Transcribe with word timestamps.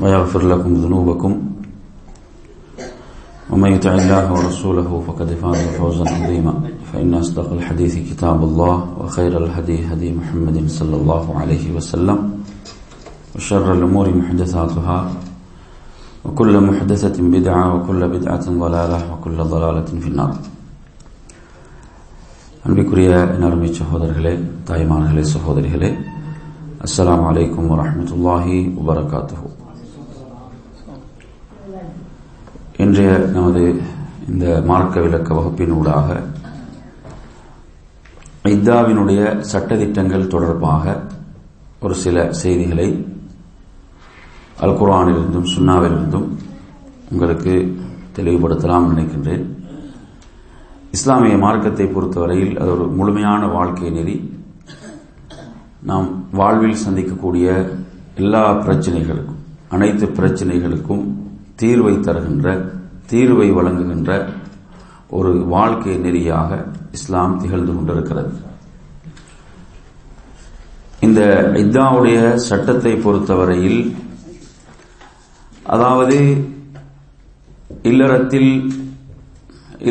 ويغفر 0.00 0.42
لكم 0.42 0.74
ذنوبكم 0.74 1.32
ومن 3.50 3.72
يطع 3.72 3.92
الله 3.94 4.32
ورسوله 4.32 5.02
فقد 5.06 5.28
فاز 5.34 5.60
فوزا 5.78 6.04
عظيما 6.10 6.54
فإن 6.92 7.14
أصدق 7.14 7.52
الحديث 7.52 7.94
كتاب 8.10 8.38
الله 8.44 8.74
وخير 9.00 9.32
الهدي 9.44 9.78
هدي 9.86 10.08
محمد 10.12 10.56
صلى 10.68 10.96
الله 10.96 11.24
عليه 11.38 11.64
وسلم 11.76 12.18
وشر 13.36 13.66
الأمور 13.72 14.06
محدثاتها 14.14 14.98
وكل 16.24 16.60
محدثة 16.60 17.16
بدعة 17.34 17.64
وكل 17.74 18.00
بدعة 18.08 18.44
ضلالة 18.62 18.98
وكل 19.12 19.38
ضلالة 19.44 19.88
في 20.02 20.08
النار 20.08 20.32
அன்பிற்குரிய 22.66 23.10
நறுமை 23.42 23.68
சகோதரர்களே 23.76 24.32
தாய்மார்களே 24.68 25.22
சகோதரிகளே 25.32 25.90
அஸ்ஸலாமு 26.86 27.24
அலைக்கும் 27.30 27.70
வரஹ்மத்துல்லாஹி 27.72 28.56
வபரகாத்துஹு 28.78 29.46
இன்றைய 32.77 33.17
நமது 33.17 33.81
இந்த 34.27 34.61
மார்க்க 34.65 35.01
விளக்க 35.01 35.33
வகுப்பின் 35.33 35.71
ஊடாக 35.71 36.23
இத்தாவினுடைய 38.43 39.43
சட்டத்திட்டங்கள் 39.51 40.27
தொடர்பாக 40.27 41.03
ஒரு 41.79 41.95
சில 41.95 42.33
செய்திகளை 42.33 43.05
அல்குரானிலிருந்தும் 44.61 45.51
சுன்னாவிலிருந்தும் 45.57 46.27
உங்களுக்கு 47.11 47.77
தெளிவுபடுத்தலாம் 48.15 48.89
நினைக்கின்றேன். 48.89 49.45
இஸ்லாமிய 50.91 51.37
மார்க்கத்தை 51.37 51.85
பொறுத்தவரையில் 51.85 52.59
அது 52.59 52.71
ஒரு 52.71 52.87
முழுமையான 52.87 53.47
வாழ்க்கை 53.47 53.89
நெறி. 53.89 54.41
நாம் 55.81 56.25
வாழ்வில் 56.31 56.83
சந்திக்கக்கூடிய 56.89 57.69
எல்லா 58.15 58.53
பிரச்சனைகளுக்கும் 58.53 59.41
அனைத்து 59.69 60.05
பிரச்சனைகளுக்கும் 60.05 61.12
தீர்வை 61.61 61.93
தருகின்ற 62.07 62.47
தீர்வை 63.11 63.47
வழங்குகின்ற 63.57 64.11
ஒரு 65.17 65.31
வாழ்க்கை 65.53 65.95
நெறியாக 66.05 66.51
இஸ்லாம் 66.97 67.39
திகழ்ந்து 67.41 67.73
கொண்டிருக்கிறது. 67.75 68.31
இந்த 71.05 71.21
இத்தாவுடைய 71.63 72.19
சட்டத்தை 72.47 72.93
பொறுத்தவரையில் 73.05 73.81
அதாவது 75.75 76.17
இல்லறத்தில் 77.91 78.51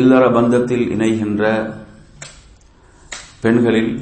இல்லற 0.01 0.23
பந்தத்தில் 0.37 0.85
இணைகின்ற 0.95 1.43
பெண்களில் 3.43 3.93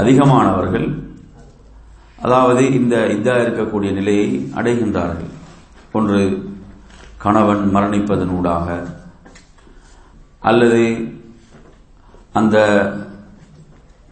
அதிகமானவர்கள் 0.00 0.88
அதாவது 2.24 2.62
இந்த 2.78 2.96
இதா 3.16 3.34
இருக்கக்கூடிய 3.44 3.90
நிலையை 3.98 4.26
அடைகின்றார்கள். 4.58 5.30
ஒன்று 5.92 6.20
கணவன் 7.18 7.64
மரணிப்பதனூடாக 7.74 8.66
அல்லது 10.42 10.82
அந்த 12.32 12.56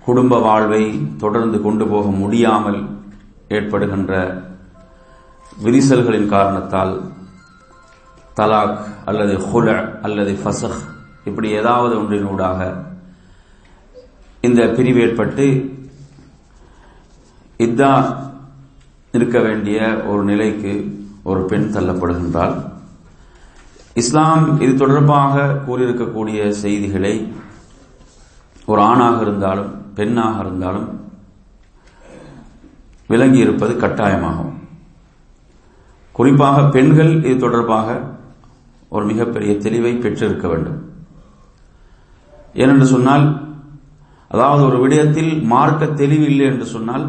குடும்ப 0.02 0.38
வாழ்வை 0.40 0.82
தொடர்ந்து 1.16 1.58
கொண்டு 1.60 1.84
போக 1.88 2.06
முடியாமல் 2.16 2.80
ஏற்படுகின்ற 3.48 4.12
விரிசல்களின் 5.56 6.28
காரணத்தால் 6.28 6.94
தலாக் 8.36 8.76
அல்லது 9.04 9.34
ஹுல 9.46 9.68
அல்லது 10.02 10.32
ஃபசஹ் 10.34 10.80
இப்படி 11.24 11.48
ஏதாவது 11.52 11.94
ஒன்றினூடாக 11.96 12.60
இந்த 14.40 14.62
பிரிவு 14.68 15.00
ஏற்பட்டு 15.00 15.46
இதா 17.60 17.92
இருக்க 19.14 19.38
வேண்டிய 19.40 19.78
ஒரு 20.08 20.22
நிலைக்கு 20.24 20.72
ஒரு 21.30 21.40
பெண் 21.50 21.72
தள்ளப்படுகின்றால் 21.74 22.56
இஸ்லாம் 24.00 24.44
இது 24.64 24.72
தொடர்பாக 24.74 25.44
கூறியிருக்கக்கூடிய 25.66 26.48
செய்திகளை 26.62 27.14
ஒரு 28.70 28.80
ஆணாக 28.90 29.18
இருந்தாலும் 29.20 29.70
பெண்ணாக 29.98 30.42
இருந்தாலும் 30.44 30.88
விளங்கி 33.12 33.38
இருப்பது 33.44 33.72
கட்டாயமாகும். 33.74 34.54
குறிப்பாக 36.16 36.58
பெண்கள் 36.74 37.12
இது 37.24 37.36
தொடர்பாக 37.36 37.88
ஒரு 38.94 39.04
மிகப்பெரிய 39.10 39.52
தெளிவை 39.64 39.92
பெற்றிருக்க 40.02 40.46
வேண்டும். 40.48 40.80
ஏனென்று 42.62 42.86
சொன்னால் 42.94 43.26
அதாவது 44.32 44.62
ஒரு 44.68 44.78
விடயத்தில் 44.84 45.32
மார்க்க 45.52 45.86
தெளிவு 46.00 46.26
இல்லை 46.30 46.46
என்று 46.46 46.66
சொன்னால் 46.74 47.06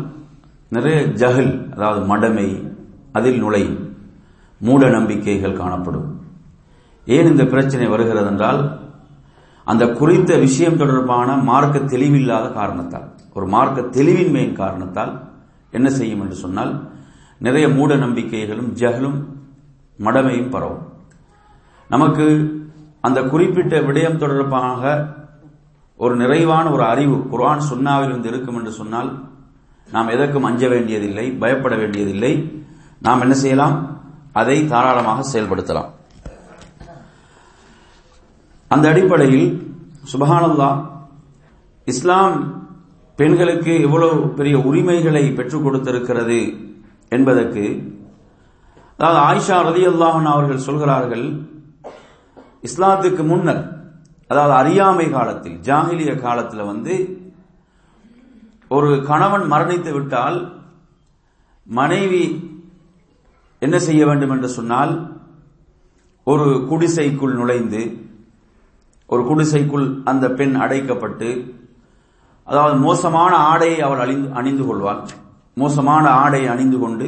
நிறைய 0.75 0.97
ஜஹல் 1.22 1.53
அதாவது 1.74 2.01
மடமை 2.12 2.47
அதில் 3.18 3.40
நுழை 3.44 3.63
மூட 4.59 4.90
நம்பிக்கைகள் 4.90 5.59
காணப்படும். 5.62 6.22
ஏன் 7.06 7.28
இந்த 7.28 7.46
பிரச்சனை 7.46 7.88
வருகிறது 7.88 8.28
என்றால் 8.28 8.88
அந்த 9.64 9.88
குறித்த 9.88 10.38
விஷயம் 10.38 10.78
தொடர்பான 10.78 11.36
மார்க்க 11.36 11.80
தெளிவில்லாத 11.80 12.53
காரணத்தால் 12.53 13.12
ஒரு 13.34 13.48
மார்க்க 13.48 13.81
தெளிவின்மையின் 13.81 14.53
காரணத்தால் 14.53 15.30
என்ன 15.72 15.90
செய்யும் 15.90 16.22
என்று 16.22 16.36
சொன்னால் 16.36 16.90
நிறைய 17.38 17.69
மூட 17.69 17.96
நம்பிக்கைகளும் 17.96 18.75
ஜகலும் 18.75 19.25
மடமையும் 20.00 20.50
பரவும். 20.50 20.88
நமக்கு 21.90 22.25
அந்த 23.02 23.24
குறிப்பிட்ட 23.24 23.80
விடயம் 23.80 24.18
தொடர்பாக 24.18 25.08
ஒரு 25.98 26.16
நிறைவான 26.16 26.72
ஒரு 26.72 26.84
அறிவு 26.84 27.16
குரான் 27.16 27.62
சுன்னாவில் 27.74 28.06
இருந்து 28.06 28.30
இருக்கும் 28.30 28.58
என்று 28.58 28.72
சொன்னால் 28.72 29.30
நாம் 29.92 30.08
எதற்கும் 30.08 30.44
அஞ்ச 30.44 30.68
வேண்டியதில்லை 30.68 31.31
பயப்பட 31.31 31.75
வேண்டியதில்லை. 31.75 32.64
நாம் 33.00 33.22
என்ன 33.22 33.34
செய்யலாம்? 33.34 33.99
அதை 34.34 34.68
தாராளமாக 34.68 35.24
செயல்படுத்தலாம். 35.34 35.90
அந்த 38.72 38.90
அடிப்படையில் 38.90 39.48
சுபஹானல்லா 40.12 40.70
இஸ்லாம் 41.88 42.36
பெண்களுக்கு 43.20 43.74
எவ்வளவு 43.82 44.28
பெரிய 44.30 44.58
உரிமைகளை 44.58 45.24
பெற்றுக் 45.32 45.64
கொடுத்திருக்கிறது 45.64 46.42
என்பதற்கு 47.12 47.64
அதாவது 49.00 49.20
ஆயிஷா 49.20 49.58
ரதி 49.62 49.84
அல்லாஹன் 49.86 50.26
அவர்கள் 50.26 50.66
சொல்கிறார்கள் 50.68 51.26
இஸ்லாத்துக்கு 52.64 53.24
முன்னர் 53.24 53.64
அதாவது 54.30 54.54
அறியாமை 54.54 55.10
காலத்தில் 55.10 55.60
ஜாகிலிய 55.60 56.16
காலத்தில் 56.16 56.64
வந்து 56.64 56.96
ஒரு 58.68 59.04
கணவன் 59.04 59.46
மரணித்து 59.48 59.92
விட்டால் 59.92 60.38
மனைவி 61.68 62.24
என்ன 63.60 63.80
செய்ய 63.80 64.06
வேண்டும் 64.06 64.30
என்று 64.30 64.50
சொன்னால் 64.50 64.94
ஒரு 66.24 66.66
குடிசைக்குள் 66.70 67.34
நுழைந்து 67.34 67.82
ஒரு 69.06 69.24
குடிசைக்குள் 69.24 70.02
அந்த 70.04 70.30
பெண் 70.30 70.56
அடைக்கப்பட்டு 70.56 71.58
அதாவது 72.44 72.76
மோசமான 72.76 73.36
ஆடையை 73.36 73.82
அவள் 73.82 74.00
அணிந்து 74.00 74.34
அணிந்து 74.34 74.66
கொள்வாள். 74.66 75.02
மோசமான 75.54 76.10
ஆடையை 76.10 76.50
அணிந்து 76.50 76.80
கொண்டு 76.80 77.08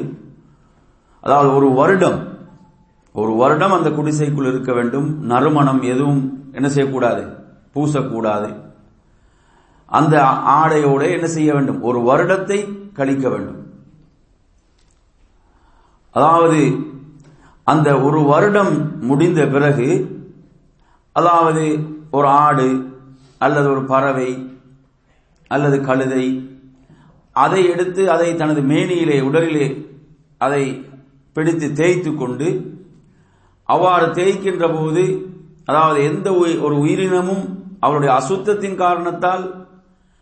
அதாவது 1.19 1.55
ஒரு 1.55 1.71
வருடம் 1.71 2.19
ஒரு 3.13 3.31
வருடம் 3.31 3.71
அந்த 3.71 3.89
குடிசைக்குள் 3.91 4.45
இருக்க 4.45 4.73
வேண்டும். 4.73 5.07
நறுமணம் 5.21 5.81
எதுவும் 5.81 6.49
என்ன 6.53 6.69
செய்யக்கூடாது? 6.69 7.23
பூசக்கூடாது. 7.75 8.49
அந்த 9.85 10.21
ஆடையோட 10.59 11.11
என்ன 11.11 11.27
செய்ய 11.27 11.53
வேண்டும்? 11.53 11.81
ஒரு 11.81 11.99
வருடத்தை 11.99 12.59
கழிக்க 12.93 13.29
வேண்டும். 13.29 13.60
அதாவது 16.15 16.61
அந்த 17.67 17.89
ஒரு 17.99 18.19
வருடம் 18.23 18.73
முடிந்த 19.09 19.41
பிறகு 19.47 19.89
அதாவது 21.15 21.63
ஒரு 22.11 22.27
ஆடு 22.45 22.69
அல்லது 23.37 23.67
ஒரு 23.69 23.83
பறவை 23.85 24.31
அல்லது 25.51 25.77
கழுதை 25.81 26.25
அதை 27.35 27.61
எடுத்து 27.73 28.03
அதை 28.09 28.29
தனது 28.35 28.61
மேனியிலே 28.71 29.17
உடலிலே 29.27 29.67
அதை 30.37 30.63
பிடித்து 31.35 31.67
தேய்த்து 31.73 32.11
கொண்டு 32.15 32.47
அவ்வாறு 33.69 34.07
தேய்க்கின்ற 34.19 34.65
போது 34.77 35.03
அதாவது 35.65 35.99
எந்த 36.03 36.27
ஒரு 36.65 36.75
உயிரினமும் 36.83 37.43
அவருடைய 37.79 38.11
அசுத்தத்தின் 38.19 38.75
காரணத்தால் 38.75 39.43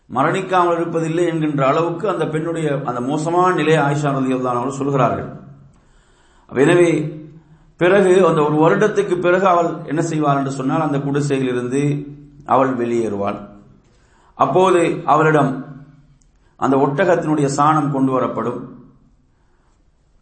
மரணிக்காமல் 0.10 0.78
இருப்பதில்லை 0.78 1.26
என்கின்ற 1.32 1.64
அளவுக்கு 1.68 2.06
அந்த 2.10 2.26
பெண்ணுடைய 2.28 2.68
அந்த 2.86 3.00
மோசமான 3.02 3.50
நிலையை 3.56 3.82
ஆயிஷா 3.82 4.12
தான் 4.14 4.60
அவர்கள் 4.60 4.80
சொல்கிறார்கள். 4.82 5.30
எனவே 6.52 6.90
பிறகு 7.80 8.14
அந்த 8.28 8.40
ஒரு 8.42 8.56
வருடத்துக்கு 8.64 9.16
பிறகு 9.20 9.46
அவள் 9.48 9.70
என்ன 9.86 10.02
செய்வாள் 10.02 10.38
என்று 10.38 10.52
சொன்னால் 10.52 10.82
அந்த 10.82 10.98
குடிசையில் 11.00 11.48
இருந்து 11.48 11.82
அவள் 12.46 12.72
வெளியேறுவாள். 12.76 13.40
அப்போது 14.38 14.82
அவளிடம் 15.06 15.52
அந்த 16.56 16.76
ஒட்டகத்தினுடைய 16.78 17.48
சாணம் 17.58 17.92
கொண்டு 17.92 18.12
வரப்படும். 18.12 18.60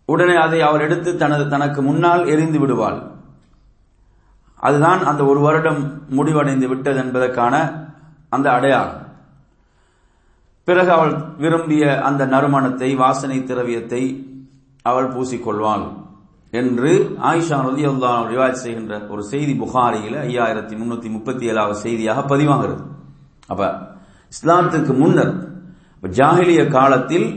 உடனே 0.06 0.36
அதை 0.36 0.62
அவள் 0.62 0.82
எடுத்து 0.82 1.16
தனது 1.16 1.46
தனக்கு 1.48 1.82
முன்னால் 1.82 2.24
எரிந்து 2.28 2.60
விடுவாள். 2.60 3.00
அதுதான் 4.60 5.02
அந்த 5.04 5.22
ஒரு 5.26 5.40
வருடம் 5.40 5.82
முடிவடைந்து 6.10 6.68
விட்டது 6.68 7.00
என்பதற்கான 7.00 7.56
அந்த 8.30 8.52
அடையாளம். 8.52 9.04
பிறகு 10.64 10.92
அவள் 10.92 11.14
விரும்பிய 11.38 11.84
அந்த 12.02 12.26
நறுமணத்தை 12.26 12.96
வாசனை 12.96 13.44
திரவியத்தை 13.44 14.02
அவள் 14.82 15.12
பூசிக்கொள்வாள். 15.16 15.86
என்று 16.54 16.92
ஆயிஷா 17.30 17.58
ரதி 17.66 17.84
அல்லாஹ் 17.92 18.22
ரிவாஜ் 18.34 18.62
செய்கின்ற 18.64 18.94
ஒரு 19.14 19.24
செய்தி 19.32 19.54
புகாரியில் 19.62 20.18
ஐயாயிரத்தி 20.28 20.76
முன்னூத்தி 20.82 21.10
முப்பத்தி 21.16 21.46
ஏழாவது 21.52 21.78
செய்தியாக 21.86 22.20
பதிவாகிறது. 22.32 22.84
அப்ப 23.52 23.64
இஸ்லாத்துக்கு 24.32 24.94
முன்னர் 25.02 25.34
ஜாகிலிய 26.20 26.62
காலத்தில் 26.78 27.28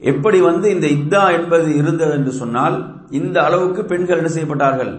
எப்படி 0.00 0.38
வந்து 0.48 0.66
இந்த 0.74 0.86
இத்தா 0.96 1.22
என்பது 1.38 1.68
இருந்தது 1.80 2.12
என்று 2.18 2.32
சொன்னால் 2.40 2.76
இந்த 3.18 3.36
அளவுக்கு 3.46 3.82
பெண்கள் 3.90 4.20
என்ன 4.20 4.30
செய்யப்பட்டார்கள்? 4.34 4.92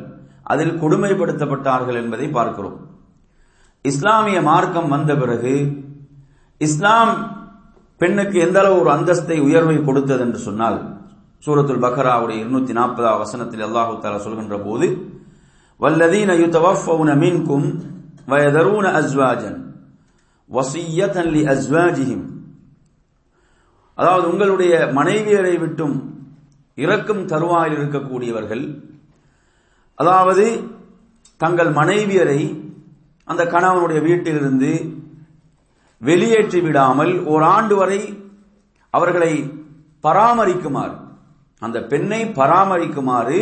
அதில் 0.52 0.80
கொடுமைப்படுத்தப்பட்டார்கள் 0.82 2.00
என்பதை 2.02 2.28
பார்க்கிறோம். 2.38 2.78
இஸ்லாமிய 3.86 4.40
மார்க்கம் 4.50 4.90
வந்த 4.96 5.12
பிறகு 5.22 5.54
இஸ்லாம் 6.62 7.14
பெண்ணுக்கு 8.02 8.38
எந்த 8.46 8.58
அளவு 8.62 8.76
ஒரு 8.82 8.92
அந்தஸ்தை 8.96 9.38
உயர்வை 9.48 9.78
கொடுத்தது 9.88 10.22
என்று 10.26 10.40
சொன்னால் 10.48 10.78
சூரத்துல் 11.44 11.84
பக்ராவுடைய 11.84 12.42
இருநூத்தி 12.42 12.74
நாற்பதாவது 12.74 13.22
வசனத்தில் 13.22 13.66
அல்லாஹு 13.68 13.94
தாலா 14.02 14.20
சொல்கின்ற 14.26 14.58
போது 14.60 14.88
வல்லதீன 15.80 16.32
யுத்தவஃபவுன 16.42 17.12
மின்கும் 17.22 17.68
வயதரூன 18.28 18.86
அஸ்வாஜன் 19.00 19.58
வசியத்தன் 20.50 21.32
லி 21.34 21.42
அஸ்வாஜிஹிம். 21.48 22.26
அதாவது 23.98 24.26
உங்களுடைய 24.32 24.74
மனைவியரை 24.98 25.56
விட்டும் 25.58 25.96
இறக்கும் 26.78 27.24
தருவாயில் 27.26 27.76
இருக்கக்கூடியவர்கள் 27.78 28.64
அதாவது 29.98 30.46
தங்கள் 31.42 31.72
மனைவியரை 31.72 32.42
அந்த 33.28 33.44
கணவனுடைய 33.48 34.00
வீட்டிலிருந்து 34.02 34.72
வெளியேற்றி 36.02 36.60
விடாமல் 36.62 37.14
ஓராண்டு 37.26 37.76
வரை 37.76 38.02
அவர்களை 38.94 39.34
பராமரிக்குமாறு 40.04 40.96
அந்த 41.66 41.78
பெண்ணை 41.92 42.22
பராமரிக்குமாறு 42.40 43.40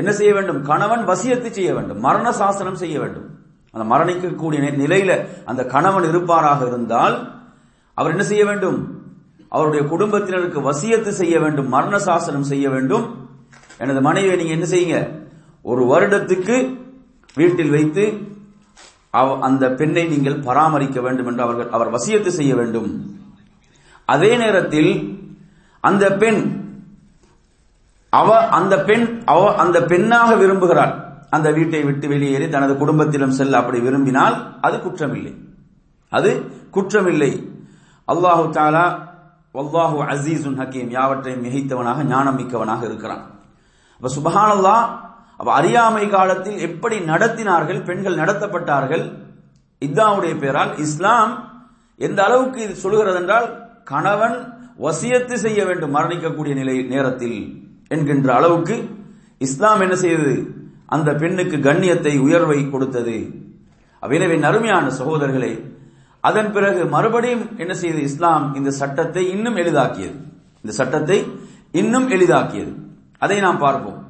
என்ன 0.00 0.10
செய்ய 0.18 0.30
வேண்டும்? 0.36 0.60
கணவன் 0.70 1.04
வசியத்து 1.10 1.48
செய்ய 1.56 1.70
வேண்டும். 1.76 2.00
மரண 2.06 2.26
சாசனம் 2.40 2.80
செய்ய 2.82 2.96
வேண்டும். 3.02 3.26
அந்த 3.72 3.84
மரணிக்கக்கூடிய 3.92 4.60
நிலையில 4.82 5.12
அந்த 5.50 5.62
கணவன் 5.74 6.06
இருப்பாராக 6.10 6.60
இருந்தால் 6.70 7.16
அவர் 7.98 8.14
என்ன 8.14 8.24
செய்ய 8.30 8.44
வேண்டும்? 8.50 8.78
அவருடைய 9.56 9.82
குடும்பத்தினருக்கு 9.92 10.60
வசியத்து 10.70 11.12
செய்ய 11.20 11.36
வேண்டும். 11.44 11.68
மரண 11.76 11.98
சாசனம் 12.08 12.48
செய்ய 12.52 12.66
வேண்டும். 12.74 13.06
எனது 13.82 14.00
மனைவியை 14.08 14.36
நீங்க 14.36 14.54
என்ன 14.56 14.68
செய்யுங்க? 14.74 14.98
ஒரு 15.70 15.82
வருடத்துக்கு 15.92 16.56
வீட்டில் 17.34 17.74
வைத்து 17.76 18.04
அந்த 19.48 19.64
பெண்ணை 19.80 20.02
நீங்கள் 20.12 20.42
பராமரிக்க 20.48 20.98
வேண்டும் 21.06 21.28
என்று 21.30 21.42
அவர்கள் 21.46 21.70
அவர் 21.76 21.92
வசியத்து 21.96 22.30
செய்ய 22.38 22.52
வேண்டும். 22.60 22.88
அதே 24.14 24.30
நேரத்தில் 24.42 24.92
அந்த 25.88 26.04
பெண் 26.22 26.40
அவ 28.12 28.28
அந்த 28.58 28.74
பெண் 28.88 29.06
அவ 29.32 29.42
அந்த 29.62 29.78
பெண்ணாக 29.90 30.30
விரும்புகிறாள். 30.42 30.94
அந்த 31.36 31.48
வீட்டை 31.56 31.80
விட்டு 31.84 32.06
வெளியேறி 32.08 32.46
தனது 32.48 32.74
குடும்பத்திடம் 32.74 33.36
செல்ல 33.38 33.58
அப்படி 33.60 33.78
விரும்பினால் 33.86 34.36
அது 34.66 34.76
குற்றமில்லை. 34.86 35.32
அது 36.12 36.30
குற்றமில்லை. 36.76 37.32
அல்லாஹு 38.08 38.44
தாலா 38.58 38.84
வல்லாஹு 39.56 39.98
அசீசுன் 40.12 40.58
ஹக்கீம் 40.60 40.90
யாவற்றையும் 40.96 41.44
மிகைத்தவனாக 41.44 42.04
ஞானம் 42.12 42.38
மிக்கவனாக 42.40 42.82
இருக்கிறான். 42.84 43.22
அப்ப 44.00 44.08
சுபஹானல்லா 44.16 44.76
அவ 45.42 45.48
அறியாமை 45.58 46.04
காலத்தில் 46.08 46.58
எப்படி 46.68 46.96
நடத்தினார்கள் 47.12 47.84
பெண்கள் 47.88 48.20
நடத்தப்பட்டார்கள் 48.22 49.04
இத்தாவுடைய 49.82 50.34
பெயரால் 50.42 50.72
இஸ்லாம் 50.84 51.32
எந்த 52.00 52.20
அளவுக்கு 52.24 52.58
இது 52.62 52.74
சொல்கிறது 52.84 53.18
என்றால் 53.20 53.48
கணவன் 53.84 54.36
வசியத்து 54.86 55.36
செய்ய 55.44 55.60
வேண்டும் 55.64 55.94
மரணிக்கக்கூடிய 55.96 56.52
நிலை 56.54 56.76
நேரத்தில். 56.94 57.38
என்கின்ற 57.94 58.28
அளவுக்கு 58.38 58.76
இஸ்லாம் 59.46 59.82
என்ன 59.86 59.96
செய்தது? 60.04 60.36
அந்த 60.94 61.10
பெண்ணுக்கு 61.22 61.56
கண்ணியத்தை 61.66 62.12
உயர்வை 62.26 62.58
கொடுத்தது. 62.70 63.16
எனவே 64.02 64.36
நறுமையான 64.46 64.86
சகோதரர்களே 64.98 65.52
அதன் 66.28 66.50
பிறகு 66.54 66.82
மறுபடியும் 66.94 67.44
என்ன 67.62 67.72
செய்தது 67.80 68.04
இஸ்லாம் 68.10 68.44
இந்த 68.58 68.70
சட்டத்தை 68.80 69.22
இன்னும் 69.34 69.58
எளிதாக்கியது. 69.62 70.16
இந்த 70.62 70.72
சட்டத்தை 70.80 71.18
இன்னும் 71.80 72.08
எளிதாக்கியது. 72.16 72.72
அதை 73.24 73.36
நாம் 73.46 73.62
பார்ப்போம். 73.66 74.00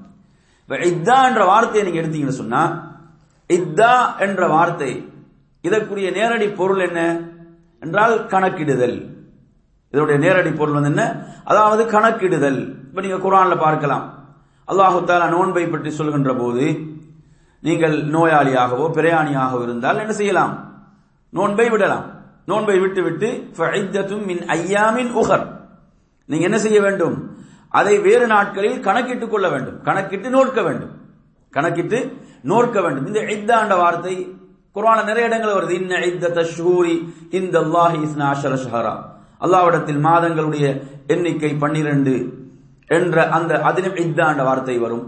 இத்தா 0.93 1.19
என்ற 1.29 1.43
வார்த்தையை 1.51 1.83
நீங்க 1.87 2.01
எடுத்தீங்கன்னு 2.03 2.41
சொன்னா 2.43 2.63
இத்தா 3.51 3.93
என்ற 4.25 4.43
வார்த்தை 4.55 4.91
இதற்குரிய 5.65 6.09
நேரடி 6.17 6.49
பொருள் 6.59 6.83
என்ன? 6.89 7.01
என்றால் 7.85 8.15
கணக்கிடுதல். 8.33 8.99
இதனுடைய 9.91 10.21
நேரடி 10.21 10.51
பொருள் 10.51 10.75
வந்து 10.75 10.89
என்ன? 10.89 11.05
அதாவது 11.45 11.85
கணக்கிடுதல். 11.85 12.61
இப்ப 12.89 13.01
நீங்க 13.01 13.17
குரான்ல 13.17 13.59
பார்க்கலாம். 13.59 14.05
அல்லாஹு 14.69 14.99
தாலா 15.05 15.29
நோன்பை 15.29 15.67
பற்றி 15.67 15.91
சொல்கின்ற 15.91 16.35
போது 16.35 16.97
நீங்கள் 17.61 18.07
நோயாளியாகவோ 18.07 18.87
பிரயாணியாகவோ 18.97 19.63
இருந்தால் 19.63 19.99
என்ன 19.99 20.13
செய்யலாம்? 20.13 20.53
நோன்பை 21.31 21.69
விடலாம். 21.71 22.07
நோன்பை 22.47 22.79
விட்டு 22.79 23.03
விட்டு 23.03 23.29
மின் 24.27 24.45
ஐயாமின் 24.57 25.11
உகர் 25.13 25.47
நீங்க 26.25 26.45
என்ன 26.45 26.59
செய்ய 26.59 26.81
வேண்டும்? 26.81 27.17
அதை 27.69 27.99
வேறு 27.99 28.27
நாட்களில் 28.27 28.81
கணக்கிட்டுக் 28.81 29.31
கொள்ள 29.31 29.49
வேண்டும். 29.49 29.83
கணக்கிட்டு 29.83 30.31
நோக்க 30.31 30.63
வேண்டும். 30.63 30.91
கணக்கிட்டு 31.51 31.99
நோக்க 32.43 32.81
வேண்டும். 32.81 33.07
இந்த 33.07 33.21
இத்தாண்ட 33.21 33.77
வார்த்தை 33.77 34.37
குரான 34.75 35.05
நிறைய 35.05 35.27
இடங்கள் 35.27 35.53
வருது. 35.53 35.71
இன்ன 35.71 35.97
இத்த 35.97 36.33
தஷூரி 36.39 36.97
இந்த 37.31 37.61
அல்லாஹி 37.61 37.99
இஸ்னா 38.07 38.27
அஷர 38.35 38.59
ஷஹரா. 38.65 38.95
அல்லாவிடத்தில் 39.41 40.03
மாதங்களுடைய 40.07 40.67
எண்ணிக்கை 41.15 41.51
பன்னிரண்டு 41.63 42.15
என்ற 42.91 43.17
அந்த 43.37 43.53
அதிலும் 43.69 43.99
இத்தாண்ட 44.05 44.43
வார்த்தை 44.49 44.77
வரும். 44.85 45.05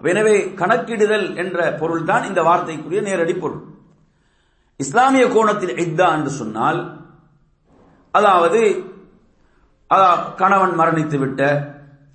எனவே 0.00 0.34
கணக்கிடுதல் 0.60 1.26
என்ற 1.42 1.58
பொருள் 1.80 2.04
தான் 2.10 2.26
இந்த 2.30 2.40
வார்த்தைக்குரிய 2.48 3.00
நேரடி 3.08 3.34
பொருள். 3.36 3.62
இஸ்லாமிய 4.80 5.24
கோணத்தில் 5.34 5.78
இத்தா 5.84 6.06
என்று 6.16 6.32
சொன்னால் 6.40 6.80
அதாவது 8.14 8.60
கணவன் 10.40 10.74
மரணித்து 10.80 11.16
விட்ட 11.22 11.40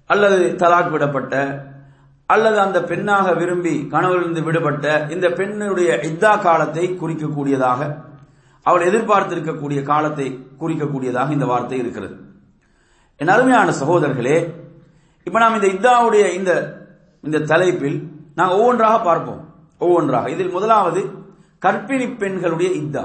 அல்லது 0.10 0.40
தலாக் 0.62 0.92
விடப்பட்ட 0.94 1.34
அல்லது 2.30 2.58
அந்த 2.64 2.80
பெண்ணாக 2.90 3.28
விரும்பி 3.40 3.74
கணவனிலிருந்து 3.94 4.42
விடுபட்ட 4.48 4.86
இந்த 5.16 5.28
பெண்ணுடைய 5.40 5.92
இத்தா 6.10 6.32
காலத்தை 6.46 6.86
குறிக்கக்கூடியதாக 7.02 7.80
அவள் 8.70 8.88
எதிர்பார்த்திருக்கக்கூடிய 8.90 9.80
காலத்தை 9.92 10.28
குறிக்கக்கூடியதாக 10.62 11.36
இந்த 11.38 11.46
வார்த்தை 11.52 11.78
இருக்கிறது. 11.84 12.16
என் 13.20 13.34
அருமையான 13.36 13.70
சகோதரர்களே 13.82 14.38
இப்ப 15.28 15.40
நாம் 15.44 15.58
இந்த 15.60 15.70
இத்தாவுடைய 15.76 16.26
இந்த 16.40 16.52
இந்த 17.28 17.40
தலைப்பில் 17.52 17.98
நாங்கள் 18.38 18.60
ஒவ்வொன்றாக 18.60 18.98
பார்ப்போம். 19.08 19.42
ஒவ்வொன்றாக. 19.86 20.30
இதில் 20.36 20.56
முதலாவது 20.58 21.02
கற்பிணி 21.66 22.08
பெண்களுடைய 22.22 22.70
இத்தா. 22.82 23.04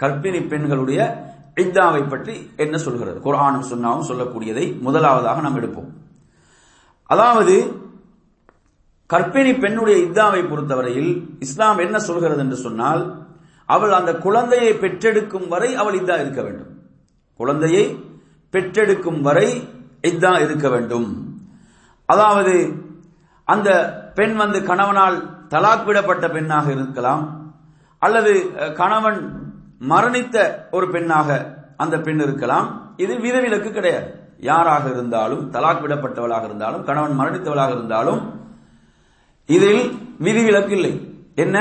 கற்பிணி 0.00 0.40
பெண்களுடைய 0.52 1.00
இத்தாவை 1.64 2.02
பற்றி 2.02 2.34
என்ன 2.64 2.76
சொல்கிறது? 2.84 3.18
குரானும் 3.26 3.68
சொன்னாவும் 3.70 4.08
சொல்லக்கூடியதை 4.10 4.64
முதலாவதாக 4.86 5.42
நாம் 5.44 5.58
எடுப்போம். 5.60 5.90
அதாவது 7.10 7.54
கற்பிணி 9.10 9.52
பெண்ணுடைய 9.64 9.98
இத்தாவை 10.06 10.40
பொறுத்தவரையில் 10.42 11.12
இஸ்லாம் 11.44 11.78
என்ன 11.86 11.96
சொல்கிறது 12.08 12.42
என்று 12.44 12.58
சொன்னால் 12.66 13.02
அவள் 13.74 13.92
அந்த 13.98 14.12
குழந்தையை 14.26 14.72
பெற்றெடுக்கும் 14.82 15.48
வரை 15.52 15.70
அவள் 15.80 15.96
இத்தா 16.00 16.16
இருக்க 16.22 16.40
வேண்டும். 16.46 16.70
குழந்தையை 17.40 17.84
பெற்றெடுக்கும் 18.54 19.20
வரை 19.26 19.48
இத்தா 20.10 20.32
இருக்க 20.44 20.66
வேண்டும். 20.74 21.08
அதாவது 22.08 22.54
அந்த 23.54 23.70
பெண் 24.14 24.36
வந்து 24.42 24.58
கணவனால் 24.70 25.18
தலாக் 25.54 25.84
விடப்பட்ட 25.88 26.26
பெண்ணாக 26.32 26.66
இருக்கலாம் 26.76 27.24
அல்லது 27.98 28.32
கணவன் 28.80 29.20
மரணித்த 29.90 30.36
ஒரு 30.76 30.86
பெண்ணாக 30.94 31.28
அந்த 31.82 31.96
பெண் 32.06 32.22
இருக்கலாம். 32.26 32.66
இது 32.96 33.12
விதிவிலக்கு 33.24 33.70
கிடையாது. 33.72 34.08
யாராக 34.48 34.84
இருந்தாலும் 34.94 35.44
தலாக் 35.52 35.82
விடப்பட்டவளாக 35.84 36.44
இருந்தாலும் 36.44 36.84
கணவன் 36.88 37.18
மரணித்தவளாக 37.20 37.72
இருந்தாலும் 37.76 38.20
இதில் 39.56 39.84
விதிவிலக்கு 40.26 40.74
இல்லை. 40.78 40.92
என்ன? 41.44 41.58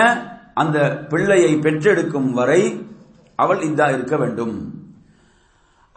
அந்த 0.61 0.77
பிள்ளையை 1.11 1.51
பெற்றெடுக்கும் 1.65 2.29
வரை 2.39 2.61
அவள் 3.39 3.61
இதா 3.69 3.87
இருக்க 3.95 4.15
வேண்டும். 4.21 4.55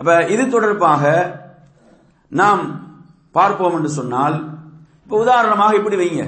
அப்ப 0.00 0.11
இது 0.35 0.45
தொடர்பாக 0.55 1.02
நாம் 2.40 2.62
பார்ப்போம் 3.37 3.76
என்று 3.79 3.90
சொன்னால் 3.99 4.37
இப்ப 5.05 5.19
உதாரணமாக 5.25 5.79
இப்படி 5.79 5.97
வைங்க. 6.00 6.25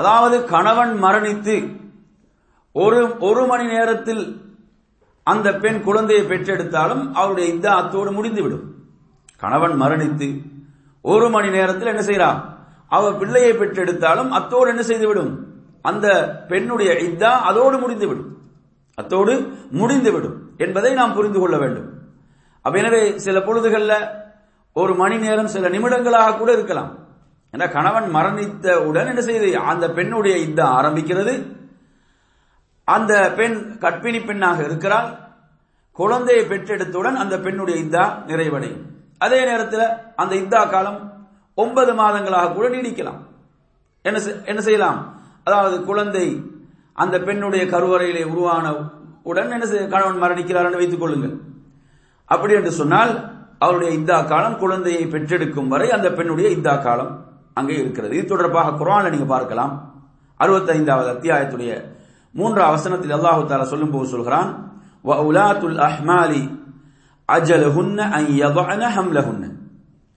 அதாவது 0.00 0.36
கணவன் 0.54 0.92
மரணித்து 1.04 1.56
ஒரு 2.82 3.00
ஒரு 3.28 3.42
மணி 3.50 3.66
நேரத்தில் 3.74 4.22
அந்த 5.26 5.48
பெண் 5.62 5.80
குழந்தையை 5.86 6.24
பெற்றெடுத்தாலும் 6.30 7.02
அவருடைய 7.18 7.46
இந்த 7.54 7.66
அத்தோடு 7.80 8.10
முடிந்துவிடும். 8.16 8.64
கணவன் 9.42 9.76
மரணித்து 9.82 10.28
ஒரு 11.04 11.26
மணி 11.34 11.48
நேரத்தில் 11.56 11.90
என்ன 11.92 12.02
செய்யறான் 12.08 12.40
அவர் 12.96 13.18
பிள்ளையை 13.20 13.52
பெற்றெடுத்தாலும் 13.60 14.30
அத்தோடு 14.38 14.68
என்ன 14.72 14.82
செய்துவிடும்? 14.90 15.32
அந்த 15.84 16.30
பெண்ணுடைய 16.48 16.92
இத்தா 16.92 17.24
அதோடு 17.24 17.78
முடிந்துவிடும். 17.78 18.38
அத்தோடு 18.94 19.52
முடிந்துவிடும் 19.70 20.50
என்பதை 20.56 20.92
நாம் 20.92 21.12
புரிந்து 21.12 21.38
கொள்ள 21.38 21.58
வேண்டும். 21.58 21.98
அப்ப 22.62 22.78
எனவே 22.78 23.18
சில 23.18 23.38
பொழுதுகள்ல 23.38 24.08
ஒரு 24.72 24.94
மணி 24.94 25.18
நேரம் 25.18 25.46
சில 25.46 25.68
நிமிடங்களாக 25.68 26.38
கூட 26.38 26.52
இருக்கலாம். 26.52 26.98
ஏன்னா 27.56 27.70
கணவன் 27.70 28.14
மரணித்தவுடன் 28.14 29.06
என்ன 29.06 29.20
செய்து? 29.20 29.58
அந்த 29.58 29.90
பெண்ணுடைய 29.90 30.36
இத்தா 30.36 30.66
ஆரம்பிக்கிறது. 30.66 31.56
அந்த 32.84 33.32
பெண் 33.36 33.76
கற்பிணி 33.80 34.26
பெண்ணாக 34.26 34.62
இருக்கிறாள். 34.62 35.18
குழந்தையை 35.92 36.46
பெற்றெடுத்தவுடன் 36.46 37.16
அந்த 37.16 37.38
பெண்ணுடைய 37.38 37.80
இத்தா 37.80 38.04
நிறைவடையும். 38.26 38.80
அதே 39.18 39.44
நேரத்தில் 39.44 39.88
அந்த 40.16 40.34
இத்தா 40.34 40.70
காலம் 40.70 41.28
ஒன்பது 41.54 41.94
மாதங்களாக 41.94 42.52
கூட 42.52 42.68
நீடிக்கலாம். 42.68 43.20
என்ன 44.02 44.18
செய்- 44.18 44.44
என்ன 44.44 44.60
செய்யலாம்? 44.60 45.13
அதாவது 45.46 45.76
குழந்தை 45.88 46.26
அந்த 47.02 47.16
பெண்ணுடைய 47.26 47.62
கருவறையிலே 47.74 48.24
உருவான 48.32 48.66
உடன் 49.30 49.52
என்ன 49.56 49.86
கணவன் 49.94 50.22
மரணிக்கிறார் 50.22 50.66
என்று 50.68 50.80
வைத்துக் 50.80 51.02
கொள்ளுங்கள். 51.02 51.34
அப்படி 52.30 52.52
என்று 52.58 52.72
சொன்னால் 52.80 53.12
அவருடைய 53.64 53.90
இந்தா 53.98 54.18
காலம் 54.32 54.60
குழந்தையை 54.62 55.04
பெற்றெடுக்கும் 55.14 55.70
வரை 55.72 55.88
அந்த 55.96 56.08
பெண்ணுடைய 56.18 56.48
இந்தா 56.58 56.74
காலம் 56.86 57.12
அங்கே 57.58 57.74
இருக்கிறது. 57.82 58.12
இது 58.18 58.26
தொடர்பாக 58.32 58.76
குரான் 58.80 59.12
நீங்க 59.14 59.28
பார்க்கலாம். 59.34 59.72
அறுபத்தைந்தாவது 60.40 61.08
அத்தியாயத்துடைய 61.14 61.72
மூன்று 62.34 62.62
அவசனத்தில் 62.70 63.16
அல்லாஹு 63.16 63.42
தாலா 63.50 63.66
சொல்லும் 63.72 63.94
போது 63.94 64.06
சொல்கிறான் 64.14 64.48
அஹ்மாலி 65.88 66.42
அஜலஹுன்ன 67.28 68.00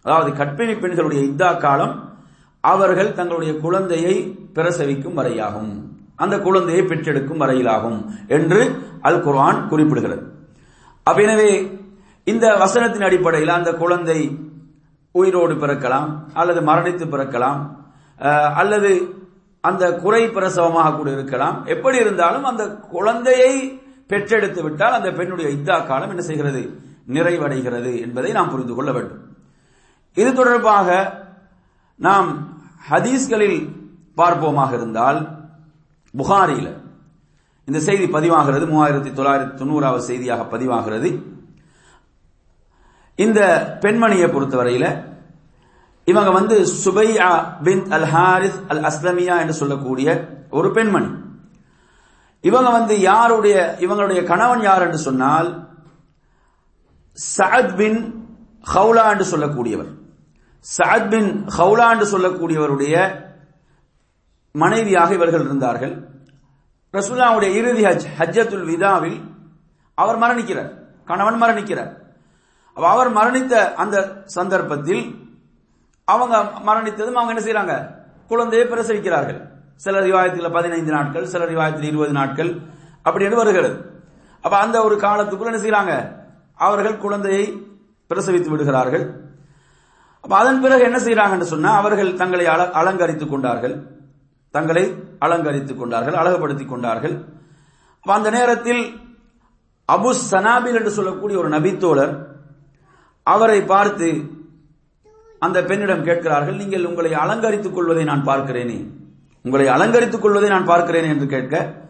அதாவது 0.05 0.29
கற்பிணி 0.39 0.73
பெண்களுடைய 0.81 1.21
இந்தா 1.29 1.49
காலம் 1.65 1.93
அவர்கள் 2.63 3.15
தங்களுடைய 3.17 3.53
குழந்தையை 3.65 4.15
பிரசவிக்கும் 4.55 5.17
வரையாகும். 5.19 5.71
அந்த 6.23 6.35
குழந்தையை 6.45 6.83
பெற்றெடுக்கும் 6.89 7.41
வரையிலாகும் 7.43 7.99
என்று 8.37 8.61
அல் 9.07 9.21
குர்ஆன் 9.25 9.59
குறிப்பிடுகிறது. 9.71 10.23
அப்ப 11.07 11.19
எனவே 11.25 11.49
இந்த 12.31 12.45
வசனத்தின் 12.63 13.07
அடிப்படையில் 13.07 13.57
அந்த 13.57 13.71
குழந்தை 13.81 14.19
உயிரோடு 15.19 15.53
பிறக்கலாம் 15.61 16.09
அல்லது 16.39 16.61
மரணித்து 16.69 17.05
பிறக்கலாம் 17.13 17.61
அல்லது 18.61 18.91
அந்த 19.63 19.83
குறை 20.03 20.23
பிரசவமாக 20.35 20.95
கூட 20.97 21.09
இருக்கலாம். 21.15 21.55
எப்படி 21.73 21.97
இருந்தாலும் 22.03 22.45
அந்த 22.51 22.63
குழந்தையை 22.95 23.53
பெற்றெடுத்து 24.11 24.61
விட்டால் 24.65 24.97
அந்த 24.97 25.09
பெண்ணுடைய 25.19 25.47
இத்தா 25.55 25.77
காலம் 25.87 26.11
என்ன 26.13 26.23
செய்கிறது? 26.27 26.61
நிறைவடைகிறது 27.15 27.91
என்பதை 28.05 28.31
நாம் 28.37 28.51
புரிந்து 28.53 28.75
கொள்ள 28.75 28.91
வேண்டும். 28.97 29.23
இது 30.17 30.29
தொடர்பாக 30.33 30.87
நாம் 32.05 32.29
ஹதீஸ்களில் 32.89 33.59
பார்ப்போமாக 34.17 34.73
இருந்தால் 34.73 35.19
புகாரியில் 36.13 36.71
இந்த 37.67 37.79
செய்தி 37.79 38.05
பதிவாகிறது 38.05 38.65
மூவாயிரத்தி 38.73 39.11
தொள்ளாயிரத்தி 39.17 39.55
தொண்ணூறாவது 39.61 40.03
செய்தியாக 40.09 40.57
பதிவாகிறது. 40.57 41.09
இந்த 43.15 43.39
பெண்மணியை 43.81 44.27
பொறுத்தவரையில் 44.31 44.89
இவங்க 46.03 46.31
வந்து 46.31 46.55
சுபையா 46.83 47.29
பின் 47.63 47.91
அல் 47.91 48.07
ஹாரிஸ் 48.13 48.59
அல் 48.67 48.83
அஸ்லமியா 48.89 49.39
என்று 49.39 49.53
சொல்லக்கூடிய 49.53 50.07
ஒரு 50.49 50.71
பெண்மணி. 50.71 51.09
இவங்க 52.41 52.69
வந்து 52.69 52.99
யாருடைய 52.99 53.77
இவங்களுடைய 53.79 54.23
கணவன் 54.23 54.61
யார் 54.61 54.81
என்று 54.81 54.97
சொன்னால் 54.97 55.49
சஅத் 57.37 57.75
பின் 57.75 57.99
ஹவுலா 58.73 59.05
என்று 59.13 59.25
சொல்லக்கூடியவர். 59.31 59.91
சஅத் 60.75 61.09
பின் 61.09 61.29
ஹவுலா 61.57 61.85
என்று 61.93 62.07
சொல்லக்கூடியவருடைய 62.13 62.95
மனைவியாக 64.51 65.13
இவர்கள் 65.13 65.45
இருந்தார்கள். 65.45 65.93
ரசுல்லாவுடைய 66.93 67.51
இறுதி 67.59 67.83
ஹஜ் 67.83 68.07
ஹஜ்ஜத்துல் 68.19 68.65
விதாவில் 68.65 69.19
அவர் 69.95 70.19
மரணிக்கிறார். 70.19 70.71
கணவன் 71.05 71.41
மரணிக்கிறார். 71.41 71.91
அவர் 72.73 73.11
மரணித்த 73.13 73.53
அந்த 73.73 74.23
சந்தர்ப்பத்தில் 74.25 75.03
அவங்க 76.05 76.35
மரணித்ததும் 76.69 77.19
அவங்க 77.19 77.33
என்ன 77.33 77.43
செய்யறாங்க 77.45 77.73
குழந்தையை 78.27 78.67
பிரசவிக்கிறார்கள். 78.67 79.39
சில 79.75 79.99
ரிவாயத்தில் 79.99 80.53
பதினைந்து 80.53 80.91
நாட்கள் 80.91 81.25
சில 81.25 81.45
ரிவாயத்தில் 81.45 81.89
இருபது 81.91 82.11
நாட்கள் 82.11 82.51
அப்படி 83.01 83.25
என்று 83.25 83.37
வருகிறது. 83.37 84.01
அப்ப 84.41 84.57
அந்த 84.57 84.83
ஒரு 84.83 84.95
காலத்துக்குள்ள 84.95 85.51
என்ன 85.51 85.61
செய்யறாங்க 85.65 85.93
அவர்கள் 86.55 86.97
குழந்தையை 86.97 87.45
பிரசவித்து 88.09 88.49
விடுகிறார்கள். 88.49 89.05
அப்ப 90.27 90.39
அதன் 90.39 90.61
பிறகு 90.61 90.83
என்ன 90.83 90.97
செய்றாங்கன்னு 90.97 91.41
சொன்னா 91.41 91.75
அவர்கள் 91.75 92.13
தங்களை 92.13 92.45
அல- 92.45 92.71
அலங்கரித்துக் 92.71 93.29
கொண்டார்கள். 93.29 93.87
தங்களை 94.51 94.95
அலங்கரித்துக் 95.19 95.77
கொண்டார்கள் 95.77 96.13
அழகுபடுத்திக் 96.13 96.69
கொண்டார்கள். 96.69 97.25
அந்த 98.01 98.29
நேரத்தில் 98.29 98.99
அபு 99.91 100.13
சனாபில் 100.31 100.73
என்று 100.73 100.89
சொல்லக்கூடிய 100.89 101.39
ஒரு 101.39 101.49
நபித்தோழர் 101.49 102.25
அவரை 103.23 103.61
பார்த்து 103.61 104.23
அந்த 105.39 105.63
பெண்ணிடம் 105.63 106.03
கேட்கிறார்கள் 106.03 106.55
நீங்கள் 106.55 106.85
உங்களை 106.85 107.13
அலங்கரித்துக் 107.13 107.73
கொள்வதை 107.73 108.03
நான் 108.03 108.25
பார்க்கிறேனே. 108.25 108.87
உங்களை 109.43 109.67
அலங்கரித்துக் 109.67 110.21
கொள்வதை 110.21 110.49
நான் 110.49 110.65
பார்க்கிறேன் 110.65 111.03
என்று 111.03 111.25
கேட்க 111.25 111.81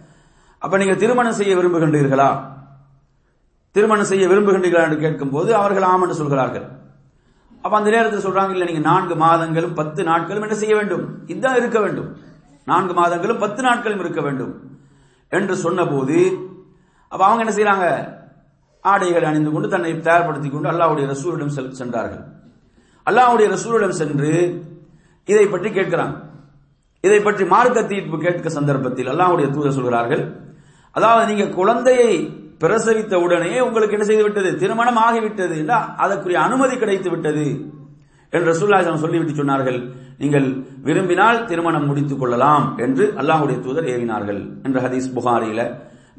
அப்ப 0.60 0.77
நீங்க 0.77 0.96
திருமணம் 0.96 1.34
செய்ய 1.34 1.56
விரும்புகின்றீர்களா? 1.56 2.41
திருமணம் 3.72 4.06
செய்ய 4.06 4.27
விரும்புகின்றீர்களா? 4.27 4.84
என்று 4.84 4.98
கேட்கும்போது 4.98 5.56
அவர்கள் 5.56 5.84
ஆம் 5.84 6.01
என்று 6.01 6.13
சொல்கிறார்கள். 6.13 6.86
அப்ப 7.67 7.77
அந்த 7.77 7.89
நேரத்தில் 7.93 8.25
சொல்றாங்க 8.25 8.53
இல்ல 8.55 8.65
நீங்க 8.69 8.81
நான்கு 8.89 9.15
மாதங்களும் 9.24 9.74
பத்து 9.79 10.01
நாட்களும் 10.09 10.45
என்ன 10.45 10.55
செய்ய 10.59 10.74
வேண்டும்? 10.75 11.05
இதுதான் 11.31 11.57
இருக்க 11.62 11.79
வேண்டும். 11.86 12.09
நான்கு 12.67 12.93
மாதங்களும் 13.00 13.41
பத்து 13.43 13.62
நாட்களும் 13.67 14.01
இருக்க 14.03 14.21
வேண்டும். 14.27 14.53
என்று 15.31 15.55
சொன்னபோது 15.63 16.17
அப்ப 17.12 17.21
அவங்க 17.25 17.41
என்ன 17.43 17.53
செய்யறாங்க? 17.57 17.88
ஆடைகளை 18.86 19.25
அணிந்து 19.29 19.51
கொண்டு 19.51 19.67
தன்னை 19.74 19.91
தயார்படுத்திக் 20.07 20.55
கொண்டு 20.55 20.71
அல்லாவுடைய 20.74 21.05
ரசூலிடம் 21.13 21.74
சென்றார்கள். 21.81 22.24
அல்லாவுடைய 23.07 23.47
ரசூலிடம் 23.55 24.00
சென்று 24.00 24.31
இதை 25.27 25.45
பற்றி 25.47 25.69
கேட்கிறாங்க 25.69 26.15
இதை 27.03 27.19
பற்றி 27.19 27.43
மார்க்க 27.53 27.83
தீர்ப்பு 27.91 28.17
கேட்க 28.25 28.50
சந்தர்ப்பத்தில் 28.57 29.12
அல்லாவுடைய 29.13 29.47
தூதர் 29.55 29.77
சொல்கிறார்கள் 29.77 30.24
அதாவது 30.95 31.25
நீங்க 31.31 31.45
குழந்தையை 31.59 32.12
பிரசவித்த 32.61 33.15
உடனே 33.25 33.53
உங்களுக்கு 33.67 33.95
என்ன 33.97 34.05
செய்து 34.09 34.23
விட்டது? 34.23 34.49
திருமணம் 34.61 34.99
ஆகிவிட்டது 35.07 35.55
என்றால் 35.61 35.87
அதற்குரிய 36.03 36.39
அனுமதி 36.47 36.75
கிடைத்து 36.77 37.09
விட்டது. 37.09 37.45
என்று 38.33 38.47
ரசூலுல்லாஹி 38.51 38.95
சொல்லிவிட்டு 39.03 39.39
சொன்னார்கள் 39.39 39.79
நீங்கள் 40.21 40.47
விரும்பினால் 40.87 41.39
திருமணம் 41.45 41.85
முடித்துக் 41.89 42.21
கொள்ளலாம் 42.21 42.65
என்று 42.85 43.05
அல்லாஹுடைய 43.21 43.57
தூதர் 43.65 43.89
ஏவினார்கள் 43.93 44.41
என்ற 44.65 44.77
ஹதீஸ் 44.85 45.13
புகாரியில 45.17 45.61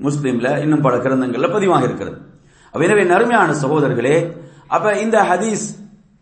முஸ்லீம்ல 0.07 0.49
இன்னும் 0.65 0.85
பல 0.87 0.97
கிரந்தங்கள்ல 0.97 1.49
பதிவாக 1.57 1.83
இருக்கிறது. 1.89 2.19
எனவே 2.75 3.05
நறுமையான 3.13 3.51
சகோதரர்களே 3.63 4.17
அப்ப 4.77 4.87
இந்த 5.05 5.19
ஹதீஸ் 5.31 5.67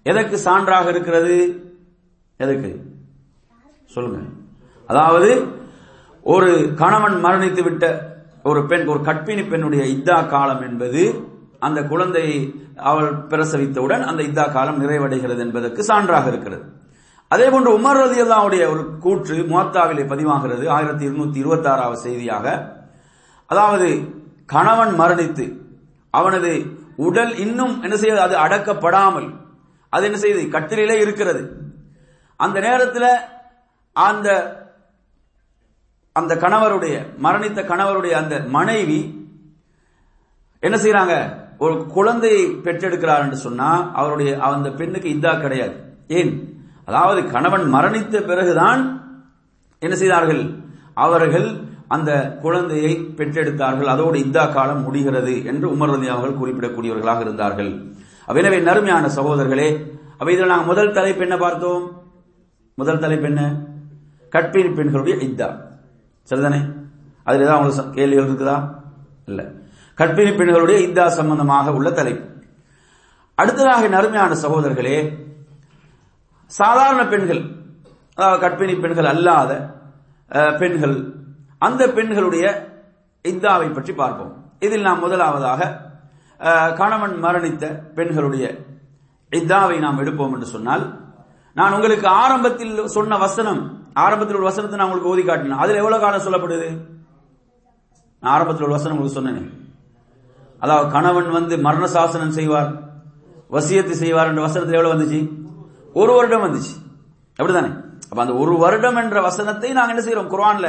எதற்கு 0.03 0.37
சான்றாக 0.45 0.87
இருக்கிறது? 0.95 1.37
எதற்கு? 2.41 2.71
சொல்லுங்க. 3.95 4.19
அதாவது 4.89 5.31
ஒரு 6.35 6.51
கணவன் 6.83 7.17
மரணித்து 7.25 7.63
விட்ட 7.63 7.85
ஒரு 8.49 8.61
பெண் 8.71 8.87
ஒரு 8.93 9.01
கற்பிணி 9.09 9.43
பெண்ணுடைய 9.51 9.85
இத்தா 9.95 10.17
காலம் 10.33 10.63
என்பது 10.69 11.03
அந்த 11.67 11.81
குழந்தையை 11.93 12.39
அவள் 12.91 13.11
பிரசவித்தவுடன் 13.31 14.03
அந்த 14.11 14.21
இத்தா 14.29 14.45
காலம் 14.57 14.81
நிறைவடைகிறது 14.83 15.43
என்பதற்கு 15.47 15.83
சான்றாக 15.91 16.27
இருக்கிறது. 16.33 16.65
அதே 17.35 17.47
போன்று 17.53 17.71
உமர் 17.79 18.01
ரதி 18.01 18.19
அல்லாவுடைய 18.25 18.65
ஒரு 18.73 18.83
கூற்று 19.05 19.37
முகத்தாவிலே 19.53 20.05
பதிவாகிறது 20.13 20.65
ஆயிரத்தி 20.77 21.05
இருநூத்தி 21.09 21.39
இருபத்தி 21.43 21.69
ஆறாவது 21.69 22.01
செய்தியாக. 22.07 22.47
அதாவது 23.51 23.89
கணவன் 24.55 24.93
மரணித்து 25.01 25.47
அவனது 26.19 26.53
உடல் 27.07 27.33
இன்னும் 27.45 27.75
என்ன 27.83 27.97
செய்யுது 28.03 28.21
அது 28.27 28.37
அடக்கப்படாமல் 28.45 29.29
அது 29.93 30.05
என்ன 30.09 30.19
செய்யுது 30.23 30.43
கட்டிலே 30.55 30.97
இருக்கிறது. 31.05 31.43
அந்த 32.41 32.57
நேரத்தில் 32.67 33.11
அந்த 33.93 34.29
அந்த 36.19 36.33
கணவருடைய 36.45 36.95
மரணித்த 37.25 37.61
கணவருடைய 37.71 38.15
அந்த 38.23 38.35
மனைவி 38.57 39.01
என்ன 40.63 40.77
செய்யறாங்க 40.83 41.15
ஒரு 41.65 41.75
குழந்தையை 41.97 42.43
பெற்றெடுக்கிறார் 42.65 43.25
என்று 43.25 43.39
சொன்னா 43.47 43.69
அவருடைய 44.01 44.31
அந்த 44.49 44.71
பெண்ணுக்கு 44.79 45.09
இதா 45.17 45.33
கிடையாது. 45.41 45.75
ஏன்? 46.19 46.33
அதாவது 46.89 47.21
கணவன் 47.35 47.65
மரணித்த 47.75 48.17
பிறகுதான் 48.31 48.81
என்ன 49.83 49.95
செய்தார்கள்? 50.03 50.43
அவர்கள் 51.05 51.49
அந்த 51.95 52.11
குழந்தையை 52.45 52.93
பெற்றெடுத்தார்கள். 53.19 53.91
அதோடு 53.95 54.17
இந்தா 54.27 54.45
காலம் 54.47 54.85
முடிகிறது 54.87 55.35
என்று 55.51 55.67
உமர் 55.75 55.93
ரதி 55.95 56.09
அவர்கள் 56.15 56.41
குறிப்பிடக்கூடியவர்களாக 56.41 57.21
இருந்தார்கள். 57.27 57.71
எனவே 58.43 58.59
நறுமையான 58.69 59.11
சகோதரர்களே 59.19 59.69
அப்ப 60.19 60.29
இதில் 60.33 60.53
நாங்கள் 60.53 60.71
முதல் 60.73 60.95
தலைப்பு 60.99 61.23
என்ன 61.27 61.37
பார்த்தோம்? 61.37 61.85
முதல் 62.79 63.03
தலைப்பு 63.05 63.27
என்ன? 63.31 63.43
கற்பிணி 64.33 64.71
பெண்களுடைய 64.79 65.17
இத்தா 65.29 65.49
சரிதானே? 66.29 66.61
அதுல 67.27 67.45
ஏதாவது 67.47 67.59
உங்களுக்கு 67.59 67.97
கேள்விகள் 67.99 68.29
இருக்குதா? 68.29 68.57
இல்ல. 69.31 69.41
கற்பிணி 69.99 70.33
பெண்களுடைய 70.39 70.79
இத்தா 70.87 71.05
சம்பந்தமாக 71.19 71.73
உள்ள 71.79 71.89
தலைப்பு. 71.99 72.25
அடுத்ததாக 73.39 73.89
நறுமையான 73.95 74.33
சகோதரர்களே 74.43 74.99
சாதாரண 76.53 77.03
பெண்கள் 77.13 77.43
அதாவது 78.19 78.39
கற்பிணி 78.45 78.75
பெண்கள் 78.83 79.09
அல்லாத 79.13 79.53
பெண்கள் 80.61 80.97
அந்த 81.67 81.83
பெண்களுடைய 81.97 82.45
இந்தாவை 83.25 83.69
பற்றி 83.75 83.93
பார்ப்போம். 84.01 84.33
இதில் 84.67 84.87
நாம் 84.89 85.03
முதலாவதாக 85.05 85.61
கணவன் 86.79 87.17
மரணித்த 87.25 87.65
பெண்களுடைய 87.97 88.45
இத்தாவை 89.33 89.77
நாம் 89.85 90.01
எடுப்போம் 90.03 90.35
என்று 90.37 90.49
சொன்னால் 90.55 90.85
நான் 91.59 91.75
உங்களுக்கு 91.77 92.07
ஆரம்பத்தில் 92.23 92.73
சொன்ன 92.97 93.17
வசனம் 93.27 93.61
ஆரம்பத்தில் 94.05 94.39
ஒரு 94.39 94.49
வசனத்தை 94.49 94.77
நான் 94.79 94.89
உங்களுக்கு 94.89 95.13
ஓதி 95.13 95.23
காட்டினேன் 95.23 95.63
அதுல 95.65 95.81
எவ்வளவு 95.83 96.03
காலம் 96.03 96.25
சொல்லப்படுது? 96.27 96.69
நான் 98.23 98.33
ஆரம்பத்தில் 98.35 98.67
ஒரு 98.67 98.77
வசனம் 98.77 98.95
உங்களுக்கு 98.95 99.19
சொன்னேன். 99.19 99.47
அதாவது 100.65 100.87
கணவன் 100.97 101.31
வந்து 101.39 101.55
மரண 101.67 101.87
சாசனம் 101.87 102.37
செய்வார் 102.39 102.71
வசியத்து 103.57 103.95
செய்வார் 104.03 104.31
என்ற 104.31 104.43
வசனத்தில் 104.47 104.79
எவ்வளவு 104.79 104.95
வந்துச்சு? 104.95 105.21
ஒரு 106.01 106.13
வருடம் 106.19 106.45
வந்துச்சு. 106.47 106.75
அப்படிதானே 107.39 107.71
அப்ப 108.11 108.21
அந்த 108.25 108.35
ஒரு 108.43 108.55
வருடம் 108.65 108.99
என்ற 109.03 109.21
வசனத்தை 109.29 109.71
நாங்கள் 109.79 109.95
என்ன 109.95 110.05
செய்யறோம்? 110.07 110.33
குரான்ல 110.35 110.69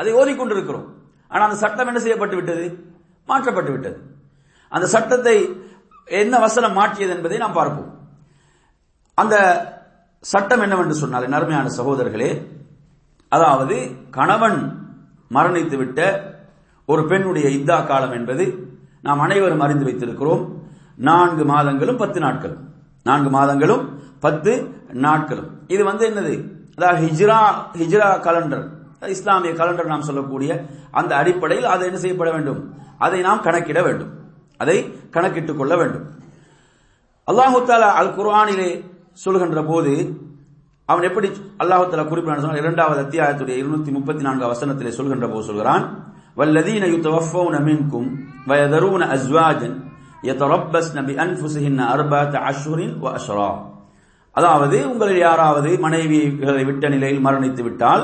அதை 0.00 0.12
ஓதிக்கொண்டிருக்கிறோம். 0.20 0.86
ஆனா 1.28 1.42
அந்த 1.44 1.56
சட்டம் 1.62 1.86
என்ன 1.86 2.00
செய்யப்பட்டு 2.00 2.36
விட்டது? 2.36 2.66
மாற்றப்பட்டு 3.28 3.72
விட்டது. 3.72 3.98
அந்த 4.72 4.86
சட்டத்தை 4.86 5.36
என்ன 6.20 6.38
வசனம் 6.38 6.76
மாற்றியது 6.80 7.14
என்பதை 7.16 7.38
நாம் 7.38 7.58
பார்ப்போம். 7.60 7.90
அந்த 9.14 9.36
சட்டம் 10.20 10.60
என்னவென்று 10.60 10.94
சொன்னால் 10.94 11.28
நறுமையான 11.28 11.68
சகோதரர்களே 11.78 12.46
அதாவது 13.28 13.90
கணவன் 14.10 14.88
மரணித்துவிட்ட 15.30 16.20
ஒரு 16.86 17.06
பெண்ணுடைய 17.06 17.48
இத்தா 17.48 17.86
காலம் 17.86 18.12
என்பது 18.12 18.68
நாம் 19.02 19.20
அனைவரும் 19.20 19.60
அறிந்து 19.60 19.84
வைத்திருக்கிறோம். 19.84 20.62
நான்கு 20.96 21.44
மாதங்களும் 21.44 21.96
பத்து 21.96 22.20
நாட்களும். 22.20 22.72
நான்கு 23.02 23.30
மாதங்களும் 23.30 24.00
பத்து 24.20 24.82
நாட்களும். 24.88 25.68
இது 25.68 25.84
வந்து 25.84 26.10
என்னது? 26.10 26.50
அதாவது 26.76 27.06
ஹிஜ்ரா 27.06 27.38
ஹிஜ்ரா 27.72 28.20
கலண்டர் 28.20 28.68
இஸ்லாமிய 29.00 29.52
கலண்டர் 29.52 29.86
நாம் 29.86 30.02
சொல்லக்கூடிய 30.02 30.64
அந்த 30.90 31.16
அடிப்படையில் 31.16 31.66
அதை 31.66 31.86
என்ன 31.86 31.98
செய்யப்பட 31.98 32.30
வேண்டும்? 32.30 32.74
அதை 32.98 33.20
நாம் 33.20 33.42
கணக்கிட 33.42 33.82
வேண்டும். 33.82 34.12
அதை 34.56 34.94
கணக்கிட்டுக் 35.10 35.58
கொள்ள 35.58 35.76
வேண்டும். 35.76 36.10
அல்லாஹு 37.26 37.58
தாலா 37.66 37.90
அல் 38.00 38.14
குர்ஆனிலே 38.14 38.94
சொல்கின்ற 39.23 39.61
போது 39.65 39.93
அவன் 40.89 41.07
எப்படி 41.09 41.27
அல்லாஹு 41.61 41.83
தாலா 41.87 42.05
குறிப்பிட 42.05 42.57
இரண்டாவது 42.61 42.99
அத்தியாயத்துடைய 43.03 43.55
இருநூத்தி 43.61 43.91
முப்பத்தி 43.91 44.23
நான்கு 44.23 44.51
வசனத்திலே 44.53 44.93
சொல்கின்ற 44.95 45.27
போது 45.27 45.45
சொல்கிறான் 45.45 45.85
வல்லதீன 46.37 46.89
யுத்தவஃபவுன 46.91 47.55
மின்கும் 47.67 48.09
வயதரூன 48.47 49.03
அஸ்வாஜன் 49.15 49.77
يتربصن 50.23 50.97
بأنفسهن 51.01 51.79
أربعة 51.95 52.33
أشهر 52.43 52.79
وأشرا 53.03 53.51
அதாவது 54.35 54.77
உங்களில் 54.89 55.21
யாராவது 55.21 55.69
மனைவிகளை 55.85 56.63
விட்ட 56.63 56.83
நிலையில் 56.89 57.23
மரணித்து 57.25 57.61
விட்டால் 57.63 58.03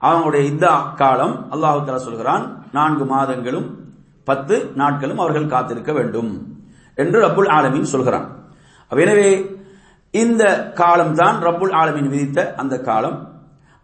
அவங்களுடைய 0.00 0.42
இந்த 0.50 0.66
காலம் 1.00 1.34
அல்லாஹு 1.52 1.82
தலா 1.82 2.00
சொல்கிறான் 2.00 2.44
நான்கு 2.72 3.04
மாதங்களும் 3.04 3.66
பத்து 4.26 4.56
நாட்களும் 4.74 5.20
அவர்கள் 5.20 5.52
காத்திருக்க 5.52 5.92
வேண்டும் 5.92 6.30
என்று 6.98 7.18
ரப்புல் 7.20 7.50
ஆலமின் 7.50 7.92
சொல்கிறான் 7.92 8.26
எனவே 8.96 9.28
இந்த 10.13 10.43
காலம் 10.81 11.13
தான் 11.21 11.37
ரப்புல் 11.47 11.73
ஆலமின் 11.79 12.11
விதித்த 12.13 12.39
அந்த 12.61 12.75
காலம். 12.89 13.17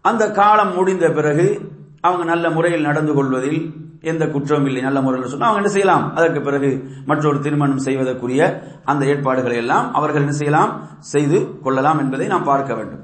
அந்த 0.04 0.24
காலம் 0.40 0.72
முடிந்த 0.78 1.06
பிறகு 1.18 1.46
அவங்க 2.06 2.24
நல்ல 2.32 2.46
முறையில் 2.56 2.86
நடந்து 2.88 3.12
கொள்வதில் 3.14 3.60
எந்த 4.10 4.24
குற்றமும் 4.34 4.66
இல்லை. 4.68 4.82
நல்ல 4.86 4.98
முறையில் 5.04 5.30
சொன்னால் 5.32 5.48
அவங்க 5.50 5.62
என்ன 5.62 5.72
செய்யலாம்? 5.76 6.04
அதற்கு 6.18 6.40
பிறகு 6.48 6.70
மற்றொரு 7.10 7.38
திருமணம் 7.46 7.84
செய்வதற்குரிய 7.86 8.42
அந்த 8.90 9.02
ஏற்பாடுகளை 9.12 9.56
எல்லாம் 9.62 9.86
அவர்கள் 9.98 10.24
என்ன 10.24 10.34
செய்யலாம்? 10.40 10.72
செய்து 11.12 11.38
கொள்ளலாம் 11.64 12.00
என்பதை 12.04 12.26
நாம் 12.34 12.48
பார்க்க 12.50 12.74
வேண்டும். 12.78 13.02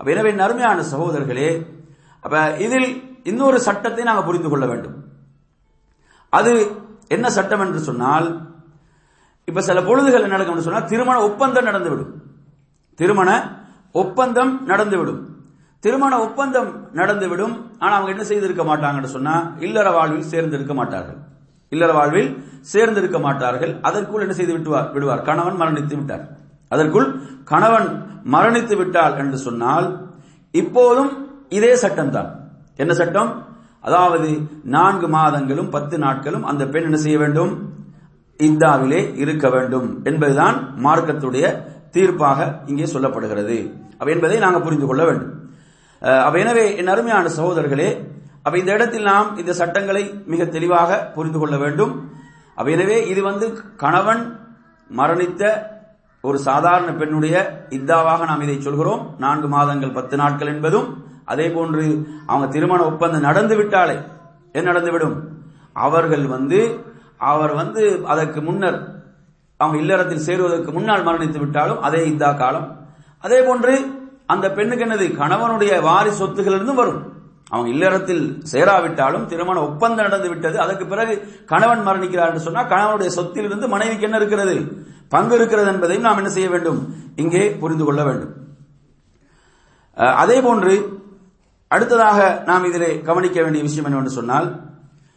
அப்ப 0.00 0.08
எனவே 0.14 0.32
நறுமையான 0.42 0.84
சகோதரர்களே 0.92 1.50
அப்ப 2.24 2.36
இதில் 2.66 2.88
இன்னொரு 3.30 3.58
சட்டத்தை 3.68 4.04
நாங்கள் 4.08 4.28
புரிந்து 4.28 4.48
கொள்ள 4.52 4.64
வேண்டும். 4.72 4.96
அது 6.32 6.52
என்ன 7.14 7.26
சட்டம் 7.38 7.62
என்று 7.64 7.80
சொன்னால் 7.88 8.28
இப்ப 9.48 9.62
சில 9.70 9.80
பொழுதுகள் 9.88 10.24
என்ன 10.26 10.36
நடக்கும் 10.36 10.66
சொன்னால் 10.68 10.90
திருமண 10.92 11.16
ஒப்பந்தம் 11.28 11.68
நடந்துவிடும். 11.70 12.12
திருமண 13.00 13.30
ஒப்பந்தம் 13.92 14.52
நடந்துவிடும். 14.66 15.20
திருமண 15.84 16.12
ஒப்பந்தம் 16.26 16.70
நடந்துவிடும். 17.00 17.54
ஆனா 17.78 17.92
அவங்க 17.96 18.10
என்ன 18.10 18.24
செய்திருக்க 18.24 18.62
மாட்டாங்கன்னு 18.62 19.10
சொன்னா 19.16 19.34
இல்லற 19.66 19.90
வாழ்வில் 19.90 20.30
சேர்ந்திருக்க 20.32 20.74
மாட்டார்கள். 20.74 21.18
இல்லற 21.72 21.92
வாழ்வில் 21.92 22.30
சேர்ந்திருக்க 22.72 23.18
மாட்டார்கள். 23.20 23.72
அதற்குள் 23.80 24.20
என்ன 24.20 24.34
செய்து 24.34 24.52
விட்டுவார் 24.52 24.88
விடுவார்? 24.92 25.22
கணவன் 25.22 25.60
மரணித்து 25.60 25.94
விட்டார். 25.96 26.24
அதற்குள் 26.68 27.08
கணவன் 27.44 27.88
மரணித்து 28.32 28.76
விட்டால் 28.76 29.16
என்று 29.16 29.38
சொன்னால் 29.46 29.88
இப்போதும் 30.50 31.12
இதே 31.48 31.72
சட்டம் 31.74 32.10
தான் 32.10 32.30
என்ன 32.76 32.92
சட்டம்? 32.94 33.30
அதாவது 33.80 34.28
நான்கு 34.74 35.06
மாதங்களும் 35.08 35.70
பத்து 35.70 35.96
நாட்களும் 35.98 36.44
அந்த 36.44 36.66
பெண் 36.66 36.82
என்ன 36.82 36.96
செய்ய 36.96 37.18
வேண்டும்? 37.18 37.52
இந்தாவிலே 38.40 39.00
இருக்க 39.22 39.46
வேண்டும் 39.48 39.88
என்பதுதான் 40.04 40.56
மார்க்கத்துடைய 40.84 41.46
தீர்ப்பாக 41.94 42.40
இங்கே 42.70 42.86
சொல்லப்படுகிறது. 42.94 43.58
அப்ப 43.98 44.08
என்பதை 44.14 44.38
நாங்கள் 44.44 44.64
புரிந்து 44.66 44.86
கொள்ள 44.88 45.02
வேண்டும். 45.08 45.32
அப்ப 46.26 46.36
எனவே 46.44 46.64
என் 46.80 46.92
அருமையான 46.94 47.26
சகோதரர்களே 47.38 47.90
அப்ப 48.46 48.54
இந்த 48.62 48.70
இடத்தில் 48.76 49.08
நாம் 49.10 49.28
இந்த 49.42 49.52
சட்டங்களை 49.60 50.02
மிக 50.32 50.44
தெளிவாக 50.56 50.98
புரிந்து 51.14 51.38
கொள்ள 51.42 51.56
வேண்டும். 51.62 51.92
அப்ப 52.58 52.68
எனவே 52.76 52.98
இது 53.12 53.20
வந்து 53.28 53.46
கணவன் 53.82 54.22
மரணித்த 54.90 55.42
ஒரு 56.28 56.38
சாதாரண 56.48 56.90
பெண்ணுடைய 57.00 57.36
இத்தாவாக 57.76 58.26
நாம் 58.30 58.44
இதை 58.46 58.56
சொல்கிறோம். 58.66 59.02
நான்கு 59.24 59.48
மாதங்கள் 59.54 59.96
பத்து 59.98 60.16
நாட்கள் 60.22 60.52
என்பதும் 60.54 60.88
அதே 61.32 61.46
போன்று 61.56 61.84
அவங்க 62.30 62.46
திருமண 62.54 62.80
ஒப்பந்தம் 62.90 63.26
நடந்து 63.28 63.54
விட்டாலே 63.60 63.96
என்ன 64.56 64.66
நடந்துவிடும் 64.70 65.16
அவர்கள் 65.86 66.24
வந்து 66.34 66.58
அவர் 67.32 67.52
வந்து 67.60 67.82
அதற்கு 68.12 68.40
முன்னர் 68.48 68.78
அவங்க 69.60 69.78
இல்லறத்தில் 69.82 70.24
சேருவதற்கு 70.26 70.70
முன்னால் 70.72 71.06
மரணித்து 71.06 71.38
விட்டாலும் 71.38 71.82
அதே 71.86 72.00
இந்தா 72.12 72.32
காலம். 72.32 72.68
அதே 73.24 73.38
போன்று 73.42 73.74
அந்த 74.32 74.46
பெண்ணுக்கு 74.52 74.84
என்னது? 74.86 75.06
கணவனுடைய 75.20 75.72
வாரி 75.88 76.10
சொத்துகளிலிருந்து 76.20 76.74
வரும். 76.74 77.00
அவங்க 77.50 77.68
இல்லறத்தில் 77.74 78.22
சேராவிட்டாலும் 78.52 79.26
திருமண 79.26 79.56
ஒப்பந்தம் 79.68 80.06
நடந்து 80.06 80.28
விட்டது. 80.28 80.56
அதற்கு 80.60 80.84
பிறகு 80.86 81.14
கணவன் 81.52 81.86
மரணிக்கிறார் 81.88 82.30
என்று 82.32 82.46
சொன்னால் 82.46 82.70
கணவனுடைய 82.72 83.10
சொத்தில் 83.18 83.44
இருந்து 83.44 83.66
மனைவிக்கு 83.68 84.06
என்ன 84.08 84.16
இருக்கிறது? 84.16 84.56
பங்கு 85.08 85.34
இருக்கிறது 85.34 85.68
என்பதையும் 85.72 86.06
நாம் 86.06 86.16
என்ன 86.16 86.30
செய்ய 86.30 86.48
வேண்டும்? 86.50 86.80
இங்கே 87.16 87.44
புரிந்து 87.62 87.84
கொள்ள 87.84 88.02
வேண்டும். 88.04 88.32
அதே 90.22 90.40
போன்று 90.40 90.74
அடுத்ததாக 91.68 92.18
நாம் 92.46 92.64
இதிலே 92.64 92.90
கவனிக்க 93.08 93.42
வேண்டிய 93.42 93.62
விஷயம் 93.62 93.84
என்னவென்று 93.84 94.18
சொன்னால் 94.18 94.48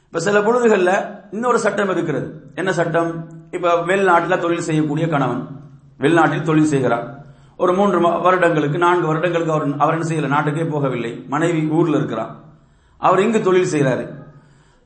இப்ப 0.05 0.19
சில 0.19 0.39
பொழுதுகளில் 0.39 0.93
இன்னொரு 1.31 1.59
சட்டம் 1.59 1.89
இருக்கிறது. 1.89 2.27
என்ன 2.55 2.71
சட்டம்? 2.73 3.09
இப்ப 3.51 3.75
வெளிநாட்டில் 3.85 4.39
தொழில் 4.39 4.65
செய்யக்கூடிய 4.67 5.07
கணவன் 5.07 5.47
வெளிநாட்டில் 5.99 6.41
தொழில் 6.41 6.71
செய்கிறார். 6.73 7.25
ஒரு 7.57 7.73
மூன்று 7.73 8.21
வருடங்களுக்கு 8.21 8.77
நான்கு 8.77 9.07
வருடங்களுக்கு 9.07 9.51
அவர் 9.51 9.67
அவர் 9.77 9.97
என்ன 9.97 10.07
செய்யல? 10.07 10.27
நாட்டுக்கே 10.27 10.61
போகவில்லை. 10.61 11.27
மனைவி 11.27 11.67
ஊர்ல 11.67 11.97
இருக்கிறார். 11.97 12.35
அவர் 12.97 13.19
இங்கு 13.19 13.41
தொழில் 13.41 13.71
செய்கிறாரு 13.73 14.05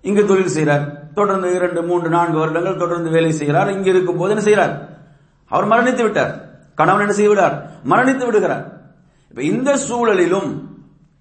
இங்கு 0.01 0.25
தொழில் 0.25 0.47
செய்கிறார் 0.47 1.13
தொடர்ந்து 1.13 1.55
இரண்டு 1.55 1.83
மூன்று 1.83 2.09
நான்கு 2.09 2.37
வருடங்கள் 2.37 2.77
தொடர்ந்து 2.77 3.09
வேலை 3.09 3.31
செய்கிறார். 3.31 3.71
இங்கு 3.71 3.89
இருக்கும் 3.89 4.17
போது 4.17 4.29
என்ன 4.29 4.43
செய்கிறார்? 4.43 4.89
அவர் 5.47 5.67
மரணித்து 5.67 6.01
விட்டார். 6.01 6.33
கணவன் 6.75 7.01
என்ன 7.01 7.13
செய்து 7.13 7.29
விடார் 7.29 7.71
மரணித்து 7.85 8.25
விடுகிறார். 8.25 8.81
இப்ப 9.29 9.41
இந்த 9.43 9.77
சூழலிலும் 9.89 10.61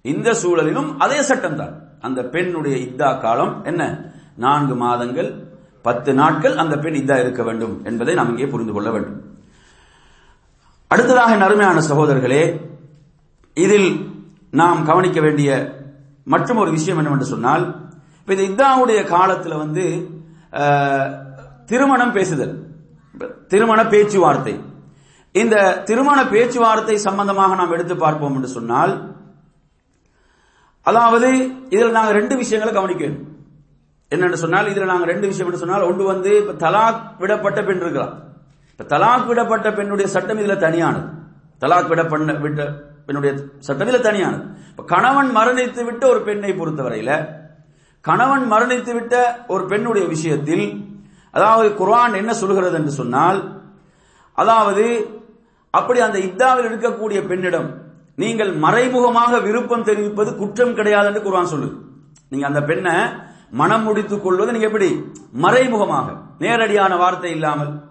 இந்த 0.01 0.31
சூழலிலும் 0.31 0.97
அதே 0.97 1.21
சட்டம் 1.21 1.55
தான். 1.55 1.73
அந்த 2.01 2.23
பெண்ணுடைய 2.23 2.77
இத்தா 2.77 3.19
காலம் 3.19 3.63
என்ன? 3.63 4.11
நான்கு 4.35 4.75
மாதங்கள் 4.75 5.50
பத்து 5.87 6.11
நாட்கள் 6.21 6.55
அந்த 6.61 6.75
பெண் 6.83 6.97
இதா 7.01 7.15
இருக்க 7.23 7.41
வேண்டும் 7.49 7.75
என்பதை 7.89 8.13
நாம் 8.19 8.31
இங்கே 8.33 8.47
புரிந்து 8.53 8.73
கொள்ள 8.75 8.89
வேண்டும். 8.95 9.19
அடுத்ததாக 10.91 11.35
நறுமையான 11.43 11.81
சகோதரர்களே 11.89 12.43
இதில் 13.57 13.89
நாம் 14.61 14.87
கவனிக்க 14.89 15.19
வேண்டிய 15.25 15.49
மற்றும் 16.33 16.59
ஒரு 16.63 16.71
விஷயம் 16.77 16.99
என்னவென்று 17.01 17.33
சொன்னால் 17.33 17.63
இப்ப 18.19 18.33
இந்த 18.35 18.43
இத்தாவுடைய 18.49 18.99
காலத்துல 19.13 19.57
வந்து 19.63 19.85
திருமணம் 21.69 22.13
பேசுதல் 22.17 22.53
திருமண 23.51 23.79
பேச்சுவார்த்தை. 23.93 24.53
இந்த 25.35 25.55
திருமண 25.87 26.19
பேச்சுவார்த்தை 26.33 26.95
சம்பந்தமாக 27.07 27.55
நாம் 27.59 27.75
எடுத்து 27.75 27.95
பார்ப்போம் 28.03 28.35
என்று 28.37 28.49
சொன்னால் 28.57 28.93
அதாவது 30.89 31.29
இதில் 31.73 31.95
நாங்கள் 31.97 32.17
ரெண்டு 32.19 32.35
விஷயங்களை 32.41 32.71
கவனிக்க 32.73 33.01
வேண்டும். 33.05 33.27
என்னன்னு 34.13 34.39
சொன்னால் 34.43 34.69
இதுல 34.71 34.87
நாங்க 34.91 35.05
ரெண்டு 35.11 35.25
விஷயம் 35.31 35.47
என்று 35.49 35.61
சொன்னால் 35.63 35.87
ஒன்று 35.89 36.03
வந்து 36.11 36.31
இப்ப 36.41 36.53
தலாக் 36.65 37.01
விடப்பட்ட 37.21 37.59
பெண் 37.67 37.83
இருக்கலாம். 37.83 38.15
இப்ப 38.71 38.85
தலாக் 38.93 39.27
விடப்பட்ட 39.29 39.67
பெண்ணுடைய 39.77 40.07
சட்டம் 40.15 40.41
இதுல 40.41 40.55
தனியானது. 40.65 41.05
தலாக் 41.61 41.89
விட 41.91 42.03
பண்ண 42.13 42.33
விட்ட 42.45 42.61
பெண்ணுடைய 43.07 43.31
சட்டம் 43.67 43.87
இதுல 43.87 43.99
தனியானது. 44.07 44.43
இப்ப 44.71 44.83
கணவன் 44.93 45.29
மரணித்து 45.37 45.81
விட்ட 45.89 46.03
ஒரு 46.13 46.21
பெண்ணை 46.27 46.51
பொறுத்தவரையில 46.59 47.11
கணவன் 48.05 48.45
மரணித்து 48.51 48.91
விட்ட 48.93 49.15
ஒரு 49.53 49.63
பெண்ணுடைய 49.71 50.05
விஷயத்தில் 50.13 50.65
அதாவது 51.33 51.67
குர்ஆன் 51.81 52.19
என்ன 52.21 52.31
சொல்கிறது 52.33 52.77
என்று 52.79 52.93
சொன்னால் 52.99 53.39
அதாவது 54.37 54.85
அப்படி 55.73 55.99
அந்த 56.05 56.17
இத்தாவில் 56.27 56.67
இருக்கக்கூடிய 56.69 57.19
பெண்ணிடம் 57.27 57.69
நீங்கள் 58.21 58.51
மறைமுகமாக 58.63 59.39
விருப்பம் 59.47 59.85
தெரிவிப்பது 59.89 60.31
குற்றம் 60.35 60.73
கிடையாது 60.79 61.07
என்று 61.09 61.21
குர்ஆன் 61.27 61.51
சொல்லுது. 61.53 61.75
நீங்க 62.31 62.45
அந்த 62.47 62.61
பெண்ணை 62.69 62.95
மனம் 63.51 63.83
முடித்துக் 63.83 64.23
கொள்வது 64.23 64.51
நீங்க 64.51 64.67
எப்படி? 64.67 65.05
மறைமுகமாக. 65.31 66.17
நேரடியான 66.39 66.95
வார்த்தை 66.95 67.31
இல்லாமல். 67.31 67.83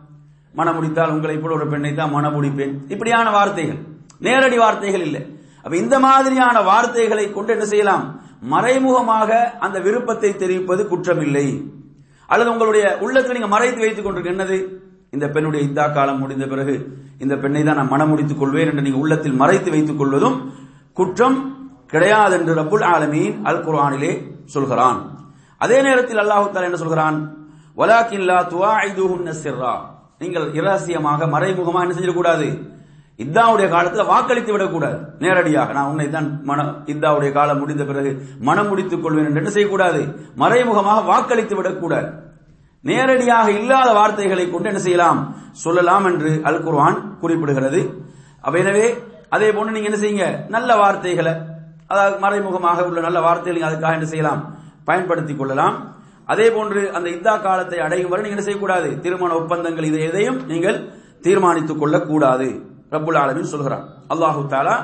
மனம் 0.53 0.75
முடித்தால் 0.75 1.11
உங்களை 1.11 1.38
போல 1.38 1.55
ஒரு 1.55 1.66
பெண்ணை 1.66 1.94
தான் 1.94 2.11
மனம் 2.11 2.42
முடிப்பேன். 2.42 2.73
இப்படியான 2.88 3.31
வார்த்தைகள். 3.31 3.79
நேரடி 4.18 4.59
வார்த்தைகள் 4.59 5.01
இல்லை. 5.01 5.37
அப்ப 5.62 5.77
இந்த 5.77 5.99
மாதிரியான 5.99 6.61
வார்த்தைகளை 6.61 7.33
கொண்டு 7.33 7.53
என்ன 7.53 7.64
செய்யலாம்? 7.64 8.20
மறைமுகமாக 8.40 9.51
அந்த 9.59 9.79
விருப்பத்தை 9.79 10.37
தெரிவிப்பது 10.37 10.85
குற்றமில்லை. 10.85 11.70
அல்லது 12.27 12.51
உங்களுடைய 12.51 12.99
உள்ளத்தில் 13.01 13.33
நீங்க 13.33 13.49
மறைத்து 13.49 13.81
வைத்துக் 13.81 14.05
கொண்டிருக்க 14.05 14.44
என்னது? 14.44 14.66
இந்த 15.11 15.29
பெண்ணுடைய 15.29 15.66
இந்தா 15.66 15.88
காலம் 15.88 16.18
முடிந்த 16.18 16.46
பிறகு 16.46 16.99
இந்த 17.18 17.37
பெண்ணை 17.37 17.62
தான் 17.62 17.77
நான் 17.77 17.88
மனம் 17.88 18.09
முடித்துக் 18.09 18.38
கொள்வேன் 18.38 18.66
என்று 18.66 18.83
நீங்க 18.83 18.99
உள்ளத்தில் 18.99 19.33
மறைத்து 19.33 19.70
வைத்துக் 19.70 19.99
கொள்வதும் 19.99 20.53
குற்றம் 20.92 21.57
கிடையாது 21.87 22.38
என்று 22.38 22.55
ரபுல் 22.55 22.85
ஆலமீன் 22.94 23.42
அல் 23.42 23.64
குர்ஆனிலே 23.64 24.12
சொல்கிறான். 24.44 25.19
அதே 25.64 25.79
நேரத்தில் 25.87 26.23
அல்லாஹு 26.25 26.66
என்ன 26.68 26.79
சொல்கிறான்? 26.83 27.16
வலாக்கில்லா 27.81 28.38
துவாஇதுஹுன்ன 28.53 29.31
சிர்ரா. 29.44 29.75
நீங்கள் 30.23 30.46
இரகசியமாக 30.59 31.29
மறைமுகமாக 31.35 31.85
என்ன 31.85 31.94
செஞ்சிடக்கூடாது 31.96 32.49
இத்தாவுடைய 33.25 33.66
காலத்துல 33.75 34.05
வாக்களித்து 34.11 34.53
விடக்கூடாது. 34.55 34.99
நேரடியாக 35.25 35.73
நான் 35.77 35.90
உன்னை 35.92 36.07
தான் 36.14 36.29
மன 36.49 36.61
இத்தாவுடைய 36.92 37.31
காலம் 37.37 37.61
முடிந்த 37.62 37.85
பிறகு 37.90 38.11
மனம் 38.49 38.68
முடித்துக் 38.70 39.03
கொள்வேன் 39.03 39.27
என்று 39.29 39.40
என்ன 39.42 39.51
செய்யக்கூடாது? 39.57 40.01
மறைமுகமாக 40.42 41.01
வாக்களித்து 41.11 41.55
விடக்கூடாது. 41.59 42.09
நேரடியாக 42.85 43.46
இல்லாத 43.59 43.88
வார்த்தைகளை 43.99 44.44
கொண்டு 44.53 44.70
என்ன 44.70 44.83
செய்யலாம்? 44.87 45.20
சொல்லலாம் 45.64 46.07
என்று 46.11 46.31
அல் 46.51 46.62
குர்வான் 46.66 46.99
குறிப்பிடுகிறது. 47.23 47.83
எனவே 48.62 48.87
அதே 49.37 49.49
போன்று 49.57 49.75
நீங்க 49.75 49.90
என்ன 49.90 50.01
செய்யுங்க? 50.05 50.29
நல்ல 50.57 50.70
வார்த்தைகளை 50.83 51.35
அதாவது 51.90 52.16
மறைமுகமாக 52.25 52.87
உள்ள 52.88 53.01
நல்ல 53.09 53.18
வார்த்தைகளை 53.27 53.62
அதுக்காக 53.68 53.99
என்ன 53.99 54.09
செய்யலாம்? 54.12 54.42
பயன்படுத்திக் 54.88 55.38
கொள்ளலாம். 55.40 55.76
அதே 56.32 56.46
போன்று 56.56 56.80
அந்த 56.96 57.08
இத்தா 57.16 57.32
காலத்தை 57.46 57.78
அடையும் 57.86 58.10
வரை 58.10 58.22
நீங்கள் 58.22 58.36
என்ன 58.36 58.44
செய்யக்கூடாது? 58.46 58.88
திருமண 59.04 59.30
ஒப்பந்தங்கள் 59.40 59.88
இது 59.90 59.98
எதையும் 60.08 60.38
நீங்கள் 60.50 60.78
தீர்மானித்துக் 61.24 61.80
கொள்ளக்கூடாது. 61.80 62.48
ரப்புல் 62.94 63.18
ஆலமீன் 63.22 63.52
சொல்கிறான். 63.54 63.84
அல்லாஹு 64.12 64.42
தாலா 64.52 64.76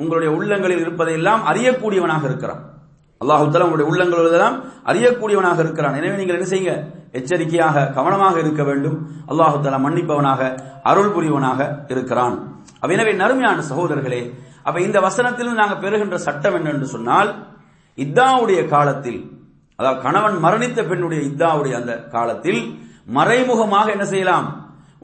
உங்களுடைய 0.00 0.30
உள்ளங்களில் 0.36 0.82
இருப்பதையெல்லாம் 0.84 1.42
அறியக்கூடியவனாக 1.50 2.24
இருக்கிறான். 2.30 2.60
அல்லாஹு 3.20 3.46
தாலா 3.52 3.66
உங்களுடைய 3.68 3.88
உள்ளங்கள் 3.92 4.28
எல்லாம் 4.28 4.56
அறியக்கூடியவனாக 4.90 5.58
இருக்கிறான். 5.64 5.96
எனவே 6.00 6.16
நீங்கள் 6.16 6.38
என்ன 6.38 6.48
செய்யுங்க? 6.52 6.74
எச்சரிக்கையாக 7.18 7.86
கவனமாக 7.96 8.36
இருக்க 8.38 8.62
வேண்டும். 8.62 8.98
அல்லாஹு 9.30 9.56
தாலா 9.64 9.80
மன்னிப்பவனாக 9.86 10.40
அருள் 10.90 11.12
புரிவனாக 11.16 11.60
இருக்கிறான். 11.88 12.36
அப்ப 12.80 12.90
எனவே 12.96 13.12
நறுமையான 13.22 13.62
சகோதரர்களே 13.70 14.22
அப்ப 14.66 14.76
இந்த 14.86 14.98
வசனத்திலும் 15.00 15.58
நாங்கள் 15.60 15.82
பெறுகின்ற 15.84 16.16
சட்டம் 16.26 16.56
என்னென்று 16.58 16.86
சொன்னால் 16.94 17.30
இத்தாவுடைய 17.98 18.60
காலத்தில் 18.74 19.20
அதாவது 19.80 20.00
கணவன் 20.06 20.36
மரணித்த 20.44 20.80
பெண்ணுடைய 20.88 21.20
இத்தாவுடைய 21.30 21.74
அந்த 21.80 21.92
காலத்தில் 22.14 22.60
மறைமுகமாக 23.16 23.86
என்ன 23.94 24.04
செய்யலாம்? 24.12 24.46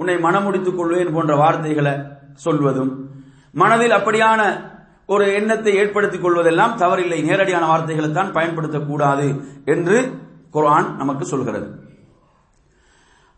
உன்னை 0.00 0.16
மனமுடித்துக் 0.24 0.78
கொள்வேன் 0.78 1.14
போன்ற 1.16 1.34
வார்த்தைகளை 1.42 1.94
சொல்வதும் 2.44 2.90
மனதில் 3.60 3.96
அப்படியான 3.98 4.40
ஒரு 5.14 5.24
எண்ணத்தை 5.38 5.72
ஏற்படுத்திக் 5.80 6.24
கொள்வதெல்லாம் 6.24 6.76
தவறில்லை. 6.82 7.18
நேரடியான 7.28 7.64
வார்த்தைகளை 7.72 8.08
தான் 8.12 8.34
பயன்படுத்தக்கூடாது 8.36 9.26
என்று 9.74 9.96
குரான் 10.54 10.88
நமக்கு 11.00 11.24
சொல்கிறது. 11.32 11.66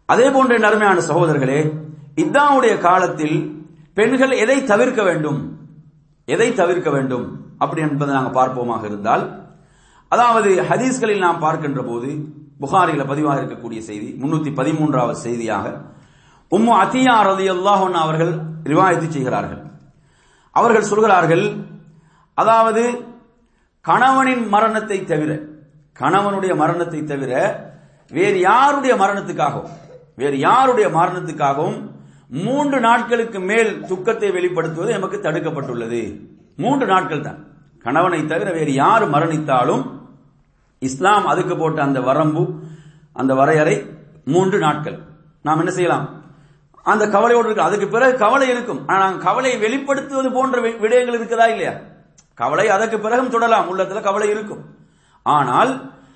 அதே 0.08 0.26
போன்ற 0.34 0.58
நறுமையான 0.66 0.98
சகோதரர்களே 1.10 1.60
இத்தாவுடைய 2.22 2.74
காலத்தில் 2.86 3.36
பெண்கள் 3.98 4.34
எதை 4.44 4.58
தவிர்க்க 4.72 5.02
வேண்டும்? 5.08 5.38
எதை 6.28 6.48
தவிர்க்க 6.60 6.88
வேண்டும்? 6.96 7.26
அப்படி 7.62 7.80
என்பதை 7.88 8.12
நாங்கள் 8.14 8.38
பார்ப்போமாக 8.38 8.84
இருந்தால் 8.90 9.24
அதாவது 10.12 10.50
ஹதீஸ்களில் 10.68 11.24
நாம் 11.26 11.44
பார்க்கின்ற 11.44 11.80
போது 11.90 12.10
புகாரில 12.62 13.02
பதிவாக 13.10 13.40
இருக்கக்கூடிய 13.40 13.80
செய்தி 13.88 14.08
முன்னூத்தி 14.22 14.50
பதிமூன்றாவது 14.60 15.18
செய்தியாக 15.26 15.66
உம்மு 16.52 16.72
அத்தியா 16.82 17.16
ரதி 17.28 17.46
அல்லாஹன் 17.54 17.96
அவர்கள் 18.02 18.32
ரிவாயத்து 18.70 19.08
செய்கிறார்கள். 19.16 19.62
அவர்கள் 20.54 20.88
சொல்கிறார்கள் 20.90 21.44
அதாவது 22.38 22.82
கணவனின் 23.84 24.44
மரணத்தை 24.54 24.98
தவிர 25.12 25.30
கணவனுடைய 25.96 26.52
மரணத்தை 26.62 27.00
தவிர 27.12 27.32
வேறு 28.10 28.38
யாருடைய 28.48 28.94
மரணத்துக்காகவும் 29.02 29.76
வேறு 30.20 30.36
யாருடைய 30.48 30.86
மரணத்துக்காகவும் 30.98 31.78
மூன்று 32.46 32.78
நாட்களுக்கு 32.86 33.38
மேல் 33.50 33.70
துக்கத்தை 33.90 34.30
வெளிப்படுத்துவது 34.36 34.96
நமக்கு 34.96 35.18
தடுக்கப்பட்டுள்ளது. 35.26 36.02
மூன்று 36.64 36.86
நாட்கள் 36.92 37.26
தான் 37.28 37.40
கணவனை 37.88 38.20
தவிர 38.26 38.48
வேறு 38.58 38.72
யார் 38.82 39.04
மரணித்தாலும் 39.10 39.84
இஸ்லாம் 40.78 41.26
அதுக்கு 41.26 41.54
போட்ட 41.56 41.78
அந்த 41.82 42.00
வரம்பு 42.08 42.42
அந்த 43.20 43.32
வரையறை 43.34 43.76
மூன்று 44.32 44.58
நாட்கள். 44.64 44.96
நாம் 45.46 45.60
என்ன 45.62 45.72
செய்யலாம்? 45.76 46.06
அந்த 46.82 47.04
கவலையோடு 47.14 47.46
இருக்கு 47.48 47.68
அதுக்கு 47.68 47.86
பிறகு 47.88 48.14
கவலை 48.18 48.48
இருக்கும். 48.48 48.80
ஆனால் 48.86 49.02
நாங்கள் 49.04 49.24
கவலையை 49.28 49.56
வெளிப்படுத்துவது 49.64 50.28
போன்ற 50.32 50.58
விடயங்கள் 50.82 51.16
இருக்குதா 51.18 51.46
இல்லையா? 51.52 51.72
கவலை 52.34 52.66
அதற்கு 52.68 52.98
பிறகும் 52.98 53.30
தொடலாம். 53.30 53.68
உள்ளத்துல 53.70 54.00
கவலை 54.00 54.28
இருக்கும். 54.34 54.62
ஆனால் 55.22 55.72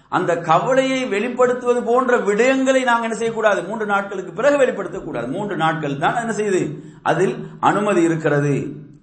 அந்த 0.08 0.32
கவலையை 0.50 1.00
வெளிப்படுத்துவது 1.14 1.80
போன்ற 1.84 2.16
விடயங்களை 2.28 2.82
நாங்கள் 2.82 3.06
என்ன 3.08 3.16
செய்யக்கூடாது? 3.16 3.62
மூன்று 3.62 3.86
நாட்களுக்கு 3.86 4.32
பிறகு 4.32 4.58
வெளிப்படுத்தக்கூடாது. 4.62 5.28
மூன்று 5.36 5.56
நாட்கள் 5.56 5.98
தான் 5.98 6.20
என்ன 6.22 6.34
செய்யுது? 6.40 6.62
அதில் 7.02 7.34
அனுமதி 7.60 8.02
இருக்கிறது 8.02 8.54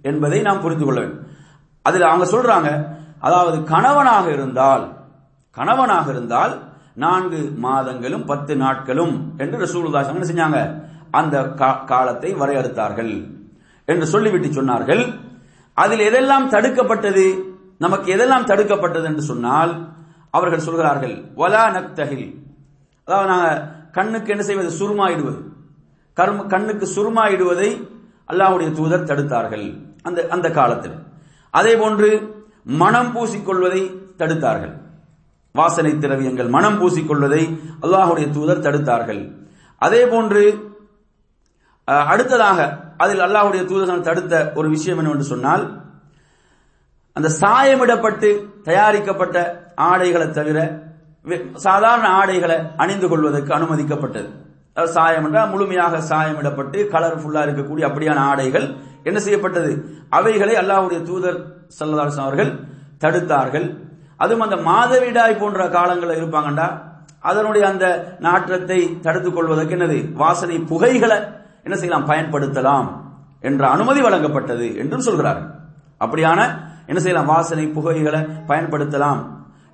என்பதை 0.01 0.41
நாம் 0.41 0.61
புரிந்து 0.61 0.85
கொள்ள 0.85 0.99
வேண்டும். 0.99 1.25
அதில் 1.81 2.01
அவங்க 2.01 2.37
சொல்றாங்க 2.37 2.97
அதாவது 3.19 3.63
கணவனாக 3.63 4.31
இருந்தால் 4.31 4.97
கணவனாக 5.51 6.11
இருந்தால் 6.11 6.67
நான்கு 6.93 7.53
மாதங்களும் 7.63 8.25
பத்து 8.25 8.55
நாட்களும் 8.55 9.33
என்று 9.37 9.57
ரசூலுல்லாஹி 9.59 10.15
என்ன 10.15 10.25
செஞ்சாங்க. 10.25 10.83
அந்த 11.11 11.41
கா- 11.41 11.85
காலத்தை 11.85 12.35
வரையறுத்தார்கள் 12.35 13.31
என்று 13.85 14.05
சொல்லிவிட்டு 14.05 14.47
சொன்னார்கள். 14.47 15.19
அதில் 15.73 16.13
எதெல்லாம் 16.13 16.49
தடுக்கப்பட்டது? 16.49 17.43
நமக்கு 17.77 18.15
எதெல்லாம் 18.15 18.45
தடுக்கப்பட்டது 18.45 19.03
என்று 19.03 19.21
சொன்னால் 19.21 19.87
அவர்கள் 20.29 20.59
சொல்கிறார்கள் 20.59 21.23
வலா 21.35 21.65
நக்தஹில் 21.65 22.35
அதாவது 23.05 23.29
நாங்கள் 23.29 23.61
கண்ணுக்கு 23.91 24.29
என்ன 24.29 24.43
செய்வது? 24.43 24.69
சுருமாயிடுவது. 24.69 25.41
கர்ம 26.13 26.43
கண்ணுக்கு 26.43 26.87
சுருமாயிடுவதை 26.95 27.87
அல்லாவுடைய 28.27 28.71
தூதர் 28.71 29.03
தடுத்தார்கள். 29.03 29.95
அந்த 30.01 30.27
அந்த 30.29 30.51
காலத்தில். 30.51 31.07
அதே 31.51 31.75
போன்று 31.75 32.09
மனம் 32.63 33.15
பூசிக்கொள்வதை 33.15 33.81
தடுத்தார்கள். 34.17 34.73
வாசனை 35.53 35.91
திரவியங்கள் 35.97 36.49
மனம் 36.49 36.81
பூசிக்கொள்வதை 36.81 37.59
அல்லாஹுடைய 37.81 38.29
தூதர் 38.31 38.61
தடுத்தார்கள். 38.61 39.21
அதே 39.77 40.07
போன்று 40.07 40.67
அடுத்ததாக 41.85 42.59
அதில் 42.97 43.19
அல்லாஹுடைய 43.19 43.65
தூதர்கள் 43.65 44.01
தடுத்த 44.01 44.51
ஒரு 44.55 44.69
விஷயம் 44.69 44.97
என்னவென்று 44.97 45.25
சொன்னால் 45.25 45.63
அந்த 47.13 47.29
சாயமிடப்பட்டு 47.41 48.29
தயாரிக்கப்பட்ட 48.63 49.37
ஆடைகளை 49.75 50.31
தவிர 50.31 50.81
வே- 51.25 51.55
சாதாரண 51.55 52.07
ஆடைகளை 52.07 52.57
அணிந்து 52.77 53.07
கொள்வதற்கு 53.07 53.53
அனுமதிக்கப்பட்டது. 53.53 54.29
சாயம் 54.75 55.25
என்றால் 55.25 55.49
முழுமையாக 55.49 55.97
சாயமிடப்பட்டு 55.97 56.79
கலர்ஃபுல்லா 56.93 57.41
இருக்கக்கூடிய 57.45 57.85
அப்படியான 57.89 58.15
ஆடைகள். 58.15 58.75
என்ன 59.03 59.19
செய்யப்பட்டது? 59.19 59.71
அவைகளை 60.09 60.55
அல்லாஹ்வுடைய 60.55 61.03
தூதர் 61.03 61.39
சல்லதாசன் 61.79 62.25
அவர்கள் 62.25 62.51
தடுத்தார்கள். 62.99 63.67
அதுவும் 64.17 64.49
அந்த 64.49 64.55
மாதவிடாய் 64.55 65.39
போன்ற 65.39 65.69
காலங்களில் 65.69 66.19
இருப்பாங்கண்டா 66.21 66.67
அதனுடைய 67.19 67.67
அந்த 67.67 68.15
நாற்றத்தை 68.19 68.99
தடுத்துக் 69.01 69.35
கொள்வதற்கு 69.35 69.75
என்னது? 69.75 70.13
வாசனை 70.13 70.57
புகைகளை 70.57 71.17
என்ன 71.63 71.77
செய்யலாம்? 71.77 72.09
பயன்படுத்தலாம் 72.09 72.87
என்ற 73.41 73.69
அனுமதி 73.69 74.01
வழங்கப்பட்டது 74.01 74.77
என்றும் 74.77 74.99
சொல்கிறார்கள். 74.99 75.49
அப்படியான 75.99 76.39
என்ன 76.85 76.99
செய்யலாம்? 76.99 77.25
வாசனை 77.25 77.65
புகைகளை 77.67 78.21
பயன்படுத்தலாம் 78.47 79.21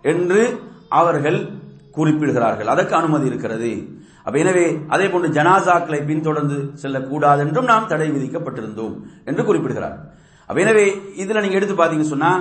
என்று 0.01 0.59
அவர்கள் 0.89 1.49
குறிப்பிடுகிறார்கள். 1.97 2.65
அதற்கு 2.65 2.95
அனுமதி 2.95 3.25
இருக்கிறது. 3.25 4.03
அப்ப 4.25 4.39
எனவே 4.39 4.85
அதே 4.87 5.09
போன்று 5.09 5.29
ஜனாசாக்களை 5.29 6.05
பின்தொடர்ந்து 6.05 6.71
செல்லக்கூடாது 6.73 7.41
என்றும் 7.45 7.65
நாம் 7.65 7.87
தடை 7.87 8.11
விதிக்கப்பட்டிருந்தோம் 8.11 8.95
என்று 9.25 9.45
குறிப்பிடுகிறார். 9.45 9.97
அப்ப 10.45 10.61
எனவே 10.61 10.85
இதுல 10.93 11.41
நீங்க 11.41 11.57
எடுத்து 11.59 11.75
பாத்தீங்கன்னு 11.75 12.13
சொன்னா 12.13 12.31